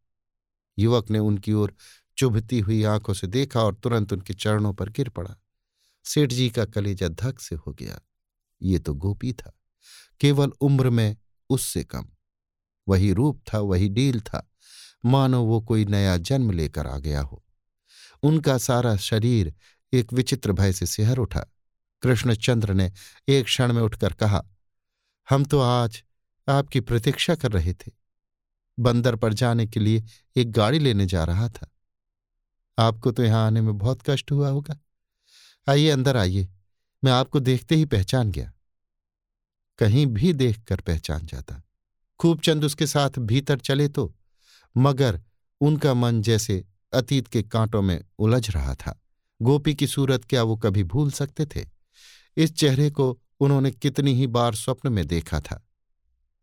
युवक 0.78 1.10
ने 1.10 1.18
उनकी 1.18 1.52
ओर 1.52 1.74
चुभती 2.18 2.60
हुई 2.60 2.84
आँखों 2.84 3.14
से 3.14 3.26
देखा 3.26 3.60
और 3.62 3.74
तुरंत 3.74 4.12
उनके 4.12 4.34
चरणों 4.34 4.74
पर 4.74 4.88
गिर 4.88 5.08
पड़ा। 5.08 5.36
सेठ 6.04 6.30
जी 6.30 6.50
का 6.50 6.64
कलेजा 6.64 7.08
धक 7.08 7.40
से 7.40 7.56
हो 7.56 7.72
गया। 7.72 8.00
ये 8.62 8.78
तो 8.78 8.94
गोपी 8.94 9.32
था। 9.32 9.52
केवल 10.20 10.48
उम्र 10.60 10.90
में 10.90 11.16
उससे 11.50 11.84
कम। 11.84 12.08
वही 12.88 13.12
रूप 13.12 13.44
था, 13.54 13.58
वही 13.58 13.88
डील 13.88 14.20
था। 14.20 14.50
मानो 15.04 15.44
वो 15.44 15.60
कोई 15.60 15.84
नया 15.84 16.16
जन्म 16.16 16.50
लेकर 16.50 16.86
आ 16.86 16.98
गया 16.98 17.20
हो। 17.20 17.44
उनका 18.22 18.58
सारा 18.58 18.96
शरीर 18.96 19.54
एक 19.92 20.12
विचित्र 20.12 20.52
भय 20.52 20.72
से 20.72 20.86
सिहर 20.86 21.18
उठा। 21.18 21.46
कृष्णचंद्र 22.06 22.74
ने 22.74 22.92
एक 23.28 23.44
क्षण 23.44 23.72
में 23.72 23.82
उठकर 23.82 24.12
कहा, 24.12 24.44
हम 25.30 25.44
तो 25.44 25.60
आज 25.60 26.02
आपकी 26.48 26.80
प्रतीक्षा 26.80 27.34
कर 27.34 27.52
रहे 27.52 27.74
थे। 27.74 27.92
बंदर 28.78 29.16
पर 29.16 29.32
जाने 29.32 29.66
के 29.66 29.80
लिए 29.80 30.04
एक 30.36 30.52
गाड़ी 30.52 30.78
लेने 30.78 31.06
जा 31.06 31.24
रहा 31.24 31.48
था। 31.48 31.70
आपको 32.78 33.10
तो 33.10 33.24
यहाँ 33.24 33.46
आने 33.46 33.60
में 33.60 33.78
बहुत 33.78 34.00
कष्ट 34.06 34.32
हुआ 34.32 34.48
होगा। 34.48 34.78
आइए, 35.68 35.90
अंदर 35.90 36.16
आइए। 36.16 36.48
मैं 37.04 37.12
आपको 37.12 37.40
देखते 37.40 37.74
ही 37.74 37.84
पहचान 37.84 38.30
गया। 38.30 38.52
कहीं 39.78 40.06
भी 40.06 40.32
देखकर 40.32 40.80
पहचान 40.80 41.26
जाता। 41.26 41.62
खूब 42.18 42.40
चंद 42.40 42.64
उसके 42.64 42.86
साथ 42.86 43.10
भीतर 43.18 43.58
चले 43.58 43.88
तो 43.88 44.16
मगर 44.76 45.22
उनका 45.60 45.94
मन 45.94 46.22
जैसे 46.22 46.64
अतीत 46.94 47.28
के 47.28 47.42
कांटों 47.42 47.82
में 47.82 48.04
उलझ 48.18 48.50
रहा 48.50 48.74
था। 48.74 49.00
गोपी 49.42 49.74
की 49.74 49.86
सूरत 49.86 50.24
क्या 50.24 50.42
वो 50.42 50.56
कभी 50.56 50.84
भूल 50.84 51.10
सकते 51.10 51.46
थे? 51.46 51.75
इस 52.36 52.54
चेहरे 52.54 52.90
को 52.90 53.18
उन्होंने 53.40 53.70
कितनी 53.70 54.14
ही 54.14 54.26
बार 54.26 54.54
स्वप्न 54.54 54.92
में 54.92 55.06
देखा 55.06 55.40
था। 55.40 55.62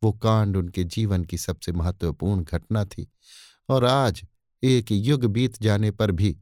वो 0.02 0.12
कांड 0.14 0.58
उनके 0.58 0.84
जीवन 0.84 1.24
की 1.24 1.38
सबसे 1.38 1.72
महत्वपूर्ण 1.72 2.44
घटना 2.44 2.84
थी 2.86 3.08
और 3.70 3.86
आज 3.86 4.22
एक 4.64 4.92
युग 4.92 5.26
बीत 5.26 5.62
जाने 5.62 5.92
पर 5.92 6.12
भी 6.12 6.38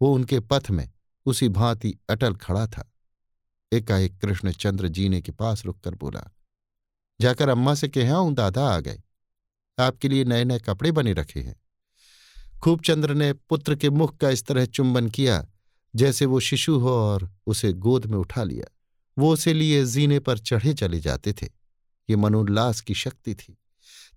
वो 0.00 0.12
उनके 0.14 0.40
पथ 0.40 0.70
में 0.70 0.88
उसी 1.26 1.48
भांति 1.48 1.94
अटल 2.10 2.34
खड़ा 2.34 2.66
था। 2.66 2.90
एकाएक 3.72 4.18
कृष्णचंद्र 4.20 4.88
जीने 4.88 5.20
के 5.20 5.32
पास 5.32 5.64
रुककर 5.64 5.94
बोला, 5.94 6.22
जाकर 7.20 7.48
अम्मा 7.48 7.74
से 7.74 7.88
कहा 7.88 8.16
हूँ 8.16 8.34
दादा 8.34 8.68
आ 8.68 8.78
गए। 8.80 9.02
आपके 9.78 10.08
लिए 10.08 10.24
नए 10.24 10.44
नए 10.44 10.58
कपड़े 10.58 10.92
बने 10.92 11.12
रखे 11.12 11.40
हैं। 11.40 11.60
खूबचंद्र 12.62 13.14
ने 13.14 13.32
पुत्र 13.32 13.74
के 13.74 13.90
मुख 13.90 14.16
का 14.16 14.30
इस 14.30 14.44
तरह 14.46 14.66
चुंबन 14.66 15.08
किया 15.08 15.44
जैसे 15.94 16.26
वो 16.26 16.40
शिशु 16.40 16.78
हो 16.78 16.90
और 16.90 17.30
उसे 17.46 17.72
गोद 17.72 18.06
में 18.06 18.18
उठा 18.18 18.44
लिया। 18.44 18.74
वो 19.18 19.32
उसे 19.32 19.52
लिए 19.52 19.84
जीने 19.84 20.18
पर 20.18 20.38
चढ़े 20.38 20.74
चले 20.74 21.00
जाते 21.00 21.32
थे। 21.32 21.46
ये 22.10 22.16
मनोल्लास 22.16 22.80
की 22.80 22.94
शक्ति 22.94 23.34
थी। 23.34 23.58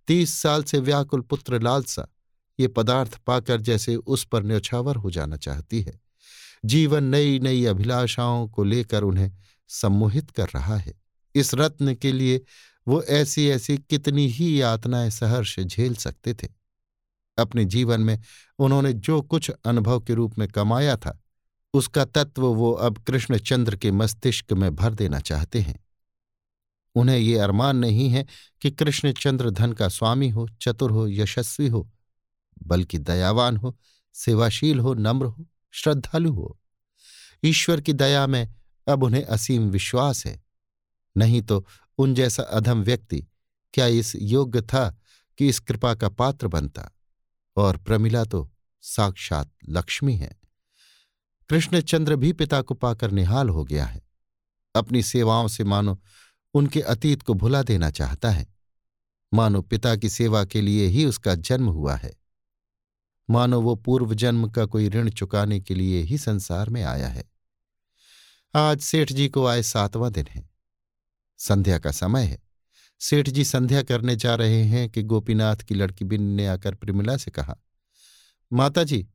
तीस 0.07 0.33
साल 0.33 0.63
से 0.63 0.79
व्याकुल 0.79 1.21
पुत्र 1.21 1.61
लालसा 1.61 2.07
ये 2.59 2.67
पदार्थ 2.67 3.17
पाकर 3.17 3.61
जैसे 3.61 3.95
उस 3.95 4.25
पर 4.25 4.43
न्यौछावर 4.43 4.95
हो 4.95 5.11
जाना 5.11 5.37
चाहती 5.37 5.81
है। 5.81 5.99
जीवन 6.65 7.03
नई 7.03 7.39
नई 7.39 7.65
अभिलाषाओं 7.65 8.47
को 8.47 8.63
लेकर 8.63 9.03
उन्हें 9.03 9.31
सम्मोहित 9.67 10.31
कर 10.31 10.47
रहा 10.55 10.77
है। 10.77 10.93
इस 11.35 11.53
रत्न 11.53 11.95
के 11.95 12.11
लिए 12.11 12.41
वो 12.87 13.03
ऐसी 13.03 13.49
ऐसी 13.49 13.77
कितनी 13.77 14.27
ही 14.27 14.61
यातनाएँ 14.61 15.09
सहर्ष 15.09 15.59
झेल 15.59 15.95
सकते 15.95 16.33
थे। 16.33 16.47
अपने 17.37 17.65
जीवन 17.65 18.01
में 18.01 18.19
उन्होंने 18.59 18.93
जो 18.93 19.21
कुछ 19.21 19.51
अनुभव 19.65 19.99
के 19.99 20.13
रूप 20.13 20.37
में 20.37 20.47
कमाया 20.47 20.97
था 20.97 21.20
उसका 21.73 22.05
तत्व 22.05 22.45
वो 22.45 22.71
अब 22.71 22.97
कृष्णचंद्र 22.97 23.75
के 23.75 23.91
मस्तिष्क 23.91 24.53
में 24.53 24.75
भर 24.75 24.93
देना 24.93 25.19
चाहते 25.19 25.61
हैं। 25.61 25.85
उन्हें 26.95 27.17
ये 27.17 27.37
अरमान 27.37 27.77
नहीं 27.77 28.09
है 28.09 28.25
कि 28.61 28.71
कृष्णचंद्र 28.71 29.49
धन 29.49 29.73
का 29.73 29.87
स्वामी 29.87 30.29
हो, 30.29 30.49
चतुर 30.61 30.91
हो, 30.91 31.07
यशस्वी 31.07 31.67
हो, 31.67 31.91
बल्कि 32.63 32.97
दयावान 32.97 33.57
हो, 33.57 33.77
सेवाशील 34.13 34.79
हो, 34.79 34.93
नम्र 34.93 35.25
हो, 35.25 35.45
श्रद्धालु 35.71 36.33
हो। 36.33 36.59
ईश्वर 37.43 37.81
की 37.81 37.93
दया 37.93 38.27
में 38.27 38.55
अब 38.87 39.03
उन्हें 39.03 39.23
असीम 39.23 39.69
विश्वास 39.69 40.25
है। 40.25 40.43
नहीं 41.17 41.41
तो 41.41 41.65
उन 41.97 42.15
जैसा 42.15 42.43
अधम 42.43 42.83
व्यक्ति 42.83 43.27
क्या 43.73 43.87
इस 43.87 44.15
योग्य 44.15 44.61
था 44.61 44.97
कि 45.37 45.47
इस 45.47 45.59
कृपा 45.59 45.95
का 45.95 46.09
पात्र 46.09 46.47
बनता? 46.47 46.91
और 47.57 47.77
प्रमिला 47.77 48.23
तो 48.23 48.51
साक्षात 48.81 49.51
लक्ष्मी 49.69 50.15
है। 50.15 50.40
कृष्णचंद्र 51.49 52.15
भी 52.15 52.33
पिता 52.33 52.61
को 52.61 52.73
पाकर 52.73 53.11
निहाल 53.11 53.49
हो 53.49 53.63
गया 53.63 53.85
है। 53.85 54.01
अपनी 54.75 55.03
सेवाओं 55.03 55.47
से 55.47 55.63
मानो 55.63 56.01
उनके 56.53 56.81
अतीत 56.81 57.21
को 57.21 57.33
भुला 57.33 57.63
देना 57.63 57.89
चाहता 57.89 58.29
है। 58.29 58.47
मानो 59.33 59.61
पिता 59.61 59.95
की 59.95 60.09
सेवा 60.09 60.45
के 60.45 60.61
लिए 60.61 60.87
ही 60.87 61.05
उसका 61.05 61.35
जन्म 61.35 61.67
हुआ 61.67 61.95
है। 61.95 62.13
मानो 63.29 63.61
वो 63.61 63.75
पूर्व 63.75 64.13
जन्म 64.13 64.49
का 64.49 64.65
कोई 64.65 64.89
ऋण 64.89 65.09
चुकाने 65.09 65.59
के 65.59 65.75
लिए 65.75 66.01
ही 66.01 66.17
संसार 66.17 66.69
में 66.69 66.83
आया 66.83 67.07
है। 67.07 67.31
आज 68.55 68.79
सेठ 68.79 69.11
जी 69.11 69.29
को 69.29 69.45
आए 69.45 69.63
सातवां 69.63 70.11
दिन 70.11 70.25
है। 70.29 70.49
संध्या 71.37 71.79
का 71.79 71.91
समय 71.91 72.23
है। 72.23 72.39
सेठ 72.99 73.29
जी 73.29 73.45
संध्या 73.45 73.83
करने 73.83 74.15
जा 74.15 74.35
रहे 74.35 74.63
हैं 74.63 74.89
कि 74.89 75.03
गोपीनाथ 75.03 75.55
की 75.55 75.75
लड़की 75.75 76.05
बिन 76.05 76.23
ने 76.23 76.47
आकर 76.47 76.75
प्रिमिला 76.75 77.17
से 77.17 77.31
कहा 77.31 77.57
माता 78.53 78.83
जी 78.83 79.07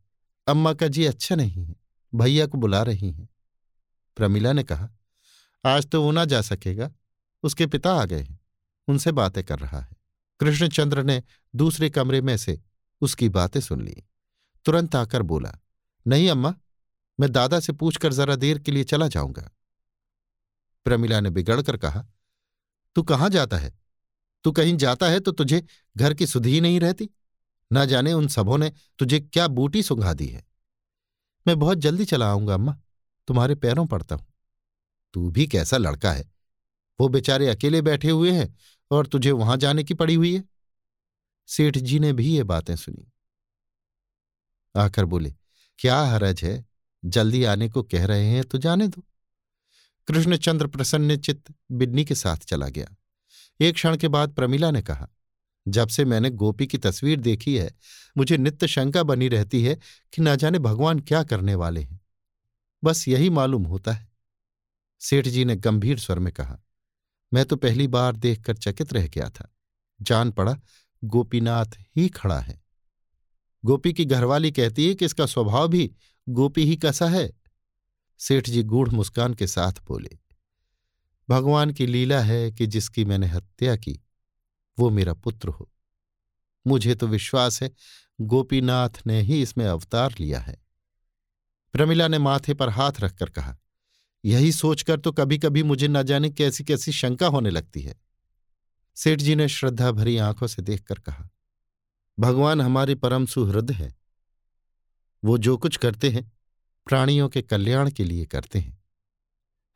अम्मा 0.47 0.75
का 0.75 0.89
जी 0.89 1.05
अच्छा 1.05 1.35
नहीं 1.35 1.65
है। 1.65 1.86
भैया 2.15 2.47
को 2.47 2.59
बुला 2.59 2.83
रही 2.83 3.11
हैं। 3.11 3.29
प्रमिला 4.17 4.53
ने 4.53 4.65
कहा, 4.65 4.89
आज 5.65 5.87
तो 5.87 6.03
वो 6.03 6.13
ना 6.13 6.25
जा 6.25 6.41
सकेगा, 6.41 6.91
उसके 7.43 7.67
पिता 7.67 7.95
आ 7.95 8.05
गए 8.05 8.23
हैं, 8.23 8.41
उनसे 8.89 9.13
बातें 9.13 9.45
कर 9.45 9.59
रहा 9.59 9.81
है। 9.81 9.97
कृष्णचंद्र 10.41 11.03
ने 11.03 11.23
दूसरे 11.57 11.91
कमरे 11.91 12.21
में 12.21 12.37
से 12.37 12.61
उसकी 13.01 13.29
बातें 13.29 13.61
सुन 13.61 13.83
ली। 13.83 14.05
तुरंत 14.65 14.97
आकर 14.97 15.23
बोला, 15.23 15.59
नहीं 16.07 16.31
अम्मा, 16.31 16.55
मैं 17.21 17.33
दादा 17.33 17.61
से 17.61 17.73
पूछकर 17.73 18.13
जरा 18.13 18.37
देर 18.37 18.59
के 18.59 18.73
लिए 18.73 18.85
चला 18.85 19.09
जाऊँगा। 19.09 19.51
प्रमिला 20.85 21.21
ने 21.21 21.31
बिगड़कर 21.31 21.77
कहा, 21.77 22.07
तू 22.95 23.03
कहाँ 23.03 23.31
जाता 23.31 23.57
है? 23.57 23.79
तू 24.45 24.53
कहीं 24.53 24.77
जाता 24.77 25.09
है 25.09 25.21
तो 25.21 25.33
तुझे 25.33 25.65
घर 25.97 26.15
की 26.15 26.27
सुधी 26.27 26.61
नहीं 26.61 26.81
रहती। 26.81 27.11
न 27.73 27.87
जाने 27.87 28.13
उन 28.13 28.29
सबों 28.29 28.59
ने 28.59 28.73
तुझे 28.99 29.21
क्या 29.21 29.49
बूटी 29.49 29.83
सुंघा 29.83 30.13
दी 30.13 30.27
है? 30.27 30.45
मैं 31.47 31.59
बहुत 31.59 31.79
जल्दी 31.79 32.05
चला 32.05 32.31
आऊँगा, 32.31 32.55
अम्मा। 32.55 32.81
तुम्हारे 33.27 33.55
पैरों 33.55 33.87
पड़ता 33.87 34.15
हूँ। 34.15 34.27
तू 35.13 35.31
भी 35.31 35.47
कैसा 35.47 35.77
लड़का 35.77 36.13
है। 36.13 36.33
वो 37.01 37.09
बेचारे 37.09 37.49
अकेले 37.49 37.83
बैठे 37.83 38.11
हुए 38.11 38.31
हैं 38.31 38.57
और 38.91 39.07
तुझे 39.07 39.31
वहाँ 39.31 39.57
जाने 39.57 39.85
की 39.85 39.95
पड़ी 39.95 40.15
हुई 40.15 40.37
है। 40.37 40.45
सेठ 41.47 41.79
जी 41.79 41.99
ने 41.99 42.13
भी 42.13 42.37
ये 42.37 42.43
बातें 42.43 42.77
सुनी। 42.77 43.13
आकर 44.77 45.05
बोले, 45.05 45.35
क्या 45.79 46.01
हरज 46.01 46.45
है? 46.45 46.67
जल्दी 47.05 47.45
आने 47.45 47.69
को 47.69 47.83
कह 47.83 48.07
रहे 48.07 48.27
हैं 48.27 48.45
तो 48.45 48.59
जाने 48.59 48.89
दो। 48.89 49.03
कृष्णचंद्र 50.07 50.67
प्रसन्न 50.67 51.17
चित्त 51.17 51.55
बिन्नी 51.73 52.05
के 52.05 52.15
साथ 52.15 52.37
चला 52.37 52.69
गया। 52.69 52.97
एक 53.61 53.75
क्षण 53.75 53.97
के 53.97 54.09
बाद 54.09 54.33
प्रमिला 54.33 54.71
ने 54.71 54.83
कहा 54.83 55.09
जब 55.69 55.89
से 55.89 56.05
मैंने 56.05 56.31
गोपी 56.31 56.67
की 56.67 56.79
तस्वीर 56.79 57.21
देखी 57.21 57.57
है, 57.57 57.71
मुझे 58.17 58.37
नित्य 58.37 58.69
शंका 58.69 59.03
बनी 59.03 59.29
रहती 59.29 59.63
है 59.65 59.75
कि 60.13 60.23
न 60.23 60.37
जाने 60.37 60.59
भगवान 60.59 61.01
क्या 61.01 61.23
करने 61.23 61.55
वाले 61.55 61.83
हैं। 61.83 62.01
बस 62.83 63.07
यही 63.09 63.31
मालूम 63.31 63.65
होता 63.65 63.93
है। 63.93 64.09
सेठ 65.01 65.29
जी 65.29 65.45
ने 65.45 65.57
गंभीर 65.57 65.99
स्वर 65.99 66.19
में 66.19 66.33
कहा, 66.33 66.59
मैं 67.33 67.45
तो 67.45 67.57
पहली 67.57 67.87
बार 67.87 68.17
देखकर 68.17 68.57
चकित 68.57 68.93
रह 68.93 69.07
गया 69.09 69.29
था। 69.31 69.53
जान 70.01 70.31
पड़ा, 70.31 70.57
गोपीनाथ 71.03 71.79
ही 71.97 72.09
खड़ा 72.09 72.39
है। 72.41 72.63
गोपी 73.65 73.93
की 73.93 74.05
घरवाली 74.05 74.51
कहती 74.53 74.87
है 74.89 74.95
कि 74.95 75.05
इसका 75.05 75.27
स्वभाव 75.27 75.69
भी 75.69 75.91
गोपी 76.27 76.65
ही 76.65 76.77
कैसा 76.77 77.09
है। 77.09 77.31
सेठ 78.21 78.49
जी 78.51 78.63
गूढ़ 78.63 78.89
मुस्कान 78.89 79.35
के 79.35 79.47
साथ 79.47 79.73
बोले, 79.89 80.19
भगवान 81.29 81.73
की 81.73 81.87
लीला 81.87 82.21
है 82.21 82.51
कि 82.53 82.67
जिसकी 82.67 83.05
मैंने 83.05 83.27
हत्या 83.27 83.77
की 83.77 84.01
वो 84.79 84.91
मेरा 84.91 85.15
पुत्र 85.15 85.49
हो। 85.49 85.71
मुझे 86.67 86.95
तो 86.95 87.07
विश्वास 87.07 87.63
है, 87.63 87.71
गोपीनाथ 88.21 89.07
ने 89.07 89.21
ही 89.21 89.43
इसमें 89.43 89.67
अवतार 89.67 90.15
लिया 90.21 90.41
है। 90.41 90.65
प्रमिला 91.73 92.09
ने 92.09 92.19
माथे 92.19 92.55
पर 92.55 92.69
हाथ 92.69 92.93
रखकर 93.01 93.31
कहा, 93.31 93.57
यही 94.25 94.53
सोचकर 94.53 95.01
तो 95.01 95.13
कभी 95.13 95.39
कभी 95.39 95.63
मुझे 95.63 95.89
न 95.89 96.03
जाने 96.03 96.31
कैसी 96.31 96.65
कैसी 96.65 96.93
शंका 96.93 97.27
होने 97.27 97.51
लगती 97.51 97.83
है। 97.83 97.95
सेठ 98.97 99.19
जी 99.19 99.35
ने 99.35 99.49
श्रद्धा 99.49 99.91
भरी 99.91 100.17
आँखों 100.17 100.47
से 100.47 100.63
देखकर 100.63 100.99
कहा, 100.99 101.29
भगवान 102.19 102.61
हमारे 102.61 102.95
परम 102.95 103.27
सुहृद 103.27 103.71
है। 103.71 103.95
वो 105.25 105.39
जो 105.39 105.57
कुछ 105.57 105.77
करते 105.77 106.11
हैं, 106.11 106.33
प्राणियों 106.87 107.29
के 107.29 107.43
कल्याण 107.43 107.91
के 107.91 108.05
लिए 108.05 108.27
करते 108.27 108.59
हैं। 108.59 108.85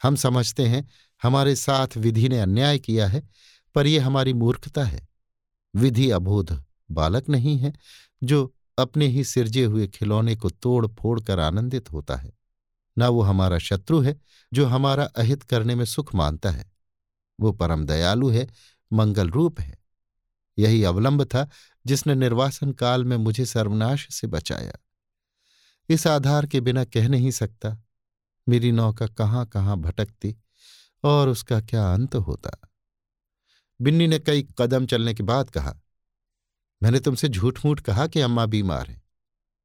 हम 0.03 0.17
समझते 0.17 0.67
हैं, 0.67 0.89
हमारे 1.23 1.57
साथ 1.57 1.97
विधि 1.97 2.29
ने 2.29 2.41
अन्याय 2.41 2.79
किया 2.79 3.07
है 3.09 3.29
पर 3.75 3.87
यह 3.87 4.07
हमारी 4.07 4.33
मूर्खता 4.33 4.85
है। 4.85 5.09
विधि 5.77 6.11
अबोध 6.11 6.64
बालक 6.91 7.29
नहीं 7.29 7.59
है, 7.59 7.73
जो 8.25 8.55
अपने 8.79 9.07
ही 9.07 9.25
सिरजे 9.25 9.64
हुए 9.64 9.89
खिलौने 9.89 10.37
को 10.37 10.51
तोड़ 10.51 10.87
फोड़ 10.87 11.21
कर 11.21 11.41
आनंदित 11.41 11.93
होता 11.93 12.16
है। 12.16 12.33
न 12.99 13.07
वो 13.07 13.23
हमारा 13.23 13.59
शत्रु 13.59 14.01
है, 14.01 14.21
जो 14.53 14.66
हमारा 14.66 15.05
अहित 15.05 15.43
करने 15.43 15.75
में 15.75 15.85
सुख 15.85 16.14
मानता 16.14 16.51
है। 16.51 16.73
वो 17.41 17.53
परम 17.53 17.87
दयालु 17.87 18.29
है, 18.29 18.49
मंगल 18.93 19.31
रूप 19.31 19.61
है। 19.61 19.79
यही 20.59 20.85
अवलंब 20.85 21.25
था 21.25 21.49
जिसने 21.87 22.14
निर्वासन 22.14 22.73
काल 22.73 23.05
में 23.05 23.16
मुझे 23.16 23.47
सर्वनाश 23.47 24.09
से 24.11 24.27
बचाया। 24.27 24.73
इस 25.89 26.07
आधार 26.07 26.47
के 26.47 26.61
बिना 26.61 26.85
कह 26.85 27.09
नहीं 27.09 27.31
सकता, 27.31 27.83
मेरी 28.49 28.73
नौका 28.73 29.07
कहाँ 29.07 29.47
कहाँ 29.47 29.77
भटकती 29.77 30.37
और 31.05 31.29
उसका 31.29 31.61
क्या 31.61 31.95
अंत 31.95 32.16
होता। 32.16 32.70
बिन्नी 33.81 34.07
ने 34.07 34.18
कई 34.18 34.49
कदम 34.59 34.87
चलने 34.87 35.14
के 35.14 35.22
बाद 35.22 35.51
कहा। 35.51 35.81
मैंने 36.83 37.01
तुमसे 37.01 37.28
झूठ 37.28 37.64
मूठ 37.64 37.81
कहा 37.81 38.07
कि 38.07 38.20
अम्मा 38.20 38.47
बीमार 38.47 38.91
हैं। 38.91 39.03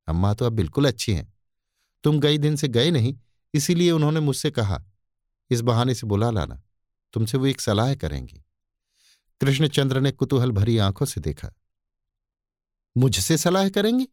अम्मा 0.07 0.33
तो 0.33 0.45
अब 0.45 0.53
बिल्कुल 0.53 0.87
अच्छी 0.87 1.13
हैं। 1.13 1.33
तुम 2.03 2.19
गई 2.19 2.37
दिन 2.37 2.55
से 2.55 2.67
गए 2.67 2.91
नहीं, 2.91 3.17
इसीलिए 3.53 3.91
उन्होंने 3.91 4.19
मुझसे 4.19 4.51
कहा, 4.51 4.83
इस 5.49 5.61
बहाने 5.61 5.95
से 5.95 6.07
बुला 6.07 6.29
लाना, 6.31 6.61
तुमसे 7.13 7.37
वो 7.37 7.45
एक 7.45 7.61
सलाह 7.61 7.95
करेंगी। 7.95 8.43
कृष्णचंद्र 9.41 9.99
ने 9.99 10.11
कुतूहल 10.11 10.51
भरी 10.51 10.77
आँखों 10.77 11.05
से 11.05 11.21
देखा। 11.21 11.51
मुझसे 12.97 13.37
सलाह 13.37 13.69
करेंगी? 13.69 14.07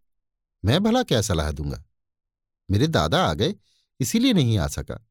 मैं 0.64 0.82
भला 0.82 1.02
क्या 1.02 1.22
सलाह 1.22 1.50
दूँगा? 1.50 1.84
मेरे 2.70 2.86
दादा 2.86 3.26
आ 3.26 3.34
गए, 3.34 3.54
इसीलिए 4.00 4.32
नहीं 4.32 4.58
आ 4.58 4.66
सका। 4.66 5.06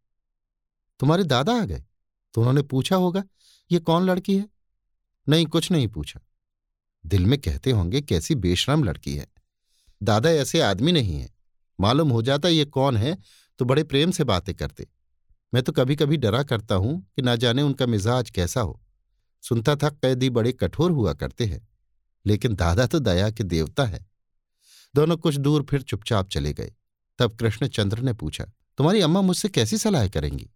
तुम्हारे 0.99 1.23
दादा 1.23 1.61
आ 1.61 1.65
गए? 1.65 1.83
तो 2.33 2.41
उन्होंने 2.41 2.61
पूछा 2.61 2.95
होगा, 2.95 3.23
ये 3.71 3.79
कौन 3.79 4.03
लड़की 4.03 4.37
है? 4.37 4.60
नहीं, 5.27 5.45
कुछ 5.45 5.71
नहीं 5.71 5.87
पूछा। 5.87 6.19
दिल 7.03 7.25
में 7.25 7.37
कहते 7.39 7.71
होंगे, 7.71 8.01
कैसी 8.01 8.35
बेशरम 8.37 8.83
लड़की 8.83 9.15
है। 9.15 9.27
दादा 10.01 10.29
ऐसे 10.31 10.61
आदमी 10.61 10.91
नहीं 10.91 11.19
है। 11.19 11.29
मालूम 11.79 12.09
हो 12.09 12.21
जाता 12.21 12.49
ये 12.49 12.65
कौन 12.67 12.97
है 12.97 13.17
तो 13.59 13.65
बड़े 13.65 13.83
प्रेम 13.83 14.11
से 14.11 14.23
बातें 14.23 14.53
करते। 14.55 14.87
मैं 15.53 15.61
तो 15.63 15.71
कभी 15.71 15.95
कभी 15.95 16.17
डरा 16.17 16.41
करता 16.43 16.75
हूँ 16.75 16.99
कि 17.15 17.21
ना 17.21 17.35
जाने 17.35 17.61
उनका 17.61 17.85
मिजाज 17.85 18.29
कैसा 18.29 18.61
हो। 18.61 18.79
सुनता 19.43 19.75
था 19.75 19.89
कैदी 19.91 20.29
बड़े 20.29 20.51
कठोर 20.53 20.91
हुआ 20.91 21.13
करते 21.13 21.45
हैं, 21.45 21.67
लेकिन 22.25 22.55
दादा 22.55 22.85
तो 22.85 22.99
दया 22.99 23.29
के 23.31 23.43
देवता 23.45 23.85
है। 23.85 24.05
दोनों 24.95 25.17
कुछ 25.17 25.35
दूर 25.37 25.65
फिर 25.69 25.81
चुपचाप 25.81 26.29
चले 26.29 26.53
गए। 26.53 26.71
तब 27.19 27.35
कृष्णचंद्र 27.35 27.99
ने 27.99 28.13
पूछा, 28.13 28.45
तुम्हारी 28.77 29.01
अम्मा 29.01 29.21
मुझसे 29.21 29.49
कैसी 29.49 29.77
सलाह 29.77 30.07
करेंगी? 30.07 30.49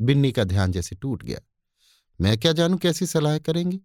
बिन्नी 0.00 0.32
का 0.32 0.44
ध्यान 0.44 0.72
जैसे 0.72 0.96
टूट 0.96 1.22
गया, 1.22 1.40
मैं 2.18 2.36
क्या 2.38 2.52
जानू 2.52 2.76
कैसी 2.78 3.06
सलाह 3.06 3.38
करेंगी? 3.40 3.80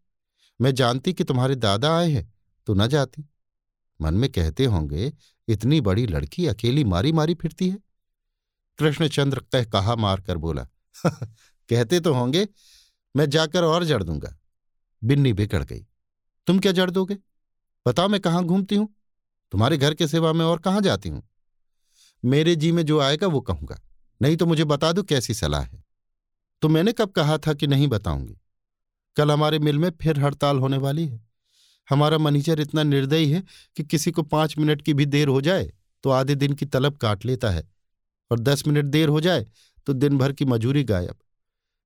मैं 0.61 0.75
जानती 0.75 1.13
कि 1.13 1.23
तुम्हारे 1.23 1.55
दादा 1.55 1.97
आए 1.97 2.11
हैं 2.11 2.33
तो 2.65 2.73
न 2.73 2.87
जाती। 2.87 3.29
मन 4.01 4.13
में 4.13 4.31
कहते 4.31 4.65
होंगे, 4.65 5.13
इतनी 5.47 5.81
बड़ी 5.81 6.07
लड़की 6.07 6.47
अकेली 6.47 6.83
मारी 6.83 7.11
मारी 7.11 7.33
फिरती 7.33 7.69
है। 7.69 7.77
कृष्णचंद्र 8.77 9.39
कह 9.39 9.63
कहा 9.63 9.95
मारकर 9.95 10.37
बोला, 10.37 10.67
कहते 11.69 11.99
तो 11.99 12.13
होंगे, 12.13 12.47
मैं 13.15 13.29
जाकर 13.29 13.63
और 13.63 13.83
जड़ 13.83 14.03
दूँगा। 14.03 14.37
बिन्नी 15.03 15.33
बिगड़ 15.33 15.63
गई, 15.63 15.85
तुम 16.47 16.59
क्या 16.59 16.71
जड़ 16.71 16.91
दोगे? 16.91 17.17
बताओ 17.87 18.07
मैं 18.07 18.21
कहाँ 18.21 18.43
घूमती 18.43 18.75
हूँ? 18.75 18.95
तुम्हारे 19.51 19.77
घर 19.77 19.93
के 19.93 20.07
सेवा 20.07 20.33
में 20.33 20.45
और 20.45 20.59
कहाँ 20.59 20.81
जाती 20.81 21.09
हूँ? 21.09 21.29
मेरे 22.25 22.55
जी 22.55 22.71
में 22.71 22.85
जो 22.85 22.99
आएगा 22.99 23.27
वो 23.27 23.41
कहूँगा, 23.41 23.81
नहीं 24.21 24.37
तो 24.37 24.45
मुझे 24.45 24.63
बता 24.63 24.91
दो 24.91 25.03
कैसी 25.03 25.33
सलाह 25.33 25.61
है। 25.61 25.83
तो 26.61 26.69
मैंने 26.69 26.91
कब 26.91 27.11
कहा 27.11 27.37
था 27.37 27.53
कि 27.53 27.67
नहीं 27.67 27.87
बताऊँगी? 27.87 28.40
कल 29.17 29.31
हमारे 29.31 29.59
मिल 29.59 29.77
में 29.77 29.89
फिर 30.01 30.19
हड़ताल 30.19 30.59
होने 30.59 30.77
वाली 30.77 31.05
है। 31.07 31.19
हमारा 31.87 32.17
मनीजर 32.17 32.59
इतना 32.59 32.83
निर्दयी 32.83 33.31
है 33.31 33.43
कि 33.77 33.83
किसी 33.83 34.11
को 34.11 34.23
पाँच 34.23 34.57
मिनट 34.57 34.81
की 34.81 34.93
भी 34.93 35.05
देर 35.05 35.27
हो 35.27 35.41
जाए 35.41 35.71
तो 36.03 36.09
आधे 36.09 36.35
दिन 36.35 36.53
की 36.53 36.65
तलब 36.65 36.97
काट 36.97 37.25
लेता 37.25 37.49
है 37.49 37.63
और 38.31 38.39
दस 38.39 38.67
मिनट 38.67 38.85
देर 38.85 39.09
हो 39.09 39.21
जाए 39.21 39.45
तो 39.87 39.93
दिन 39.93 40.17
भर 40.17 40.33
की 40.33 40.45
मजूरी 40.45 40.83
गायब। 40.83 41.15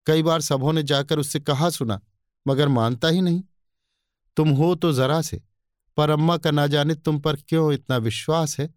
कई 0.07 0.23
बार 0.23 0.41
सबों 0.41 0.73
ने 0.73 0.83
जाकर 0.83 1.19
उससे 1.19 1.39
कहा 1.39 1.69
सुना, 1.69 1.99
मगर 2.45 2.67
मानता 2.67 3.07
ही 3.07 3.21
नहीं। 3.21 3.41
तुम 4.37 4.49
हो 4.49 4.73
तो 4.75 4.91
जरा 4.93 5.21
से, 5.21 5.41
पर 5.97 6.09
अम्मा 6.09 6.37
का 6.37 6.51
ना 6.51 6.67
जाने 6.67 6.95
तुम 6.95 7.19
पर 7.19 7.35
क्यों 7.35 7.71
इतना 7.73 7.97
विश्वास 7.97 8.59
है? 8.59 8.69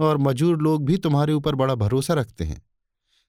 और 0.00 0.18
मजूर 0.18 0.58
लोग 0.58 0.84
भी 0.84 0.96
तुम्हारे 0.96 1.32
ऊपर 1.32 1.54
बड़ा 1.54 1.74
भरोसा 1.74 2.14
रखते 2.14 2.44
हैं। 2.44 2.62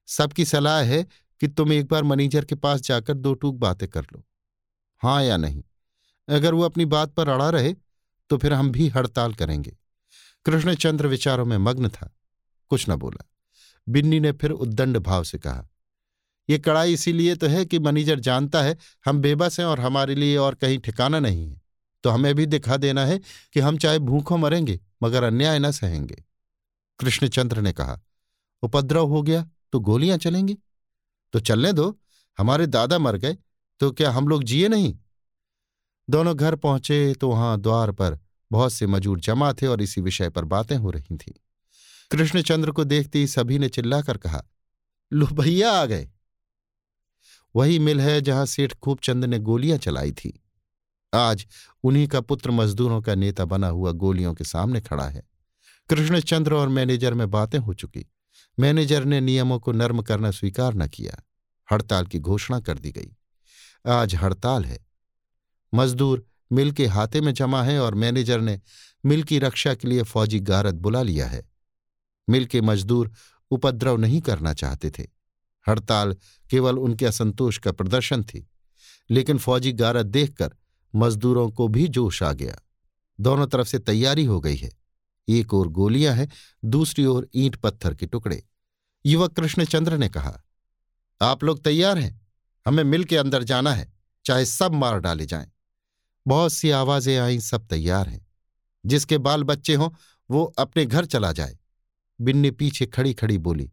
सबकी 0.08 0.46
सलाह 0.46 0.82
है 0.82 1.04
कि 1.42 1.48
तुम 1.48 1.74
एक 1.74 1.88
बार 1.88 2.04
मैनेजर 2.04 2.46
के 2.46 2.56
पास 2.56 2.82
जाकर 2.82 3.14
दो 3.14 3.34
टूक 3.34 3.56
बातें 3.56 3.88
कर 3.90 4.04
लो। 4.04 4.24
हाँ 5.02 5.24
या 5.24 5.38
नहीं। 5.38 5.64
अगर 6.28 6.54
वो 6.54 6.64
अपनी 6.64 6.86
बात 6.86 7.14
पर 7.14 7.30
अड़ा 7.30 7.50
रहे 7.50 7.74
तो 8.30 8.38
फिर 8.38 8.54
हम 8.54 8.72
भी 8.72 8.88
हड़ताल 8.88 9.34
करेंगे। 9.34 9.76
कृष्णचंद्र 10.46 11.08
विचारों 11.08 11.46
में 11.46 11.58
मग्न 11.58 11.90
था। 11.90 12.10
कुछ 12.72 12.90
न 12.90 12.96
बोला। 12.96 13.26
बिन्नी 13.88 14.20
ने 14.20 14.32
फिर 14.32 14.52
उद्दंड 14.52 14.98
भाव 14.98 15.24
से 15.24 15.38
कहा, 15.38 15.68
ये 16.50 16.58
कड़ाई 16.60 16.94
इसीलिए 16.94 17.36
तो 17.36 17.48
है 17.48 17.64
कि 17.66 17.80
मैनेजर 17.80 18.20
जानता 18.20 18.62
है, 18.62 18.76
हम 19.06 19.22
बेबस 19.22 19.60
हैं 19.60 19.66
और 19.68 19.80
हमारे 19.80 20.16
लिए 20.16 20.38
और 20.38 20.56
कहीं 20.56 20.78
ठिकाना 20.80 21.20
नहीं 21.20 21.50
है। 21.50 21.62
तो 22.04 22.10
हमें 22.10 22.34
भी 22.36 22.46
दिखा 22.46 22.78
देना 22.78 23.06
है 23.06 23.20
कि 23.54 23.60
हम 23.60 23.78
चाहे 23.78 24.00
भूखों 24.00 24.38
मरेंगे, 24.38 24.80
मगर 25.04 25.24
अन्याय 25.24 25.60
न 25.60 25.72
सहेंगे। 25.72 26.24
कृष्णचंद्र 27.00 27.62
ने 27.62 27.74
कहा, 27.74 28.00
उपद्रव 28.64 29.08
हो 29.08 29.22
गया 29.22 29.46
तो 29.72 29.80
गोलियाँ 29.80 30.18
चलेंगी? 30.18 30.58
तो 31.34 31.40
चलने 31.40 31.74
दो, 31.74 32.00
हमारे 32.38 32.68
दादा 32.68 33.00
मर 33.00 33.18
गए 33.18 33.38
तो 33.80 33.92
क्या 33.92 34.12
हम 34.12 34.28
लोग 34.28 34.44
जिए 34.44 34.68
नहीं? 34.68 34.98
दोनों 36.10 36.38
घर 36.38 36.56
पहुँचे 36.56 37.14
तो 37.14 37.30
वहाँ 37.30 37.60
द्वार 37.62 37.92
पर 37.92 38.20
बहुत 38.52 38.74
से 38.74 38.88
मजूर 38.88 39.20
जमा 39.20 39.54
थे 39.54 39.68
और 39.68 39.82
इसी 39.82 40.02
विषय 40.02 40.30
पर 40.30 40.46
बातें 40.46 40.76
हो 40.78 40.92
रही 40.92 41.18
थीं। 41.18 41.34
कृष्णचंद्र 42.12 42.72
को 42.72 42.84
देखते 42.84 43.20
ही 43.20 43.28
सभी 43.28 43.60
ने 43.60 43.70
चिल्लाकर 43.70 44.18
कहा, 44.18 44.44
लो 45.14 45.26
भैया 45.26 45.72
आ 45.72 45.86
गए। 45.86 46.10
वही 47.56 47.80
मिल 47.80 48.02
है 48.02 48.22
जहाँ 48.22 48.46
सेठ 48.46 48.74
खूबचंद 48.74 49.26
ने 49.26 49.40
गोलियाँ 49.40 49.78
चलाई 49.78 50.12
थी। 50.12 50.44
आज 51.14 51.46
उन्हीं 51.84 52.08
का 52.08 52.22
पुत्र 52.22 52.52
मजदूरों 52.52 53.02
का 53.02 53.16
नेता 53.16 53.46
बना 53.46 53.68
हुआ 53.68 53.92
गोलियों 53.92 54.34
के 54.34 54.44
सामने 54.44 54.82
खड़ा 54.82 55.10
है। 55.10 55.24
कृष्णचंद्र 55.90 56.54
और 56.54 56.68
मैनेजर 56.68 57.14
में 57.14 57.32
बातें 57.32 57.60
हो 57.60 57.74
चुकी। 57.74 58.06
मैनेजर 58.60 59.06
ने 59.06 59.22
नियमों 59.22 59.60
को 59.60 59.72
नर्म 59.72 60.02
करना 60.02 60.32
स्वीकार 60.32 60.74
न 60.74 60.88
किया। 60.88 61.24
हड़ताल 61.72 62.06
की 62.06 62.20
घोषणा 62.20 62.60
कर 62.60 62.80
दी 62.80 62.92
गई। 62.92 63.17
आज 63.86 64.16
हड़ताल 64.16 64.66
है। 64.66 64.86
मजदूर 65.74 66.26
मिल 66.52 66.72
के 66.72 66.86
हाथे 66.86 67.22
में 67.22 67.34
जमा 67.34 67.64
है 67.64 67.80
और 67.80 67.96
मैनेजर 67.96 68.42
ने 68.42 68.60
मिल 69.06 69.24
की 69.24 69.40
रक्षा 69.40 69.74
के 69.74 69.88
लिए 69.88 70.04
फौजी 70.04 70.40
गारद 70.40 70.76
बुला 70.76 71.02
लिया 71.02 71.28
है। 71.28 71.44
मिल 72.30 72.46
के 72.46 72.62
मजदूर 72.62 73.12
उपद्रव 73.52 73.98
नहीं 73.98 74.22
करना 74.22 74.54
चाहते 74.54 74.92
थे। 74.92 75.08
हड़ताल 75.70 76.16
केवल 76.50 76.78
उनके 76.80 77.06
असंतोष 77.06 77.58
का 77.58 77.72
प्रदर्शन 77.72 78.24
थी, 78.24 78.48
लेकिन 79.10 79.38
फौजी 79.38 79.72
गारद 79.72 80.06
देखकर 80.06 80.56
मजदूरों 80.96 81.50
को 81.52 81.68
भी 81.68 81.88
जोश 81.88 82.24
आ 82.24 82.34
गया। 82.34 82.60
दोनों 83.20 83.48
तरफ़ 83.48 83.68
से 83.68 83.80
तैयारी 83.80 84.26
हो 84.26 84.40
गई 84.40 84.56
है। 84.56 84.72
एक 85.28 85.54
ओर 85.54 85.68
गोलियाँ 85.68 86.16
हैं, 86.16 86.30
दूसरी 86.66 87.06
ओर 87.06 87.30
ईंट 87.36 87.56
पत्थर 87.56 87.96
के 87.96 88.06
टुकड़े। 88.06 88.44
युवक 89.06 89.34
कृष्णचंद्र 89.34 89.98
ने 89.98 90.10
कहा, 90.10 90.44
आप 91.22 91.44
लोग 91.44 91.64
तैयार 91.64 91.98
हैं? 91.98 92.27
हमें 92.68 92.84
मिल 92.84 93.04
के 93.04 93.18
अंदर 93.18 93.44
जाना 93.44 93.74
है, 93.74 93.94
चाहे 94.26 94.46
सब 94.46 94.74
मार 94.74 95.00
डाले 95.00 95.26
जाएँ। 95.26 95.52
बहुत 96.28 96.54
सी 96.54 96.70
आवाज़ें 96.70 97.18
आईं, 97.18 97.40
सब 97.40 97.68
तैयार 97.68 98.10
हैं। 98.10 98.28
जिसके 98.86 99.18
बाल 99.18 99.44
बच्चे 99.44 99.76
हों, 99.76 99.90
वो 100.30 100.44
अपने 100.44 100.86
घर 100.86 101.06
चला 101.06 101.32
जाए। 101.32 101.58
बिन्नी 102.22 102.52
पीछे 102.52 102.86
खड़ी 102.86 103.14
खड़ी 103.14 103.38
बोली 103.38 103.72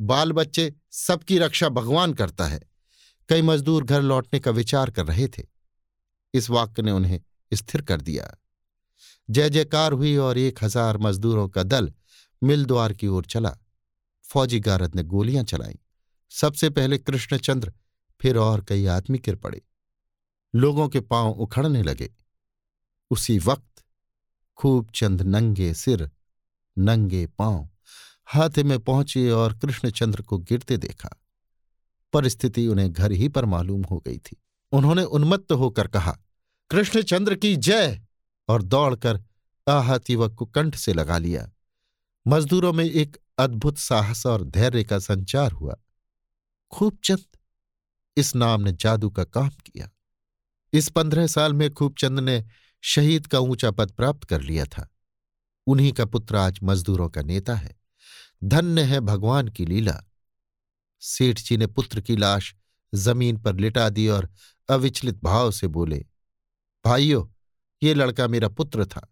बाल 0.00 0.32
बच्चे 0.32 0.74
सबकी 0.90 1.38
रक्षा 1.38 1.68
भगवान 1.68 2.14
करता 2.14 2.46
है। 2.46 2.60
कई 3.28 3.42
मजदूर 3.42 3.84
घर 3.84 4.02
लौटने 4.02 4.40
का 4.40 4.50
विचार 4.50 4.90
कर 4.90 5.06
रहे 5.06 5.28
थे। 5.28 5.42
इस 6.34 6.50
वाक्य 6.50 6.82
ने 6.82 6.90
उन्हें 6.90 7.20
स्थिर 7.54 7.82
कर 7.82 8.00
दिया। 8.00 8.38
जय 9.30 9.50
जयकार 9.50 9.92
हुई 9.92 10.16
और 10.16 10.38
एक 10.38 10.64
हज़ार 10.64 10.98
मजदूरों 10.98 11.48
का 11.48 11.62
दल 11.62 11.92
मिल 12.42 12.64
द्वार 12.64 12.92
की 12.92 13.06
ओर 13.06 13.24
चला। 13.24 13.56
फौजी 14.24 14.60
गारद 14.60 14.94
ने 14.94 15.02
गोलियाँ 15.02 15.44
चलाईं। 15.44 15.76
सबसे 16.30 16.70
पहले 16.70 16.98
कृष्णचंद्र 16.98 17.72
फिर 18.22 18.36
और 18.36 18.64
कई 18.64 18.86
आदमी 18.86 19.18
गिर 19.18 19.34
पड़े। 19.34 19.62
लोगों 20.54 20.88
के 20.88 21.00
पाँव 21.00 21.30
उखड़ने 21.30 21.82
लगे। 21.82 22.14
उसी 23.10 23.38
वक्त 23.38 23.84
खूब 24.56 24.90
चंद 24.94 25.22
नंगे 25.22 25.74
सिर, 25.74 26.10
नंगे 26.78 27.26
पाँव 27.26 27.68
हाथे 28.26 28.62
में 28.62 28.78
पहुँचे 28.78 29.30
और 29.30 29.58
कृष्णचंद्र 29.58 30.22
को 30.22 30.38
गिरते 30.38 30.76
देखा। 30.76 31.20
परिस्थिति 32.12 32.66
उन्हें 32.66 32.92
घर 32.92 33.12
ही 33.12 33.28
पर 33.28 33.44
मालूम 33.44 33.82
हो 33.82 33.98
गई 33.98 34.18
थी। 34.18 34.36
उन्होंने 34.72 35.04
उन्मत्त 35.04 35.52
होकर 35.52 35.86
कहा, 35.86 36.18
कृष्णचंद्र 36.70 37.34
की 37.34 37.56
जय! 37.56 38.02
और 38.48 38.62
दौड़कर 38.62 39.24
आहत 39.68 40.10
युवक 40.10 40.34
को 40.34 40.46
कंठ 40.46 40.76
से 40.76 40.92
लगा 40.92 41.18
लिया। 41.18 41.50
मजदूरों 42.26 42.72
में 42.72 42.84
एक 42.84 43.16
अद्भुत 43.38 43.78
साहस 43.78 44.26
और 44.26 44.44
धैर्य 44.44 44.84
का 44.84 44.98
संचार 44.98 45.52
हुआ। 45.52 45.76
खूबचंद 46.70 47.24
इस 48.16 48.34
नाम 48.34 48.60
ने 48.60 48.72
जादू 48.72 49.10
का 49.10 49.24
काम 49.24 49.48
किया। 49.48 49.90
इस 50.72 50.88
पंद्रह 50.88 51.26
साल 51.26 51.52
में 51.52 51.72
खूबचंद 51.72 52.20
ने 52.20 52.44
शहीद 52.82 53.26
का 53.26 53.38
ऊँचा 53.38 53.70
पद 53.70 53.90
प्राप्त 53.90 54.24
कर 54.24 54.40
लिया 54.40 54.64
था। 54.64 54.88
उन्हीं 55.66 55.92
का 55.92 56.04
पुत्र 56.04 56.36
आज 56.36 56.58
मजदूरों 56.62 57.08
का 57.10 57.22
नेता 57.22 57.54
है। 57.54 57.76
धन्य 58.44 58.82
है 58.82 59.00
भगवान 59.00 59.48
की 59.48 59.66
लीला। 59.66 60.02
सेठ 61.02 61.40
जी 61.40 61.56
ने 61.56 61.66
पुत्र 61.66 62.00
की 62.00 62.16
लाश 62.16 62.54
ज़मीन 62.92 63.36
पर 63.36 63.56
लिटा 63.56 63.88
दी 63.88 64.08
और 64.08 64.28
अविचलित 64.68 65.22
भाव 65.24 65.50
से 65.50 65.66
बोले, 65.66 66.04
भाइयों, 66.84 67.26
ये 67.82 67.94
लड़का 67.94 68.26
मेरा 68.28 68.48
पुत्र 68.48 68.86
था। 68.86 69.08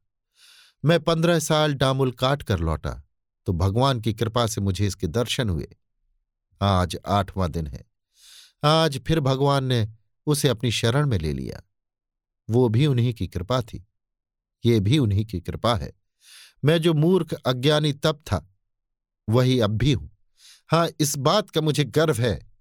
मैं 0.85 1.01
पंद्रह 1.01 1.39
साल 1.39 1.75
डामुल 1.75 2.11
काट 2.13 2.43
कर 2.43 2.59
लौटा 2.59 3.03
तो 3.47 3.53
भगवान 3.53 4.01
की 4.01 4.13
कृपा 4.15 4.47
से 4.47 4.61
मुझे 4.61 4.87
इसके 4.87 5.07
दर्शन 5.07 5.49
हुए। 5.49 5.69
आज 6.61 6.97
आठवां 7.07 7.51
दिन 7.51 7.67
है। 7.67 7.90
आज 8.65 9.01
फिर 9.07 9.21
भगवान 9.21 9.65
ने 9.65 9.89
उसे 10.27 10.49
अपनी 10.49 10.71
शरण 10.71 11.07
में 11.07 11.19
ले 11.19 11.33
लिया। 11.33 11.63
वो 12.51 12.69
भी 12.69 12.87
उन्हीं 12.87 13.15
की 13.15 13.27
कृपा 13.27 13.63
थी। 13.63 13.87
ये 14.65 14.81
भी 14.81 14.99
उन्हीं 14.99 15.25
की 15.25 15.41
कृपा 15.41 15.75
है। 15.75 15.93
मैं 16.65 16.79
जो 16.79 16.95
मूर्ख, 16.95 17.33
अज्ञानी 17.33 17.93
तब 17.93 18.17
था, 18.17 18.55
वही 19.29 19.61
अब 19.61 19.71
भी 19.71 19.93
हूँ। 19.93 20.11
हाँ, 20.69 20.89
इस 21.01 21.19
बात 21.19 21.51
का 21.51 21.61
मुझे 21.61 21.85
गर्व 21.85 22.15
है 22.15 22.53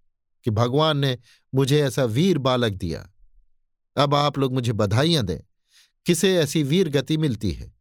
कि 0.44 0.52
भगवान 0.52 0.98
ने 0.98 1.18
मुझे 1.56 1.82
ऐसा 1.82 2.04
वीर 2.04 2.38
बालक 2.38 2.74
दिया। 2.74 3.14
अब 3.98 4.16
आप 4.16 4.38
लोग 4.38 4.54
मुझे 4.54 4.74
बधाइयाँ 4.74 5.26
दें। 5.26 5.40
किसे 6.06 6.38
ऐसी 6.38 6.64
वीर 6.64 6.90
गति 6.90 7.18
मिलती 7.18 7.52
है? 7.52 7.74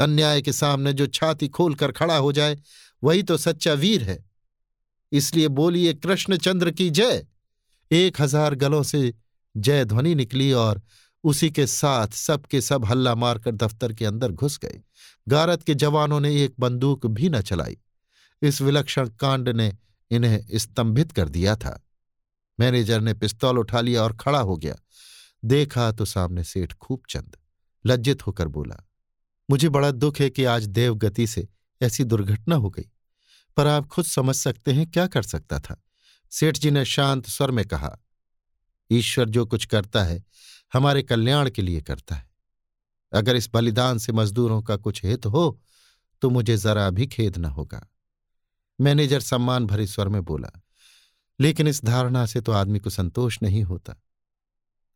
अन्याय 0.00 0.42
के 0.42 0.52
सामने 0.52 0.92
जो 0.92 1.06
छाती 1.06 1.48
खोलकर 1.48 1.92
खड़ा 1.92 2.16
हो 2.16 2.32
जाए, 2.32 2.58
वही 3.04 3.22
तो 3.22 3.36
सच्चा 3.36 3.72
वीर 3.72 4.02
है। 4.02 4.30
इसलिए 5.12 5.48
बोलिए 5.48 5.94
कृष्णचंद्र 5.94 6.70
की 6.70 6.90
जय। 6.90 7.26
एक 7.94 8.20
हज़ार 8.20 8.54
गलों 8.54 8.82
से 8.82 9.12
जय 9.54 9.84
ध्वनि 9.84 10.14
निकली 10.14 10.52
और 10.52 10.80
उसी 11.24 11.50
के 11.50 11.66
साथ 11.66 12.14
सबके 12.16 12.60
सब 12.60 12.84
हल्ला 12.84 13.14
मारकर 13.14 13.52
दफ्तर 13.52 13.92
के 13.92 14.04
अंदर 14.04 14.32
घुस 14.32 14.58
गए। 14.58 14.80
गारत 15.26 15.62
के 15.62 15.74
जवानों 15.74 16.20
ने 16.20 16.34
एक 16.44 16.54
बंदूक 16.60 17.06
भी 17.08 17.28
न 17.28 17.40
चलाई। 17.42 17.76
इस 18.42 18.60
विलक्षण 18.62 19.08
कांड 19.20 19.48
ने 19.48 19.72
इन्हें 20.10 20.40
स्तंभित 20.54 21.12
कर 21.12 21.28
दिया 21.28 21.54
था। 21.56 21.80
मैनेजर 22.58 23.00
ने 23.00 23.14
पिस्तौल 23.14 23.58
उठा 23.58 23.80
लिया 23.80 24.02
और 24.02 24.16
खड़ा 24.16 24.40
हो 24.40 24.56
गया। 24.56 24.74
देखा 25.44 25.90
तो 25.92 26.04
सामने 26.04 26.44
सेठ 26.44 26.72
खूबचंद 26.72 27.36
लज्जित 27.84 28.26
होकर 28.26 28.48
बोला, 28.48 28.76
मुझे 29.48 29.68
बड़ा 29.68 29.90
दुख 29.90 30.20
है 30.20 30.30
कि 30.30 30.44
आज 30.46 30.66
देवगति 30.66 31.26
से 31.26 31.46
ऐसी 31.80 32.04
दुर्घटना 32.04 32.56
हो 32.56 32.70
गई। 32.70 32.90
पर 33.56 33.66
आप 33.66 33.86
खुद 33.86 34.04
समझ 34.04 34.34
सकते 34.36 34.72
हैं 34.72 34.90
क्या 34.90 35.06
कर 35.06 35.22
सकता 35.24 35.58
था। 35.58 35.80
सेठ 36.32 36.56
जी 36.56 36.70
ने 36.70 36.84
शांत 36.84 37.26
स्वर 37.26 37.50
में 37.50 37.64
कहा, 37.64 37.98
ईश्वर 38.90 39.28
जो 39.28 39.46
कुछ 39.46 39.64
करता 39.64 40.02
है, 40.04 40.22
हमारे 40.72 41.02
कल्याण 41.02 41.50
के 41.50 41.62
लिए 41.62 41.80
करता 41.80 42.14
है। 42.14 42.30
अगर 43.12 43.36
इस 43.36 43.48
बलिदान 43.54 43.98
से 43.98 44.12
मजदूरों 44.12 44.62
का 44.62 44.76
कुछ 44.76 45.04
हित 45.04 45.26
हो 45.26 45.60
तो 46.22 46.30
मुझे 46.30 46.56
जरा 46.56 46.88
भी 46.90 47.06
खेद 47.06 47.36
न 47.38 47.44
होगा। 47.44 47.86
मैनेजर 48.78 49.20
सम्मान 49.20 49.66
भरे 49.66 49.86
स्वर 49.86 50.08
में 50.08 50.22
बोला, 50.24 50.50
लेकिन 51.40 51.68
इस 51.68 51.84
धारणा 51.84 52.24
से 52.26 52.40
तो 52.40 52.52
आदमी 52.52 52.78
को 52.78 52.90
संतोष 52.90 53.38
नहीं 53.42 53.62
होता। 53.62 53.96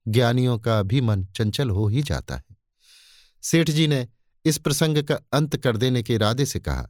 ज्ञानियों 0.07 0.59
का 0.59 0.83
भी 0.83 1.01
मन 1.01 1.25
चंचल 1.27 1.71
हो 1.71 1.87
ही 1.89 2.03
जाता 2.03 2.37
है। 2.37 2.57
सेठ 3.43 3.71
जी 3.71 3.87
ने 3.87 4.07
इस 4.45 4.59
प्रसंग 4.59 5.03
का 5.03 5.19
अंत 5.33 5.57
कर 5.57 5.77
देने 5.77 6.03
के 6.03 6.15
इरादे 6.15 6.47
से 6.47 6.61
कहा 6.61 6.89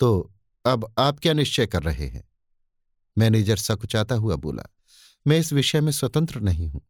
तो 0.00 0.32
अब 0.64 0.92
आप 0.98 1.18
क्या 1.20 1.32
निश्चय 1.32 1.66
कर 1.66 1.82
रहे 1.82 2.06
हैं? 2.06 2.28
मैनेजर 3.16 3.56
सकुचाता 3.56 4.14
हुआ 4.14 4.36
बोला, 4.36 4.62
मैं 5.26 5.38
इस 5.38 5.52
विषय 5.52 5.80
में 5.80 5.92
स्वतंत्र 5.92 6.40
नहीं 6.40 6.68
हूँ। 6.68 6.80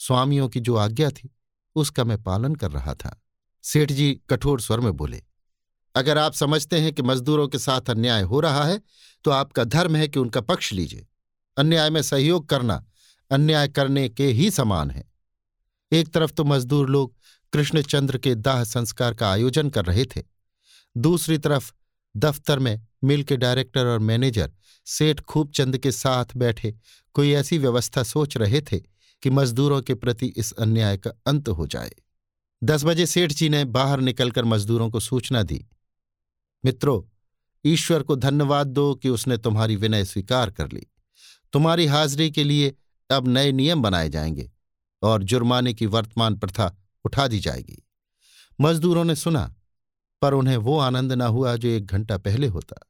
स्वामियों 0.00 0.48
की 0.48 0.60
जो 0.60 0.76
आज्ञा 0.76 1.10
थी, 1.10 1.30
उसका 1.76 2.04
मैं 2.04 2.22
पालन 2.22 2.54
कर 2.54 2.70
रहा 2.70 2.94
था। 2.94 3.20
सेठ 3.64 3.92
जी 3.92 4.12
कठोर 4.30 4.60
स्वर 4.60 4.80
में 4.80 4.92
बोले, 4.92 5.22
अगर 5.94 6.18
आप 6.18 6.32
समझते 6.32 6.80
हैं 6.80 6.92
कि 6.92 7.02
मजदूरों 7.02 7.46
के 7.48 7.58
साथ 7.58 7.90
अन्याय 7.90 8.22
हो 8.22 8.40
रहा 8.40 8.64
है 8.64 8.80
तो 9.24 9.30
आपका 9.30 9.64
धर्म 9.64 9.96
है 9.96 10.08
कि 10.08 10.18
उनका 10.18 10.40
पक्ष 10.42 10.72
लीजिए। 10.72 11.06
अन्याय 11.56 11.90
में 11.90 12.00
सहयोग 12.02 12.48
करना, 12.48 12.84
अन्याय 13.30 13.68
करने 13.68 14.08
के 14.08 14.26
ही 14.26 14.50
समान 14.50 14.90
है। 14.90 15.04
एक 15.92 16.08
तरफ़ 16.08 16.32
तो 16.32 16.44
मजदूर 16.44 16.88
लोग 16.90 17.14
कृष्णचंद्र 17.52 18.18
के 18.18 18.34
दाह 18.34 18.62
संस्कार 18.64 19.14
का 19.14 19.30
आयोजन 19.30 19.70
कर 19.70 19.84
रहे 19.84 20.04
थे, 20.06 20.22
दूसरी 20.96 21.38
तरफ़ 21.38 21.72
दफ्तर 22.14 22.58
में 22.58 22.80
मिल 23.04 23.22
के 23.22 23.36
डायरेक्टर 23.36 23.86
और 23.86 23.98
मैनेजर 23.98 24.52
सेठ 24.86 25.20
खूबचंद 25.20 25.78
के 25.78 25.92
साथ 25.92 26.24
बैठे, 26.36 26.74
कोई 27.14 27.32
ऐसी 27.32 27.58
व्यवस्था 27.58 28.02
सोच 28.02 28.36
रहे 28.36 28.60
थे 28.60 28.78
कि 29.22 29.30
मजदूरों 29.30 29.82
के 29.82 29.94
प्रति 29.94 30.26
इस 30.26 30.52
अन्याय 30.52 30.96
का 30.96 31.10
अंत 31.26 31.48
हो 31.48 31.66
जाए। 31.66 31.92
दस 32.64 32.84
बजे 32.84 33.06
सेठ 33.06 33.32
जी 33.32 33.48
ने 33.48 33.64
बाहर 33.64 34.00
निकलकर 34.00 34.44
मजदूरों 34.44 34.90
को 34.90 35.00
सूचना 35.00 35.42
दी, 35.42 35.66
मित्रों, 36.64 37.02
ईश्वर 37.64 38.02
को 38.02 38.16
धन्यवाद 38.16 38.66
दो 38.66 38.94
कि 38.94 39.08
उसने 39.08 39.36
तुम्हारी 39.36 39.76
विनय 39.76 40.04
स्वीकार 40.04 40.50
कर 40.50 40.72
ली। 40.72 40.86
तुम्हारी 41.52 41.86
हाजिरी 41.86 42.30
के 42.30 42.44
लिए 42.44 42.74
अब 43.10 43.28
नए 43.28 43.52
नियम 43.52 43.82
बनाए 43.82 44.08
जाएँगे 44.08 44.50
और 45.02 45.22
जुर्माने 45.22 45.74
की 45.74 45.86
वर्तमान 45.86 46.36
प्रथा 46.36 46.76
उठा 47.04 47.28
दी 47.28 47.38
जाएगी। 47.38 47.86
मजदूरों 48.60 49.04
ने 49.04 49.16
सुना, 49.16 49.54
पर 50.22 50.34
उन्हें 50.34 50.56
वो 50.56 50.78
आनंद 50.78 51.12
न 51.12 51.22
हुआ 51.22 51.56
जो 51.56 51.68
एक 51.68 51.86
घंटा 51.86 52.18
पहले 52.18 52.46
होता। 52.46 52.87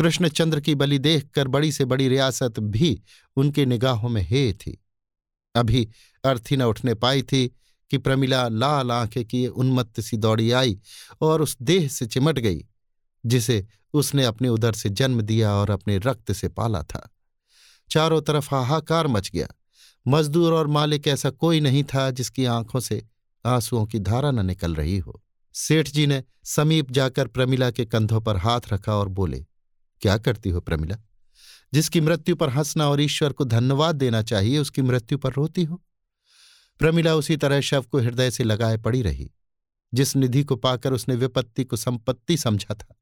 कृष्णचंद्र 0.00 0.60
की 0.60 0.74
बलि 0.74 0.98
देखकर 0.98 1.48
बड़ी 1.48 1.72
से 1.72 1.84
बड़ी 1.84 2.08
रियासत 2.08 2.60
भी 2.60 3.02
उनकी 3.36 3.66
निगाहों 3.66 4.08
में 4.08 4.22
हे 4.22 4.52
थी। 4.52 4.84
अभी 5.54 5.88
अर्थी 6.24 6.56
न 6.56 6.62
उठने 6.62 6.94
पाई 6.94 7.22
थी 7.22 7.56
कि 7.90 7.98
प्रमिला 7.98 8.48
लाल 8.48 8.92
आँखें 8.92 9.24
की 9.24 9.46
उन्मत्त 9.46 10.00
सी 10.00 10.16
दौड़ी 10.16 10.50
आई 10.50 10.80
और 11.20 11.42
उस 11.42 11.56
देह 11.62 11.88
से 11.88 12.06
चिमट 12.06 12.38
गई, 12.38 12.64
जिसे 13.26 13.66
उसने 13.92 14.24
अपने 14.24 14.48
उदर 14.48 14.72
से 14.72 14.88
जन्म 14.88 15.20
दिया 15.20 15.52
और 15.52 15.70
अपने 15.70 15.98
रक्त 15.98 16.32
से 16.32 16.48
पाला 16.48 16.82
था। 16.82 17.10
चारों 17.90 18.22
तरफ़ 18.22 18.54
हाहाकार 18.54 19.06
मच 19.06 19.30
गया। 19.30 19.48
मजदूर 20.08 20.52
और 20.52 20.66
मालिक 20.66 21.08
ऐसा 21.08 21.30
कोई 21.30 21.60
नहीं 21.60 21.84
था 21.84 22.10
जिसकी 22.10 22.44
आँखों 22.44 22.80
से 22.80 23.06
आंसुओं 23.46 23.86
की 23.86 23.98
धारा 23.98 24.30
न 24.30 24.46
निकल 24.46 24.74
रही 24.74 24.98
हो। 24.98 25.22
सेठ 25.54 25.88
जी 25.88 26.06
ने 26.06 26.24
समीप 26.44 26.90
जाकर 26.90 27.26
प्रमिला 27.26 27.70
के 27.70 27.84
कंधों 27.84 28.20
पर 28.20 28.36
हाथ 28.36 28.60
रखा 28.72 28.94
और 28.94 29.08
बोले 29.08 29.46
क्या 30.00 30.18
करती 30.18 30.50
हो 30.50 30.60
प्रमिला? 30.60 30.96
जिसकी 31.74 32.00
मृत्यु 32.00 32.36
पर 32.36 32.48
हंसना 32.48 32.88
और 32.88 33.00
ईश्वर 33.00 33.32
को 33.32 33.44
धन्यवाद 33.44 33.96
देना 33.96 34.22
चाहिए, 34.22 34.58
उसकी 34.58 34.82
मृत्यु 34.82 35.18
पर 35.18 35.32
रोती 35.32 35.64
हो। 35.64 35.82
प्रमिला 36.78 37.14
उसी 37.14 37.36
तरह 37.36 37.60
शव 37.60 37.82
को 37.82 37.98
हृदय 37.98 38.30
से 38.30 38.44
लगाए 38.44 38.76
पड़ी 38.76 39.02
रही। 39.02 39.30
जिस 39.94 40.16
निधि 40.16 40.44
को 40.44 40.56
पाकर 40.56 40.92
उसने 40.92 41.14
विपत्ति 41.14 41.64
को 41.64 41.76
संपत्ति 41.76 42.36
समझा 42.36 42.74
था। 42.74 42.96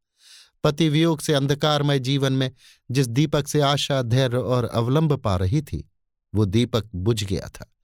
पति 0.65 0.89
वियोग 0.89 1.21
से 1.21 1.35
अंधकारमय 1.35 1.99
जीवन 1.99 2.33
में 2.33 2.51
जिस 2.91 3.07
दीपक 3.07 3.49
से 3.49 3.61
आशा, 3.61 4.03
धैर्य 4.03 4.37
और 4.37 4.65
अवलंब 4.65 5.17
पा 5.17 5.37
रही 5.37 5.63
थी, 5.63 5.91
वो 6.35 6.45
दीपक 6.45 6.85
बुझ 6.95 7.25
गया 7.25 7.49
था। 7.49 7.75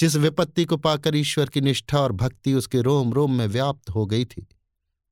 जिस 0.00 0.16
विपत्ति 0.16 0.64
को 0.64 0.76
पाकर 0.76 1.16
ईश्वर 1.16 1.46
की 1.46 1.60
निष्ठा 1.60 2.00
और 2.00 2.12
भक्ति 2.12 2.54
उसके 2.54 2.82
रोम 2.82 3.12
रोम 3.12 3.34
में 3.34 3.46
व्याप्त 3.46 3.90
हो 3.90 4.06
गई 4.06 4.24
थी, 4.24 4.46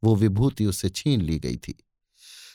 वो 0.04 0.16
विभूति 0.16 0.66
उससे 0.66 0.88
छीन 0.88 1.20
ली 1.20 1.38
गई 1.38 1.56
थी। 1.56 1.84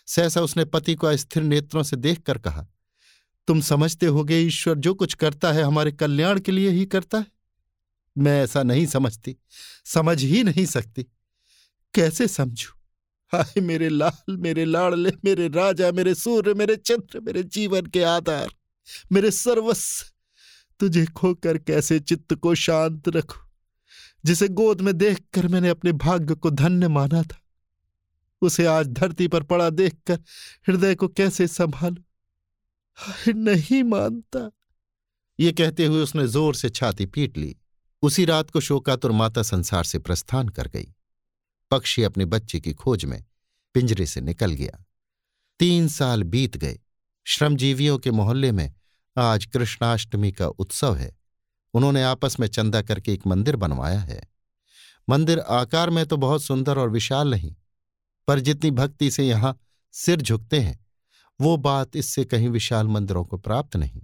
सहसा 0.10 0.42
उसने 0.42 0.66
पति 0.66 0.96
को 0.96 1.08
अस्थिर 1.08 1.44
नेत्रों 1.44 1.84
से 1.84 1.96
देखकर 1.96 2.38
कहा, 2.38 2.68
तुम 3.48 3.62
समझते 3.62 4.06
होगे 4.06 4.40
ईश्वर, 4.40 4.76
जो 4.76 4.94
कुछ 4.94 5.14
करता 5.14 5.52
है 5.52 5.64
हमारे 5.64 5.92
कल्याण 5.92 6.40
के 6.40 6.52
लिए 6.52 6.70
ही 6.70 6.86
करता 6.86 7.18
है। 7.18 7.28
मैं 8.18 8.44
ऐसा 8.44 8.64
नहीं 8.64 8.86
समझती, 8.86 9.38
समझ 9.86 10.24
ही 10.24 10.44
नहीं 10.44 10.66
सकती। 10.66 11.04
कैसे 11.94 12.28
समझू? 12.28 12.70
हाय, 13.34 13.62
मेरे 13.62 13.90
लाल, 13.90 14.38
मेरे 14.38 14.66
लाड़ले, 14.66 15.12
मेरे 15.26 15.48
राजा, 15.48 15.92
मेरे 15.92 16.16
सूर्य, 16.16 16.54
मेरे 16.54 16.76
चंद्र, 16.76 17.20
मेरे 17.20 17.44
जीवन 17.44 17.86
के 17.86 18.04
आधार, 18.04 18.50
मेरे 19.12 19.32
सर्वस्व। 19.32 20.06
तुझे 20.80 21.06
खोकर 21.06 21.58
कैसे 21.58 22.00
चित्त 22.00 22.34
को 22.34 22.56
शांत 22.56 23.10
रखू? 23.10 23.40
जिसे 24.26 24.48
गोद 24.48 24.82
में 24.82 24.98
देखकर 24.98 25.48
मैंने 25.48 25.70
अपने 25.70 25.92
भाग्य 25.92 26.36
को 26.36 26.50
धन्य 26.50 26.88
माना 26.88 27.24
था। 27.24 27.42
उसे 28.42 28.66
आज 28.66 28.88
धरती 28.88 29.28
पर 29.28 29.44
पड़ा 29.44 29.70
देखकर 29.70 30.20
हृदय 30.68 30.96
को 30.96 31.08
कैसे 31.08 31.48
संभालू? 31.48 32.04
नहीं 33.34 33.84
मानता। 33.84 34.52
ये 35.40 35.52
कहते 35.52 35.86
हुए 35.86 36.02
उसने 36.04 36.28
ज़ोर 36.28 36.56
से 36.56 36.70
छाती 36.70 37.06
पीट 37.06 37.38
ली। 37.38 37.56
उसी 38.02 38.26
रात 38.26 38.50
को 38.50 38.60
शोकातुर 38.60 39.12
माता 39.12 39.44
संसार 39.44 39.84
से 39.84 40.00
प्रस्थान 40.00 40.50
कर 40.50 40.68
गई। 40.68 40.94
पक्षी 41.72 42.04
अपने 42.04 42.26
बच्चे 42.26 42.60
की 42.60 42.74
खोज 42.74 43.06
में 43.06 43.26
पिंजरे 43.74 44.06
से 44.06 44.22
निकल 44.22 44.52
गया। 44.52 44.86
तीन 45.60 45.88
साल 45.88 46.24
बीत 46.24 46.58
गए। 46.58 46.80
श्रमजीवियों 47.26 47.98
के 47.98 48.12
मोहल्ले 48.12 48.52
में 48.52 48.74
आज 49.18 49.46
कृष्णाष्टमी 49.46 50.32
का 50.32 50.48
उत्सव 50.48 50.96
है। 50.96 51.18
उन्होंने 51.74 52.04
आपस 52.04 52.40
में 52.40 52.48
चंदा 52.48 52.82
करके 52.82 53.14
एक 53.14 53.28
मंदिर 53.28 53.56
बनवाया 53.56 54.00
है। 54.00 54.22
मंदिर 55.10 55.40
आकार 55.40 55.90
में 55.90 56.06
तो 56.06 56.18
बहुत 56.18 56.44
सुंदर 56.44 56.78
और 56.78 56.90
विशाल 56.90 57.30
नहीं 57.32 57.56
पर 58.30 58.40
जितनी 58.40 58.72
भक्ति 58.72 59.12
से 59.12 59.28
यहाँ 59.28 59.58
सिर 59.92 60.22
झुकते 60.22 60.60
हैं, 60.60 60.86
वो 61.42 61.58
बात 61.58 61.96
इससे 61.96 62.26
कहीं 62.26 62.50
विशाल 62.50 62.88
मंदिरों 62.88 63.26
को 63.26 63.38
प्राप्त 63.38 63.76
नहीं। 63.76 64.02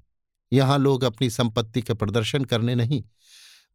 यहाँ 0.54 0.80
लोग 0.80 1.04
अपनी 1.04 1.30
संपत्ति 1.30 1.82
का 1.82 1.94
प्रदर्शन 1.94 2.46
करने 2.46 2.76
नहीं, 2.76 3.04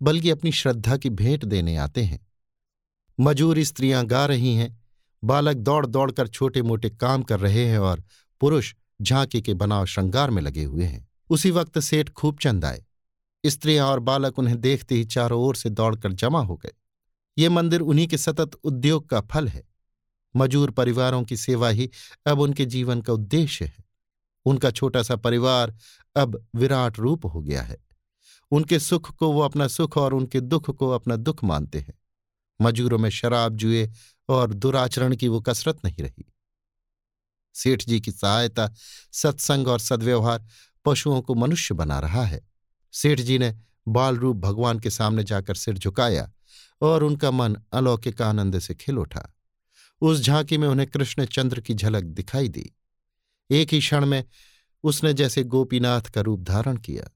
बल्कि 0.02 0.30
अपनी 0.30 0.52
श्रद्धा 0.52 0.96
की 0.96 1.10
भेंट 1.10 1.44
देने 1.44 1.76
आते 1.76 2.02
हैं। 2.02 2.26
मजूर 3.20 3.62
स्त्रियाँ 3.62 4.04
गा 4.06 4.26
रही 4.26 4.54
हैं, 4.54 4.84
बालक 5.24 5.56
दौड़ 5.56 5.86
दौड़कर 5.86 6.28
छोटे 6.28 6.62
मोटे 6.62 6.90
काम 6.90 7.22
कर 7.22 7.40
रहे 7.40 7.66
हैं 7.66 7.78
और 7.78 8.04
पुरुष 8.40 8.74
झांकी 9.02 9.42
के 9.42 9.54
बनाव 9.54 9.86
श्रृंगार 9.86 10.30
में 10.30 10.42
लगे 10.42 10.64
हुए 10.64 10.84
हैं। 10.84 11.08
उसी 11.30 11.50
वक्त 11.50 11.78
सेठ 11.78 12.10
खूब 12.10 12.38
चंद 12.38 12.64
आए। 12.64 12.84
स्त्रियाँ 13.46 13.88
और 13.88 14.00
बालक 14.00 14.38
उन्हें 14.38 14.60
देखते 14.60 14.94
ही 14.94 15.04
चारों 15.04 15.42
ओर 15.42 15.56
से 15.56 15.70
दौड़कर 15.70 16.12
जमा 16.12 16.42
हो 16.42 16.56
गए। 16.56 16.72
ये 17.38 17.48
मंदिर 17.48 17.80
उन्हीं 17.80 18.08
के 18.08 18.18
सतत 18.18 18.50
उद्योग 18.64 19.08
का 19.08 19.20
फल 19.20 19.48
है। 19.48 19.69
मजूर 20.36 20.70
परिवारों 20.70 21.24
की 21.24 21.36
सेवा 21.36 21.68
ही 21.68 21.90
अब 22.26 22.40
उनके 22.40 22.64
जीवन 22.64 23.00
का 23.00 23.12
उद्देश्य 23.12 23.64
है। 23.64 23.84
उनका 24.44 24.70
छोटा 24.70 25.02
सा 25.02 25.16
परिवार 25.16 25.76
अब 26.16 26.46
विराट 26.54 26.98
रूप 26.98 27.26
हो 27.26 27.42
गया 27.42 27.62
है। 27.62 27.78
उनके 28.50 28.78
सुख 28.78 29.14
को 29.14 29.32
वो 29.32 29.40
अपना 29.40 29.68
सुख 29.68 29.96
और 29.96 30.14
उनके 30.14 30.40
दुख 30.40 30.70
को 30.70 30.90
अपना 30.90 31.16
दुख 31.16 31.44
मानते 31.44 31.78
हैं। 31.78 31.94
मजूरों 32.60 32.98
में 32.98 33.10
शराब 33.10 33.56
जुए 33.56 33.90
और 34.28 34.54
दुराचरण 34.54 35.16
की 35.16 35.28
वो 35.28 35.40
कसरत 35.40 35.78
नहीं 35.84 36.04
रही। 36.04 36.32
सेठ 37.54 37.84
जी 37.84 38.00
की 38.00 38.12
सहायता, 38.12 38.74
सत्संग 39.12 39.68
और 39.68 39.78
सद्व्यवहार 39.78 40.46
पशुओं 40.84 41.22
को 41.22 41.34
मनुष्य 41.34 41.74
बना 41.74 42.00
रहा 42.00 42.24
है। 42.24 42.48
सेठ 42.92 43.20
जी 43.20 43.38
ने 43.38 43.58
बाल 43.88 44.16
रूप 44.16 44.36
भगवान 44.36 44.78
के 44.78 44.90
सामने 44.90 45.24
जाकर 45.24 45.54
सिर 45.54 45.78
झुकाया 45.78 46.32
और 46.82 47.02
उनका 47.02 47.30
मन 47.30 47.56
अलौकिक 47.72 48.22
आनंद 48.22 48.58
से 48.58 48.74
खिल 48.74 48.98
उठा। 48.98 49.36
उस 50.02 50.20
झांकी 50.20 50.58
में 50.58 50.68
उन्हें 50.68 50.88
कृष्ण 50.90 51.24
चंद्र 51.24 51.60
की 51.60 51.74
झलक 51.74 52.04
दिखाई 52.04 52.48
दी। 52.48 52.70
एक 53.50 53.72
ही 53.72 53.78
क्षण 53.80 54.06
में 54.06 54.24
उसने 54.84 55.12
जैसे 55.14 55.42
गोपीनाथ 55.44 56.02
का 56.02 56.20
रूप 56.20 56.40
धारण 56.40 56.76
किया। 56.76 57.10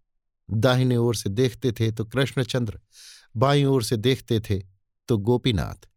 दाहिने 0.48 0.96
ओर 0.96 1.14
से 1.14 1.30
देखते 1.30 1.72
थे 1.72 1.90
तो 1.92 2.04
कृष्णचंद्र 2.04 2.80
बाई 3.36 3.64
ओर 3.64 3.82
से 3.82 3.96
देखते 3.96 4.40
थे 4.40 4.58
तो 5.08 5.18
गोपीनाथ। 5.18 5.88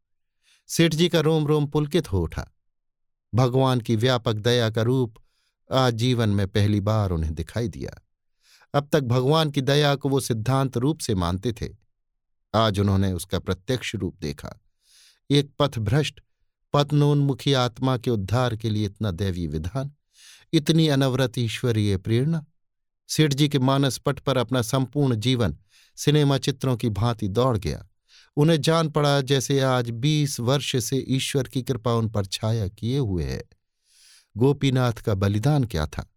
सेठ 0.68 0.96
जी 0.96 1.10
का 1.10 1.20
रोम 1.20 1.48
रोम 1.48 1.68
पुलकित 1.68 2.12
हो 2.12 2.22
उठा। 2.22 2.48
भगवान 3.34 3.82
की 3.82 3.96
व्यापक 3.96 4.34
दया 4.34 4.70
का 4.70 4.82
रूप 4.82 5.16
आज 5.72 5.94
जीवन 5.94 6.30
में 6.30 6.48
पहली 6.48 6.80
बार 6.82 7.12
उन्हें 7.12 7.34
दिखाई 7.34 7.68
दिया। 7.68 7.92
अब 8.74 8.90
तक 8.92 9.02
भगवान 9.02 9.52
की 9.52 9.62
दया 9.62 9.96
को 9.96 10.10
वो 10.10 10.20
सिद्धांत 10.20 10.78
रूप 10.78 11.00
से 11.00 11.16
मानते 11.16 11.54
थे। 11.54 11.70
आज 12.54 12.80
उन्होंने 12.80 13.12
उसका 13.14 13.40
प्रत्यक्ष 13.40 13.96
रूप 13.96 14.18
देखा। 14.22 14.54
एक 15.30 15.52
पथभ्रष्ट 15.60 16.22
पत्नोन्मुखी 16.78 17.54
आत्मा 17.54 17.98
के 17.98 18.12
उद्धार 18.12 18.56
के 18.56 18.70
लिए 18.70 18.86
इतना 18.86 19.12
दैवीय 19.12 19.48
विधान, 19.48 19.92
इतनी 20.54 20.88
अनवरत 20.88 21.38
ईश्वरीय 21.38 21.98
प्रेरणा। 21.98 22.46
सेठ 23.08 23.34
जी 23.34 23.50
के 23.50 23.60
मानस 23.60 23.98
पट 23.98 24.20
पर 24.20 24.38
अपना 24.38 24.62
संपूर्ण 24.62 25.16
जीवन 25.16 25.58
सिनेमा 25.96 26.38
चित्रों 26.38 26.78
की 26.78 26.90
भांति 26.90 27.28
दौड़ 27.28 27.58
गया। 27.58 27.88
उन्हें 28.38 28.62
जान 28.62 28.90
पड़ा 28.90 29.22
जैसे 29.22 29.60
आज 29.60 29.90
बीस 29.90 30.40
वर्ष 30.40 30.76
से 30.86 31.06
ईश्वर 31.10 31.44
की 31.44 31.62
कृपा 31.62 31.94
उन 31.94 32.10
पर 32.10 32.26
छाया 32.26 32.68
किए 32.68 32.98
हुए 32.98 33.24
है। 33.24 33.44
गोपीनाथ 34.38 34.94
का 34.94 35.14
बलिदान 35.14 35.64
क्या 35.64 35.88
था? 35.88 36.14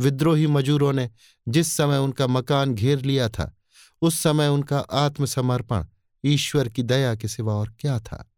विद्रोही 0.00 0.46
मजूरों 0.46 0.92
ने 0.92 1.10
जिस 1.48 1.72
समय 1.72 1.98
उनका 1.98 2.26
मकान 2.26 2.74
घेर 2.74 3.00
लिया 3.00 3.28
था, 3.28 3.56
उस 4.02 4.18
समय 4.18 4.48
उनका 4.48 4.78
आत्मसमर्पण, 4.78 5.84
ईश्वर 6.24 6.68
की 6.68 6.82
दया 6.82 7.14
के 7.14 7.28
सिवा 7.28 7.54
और 7.54 7.74
क्या 7.78 7.98
था? 8.00 8.33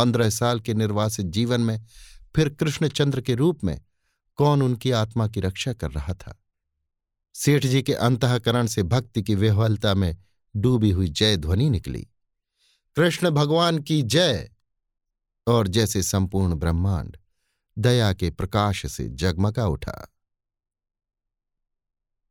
पंद्रह 0.00 0.30
साल 0.30 0.60
के 0.60 0.74
निर्वासित 0.74 1.26
जीवन 1.26 1.60
में, 1.60 1.84
फिर 2.36 2.48
कृष्णचंद्र 2.48 3.20
के 3.20 3.34
रूप 3.34 3.64
में, 3.64 3.80
कौन 4.36 4.62
उनकी 4.62 4.90
आत्मा 4.90 5.28
की 5.28 5.40
रक्षा 5.40 5.72
कर 5.72 5.90
रहा 5.90 6.14
था? 6.14 6.42
सेठ 7.34 7.66
जी 7.66 7.82
के 7.82 7.94
अंतकरण 7.94 8.66
से 8.66 8.82
भक्ति 8.82 9.22
की 9.22 9.34
विह्वलता 9.34 9.94
में 9.94 10.16
डूबी 10.56 10.90
हुई 10.90 11.08
जय 11.08 11.36
ध्वनि 11.36 11.70
निकली। 11.70 12.08
कृष्ण 12.96 13.30
भगवान 13.30 13.78
की 13.78 14.02
जय! 14.02 14.50
और 15.46 15.68
जैसे 15.68 16.02
संपूर्ण 16.02 16.54
ब्रह्मांड, 16.54 17.16
दया 17.78 18.12
के 18.12 18.30
प्रकाश 18.30 18.92
से 18.92 19.08
जगमगा 19.08 19.66
उठा। 19.66 20.12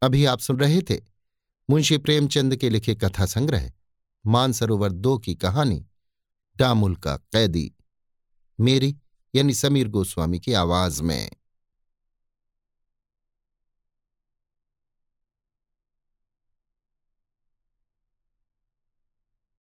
अभी 0.01 0.25
आप 0.25 0.39
सुन 0.39 0.59
रहे 0.59 0.81
थे 0.81 1.01
मुंशी 1.69 1.97
प्रेमचंद 1.97 2.55
के 2.55 2.69
लिखे 2.69 2.95
कथा 2.95 3.25
संग्रह 3.25 3.71
मानसरोवर 4.25 4.91
दो 4.91 5.17
की 5.17 5.35
कहानी। 5.35 5.85
डामुल 6.59 6.95
का 6.95 7.15
कैदी। 7.15 7.75
मेरी 8.59 8.97
यानी 9.35 9.53
समीर 9.53 9.87
गोस्वामी 9.87 10.39
की 10.39 10.53
आवाज़ 10.53 11.03
में। 11.03 11.31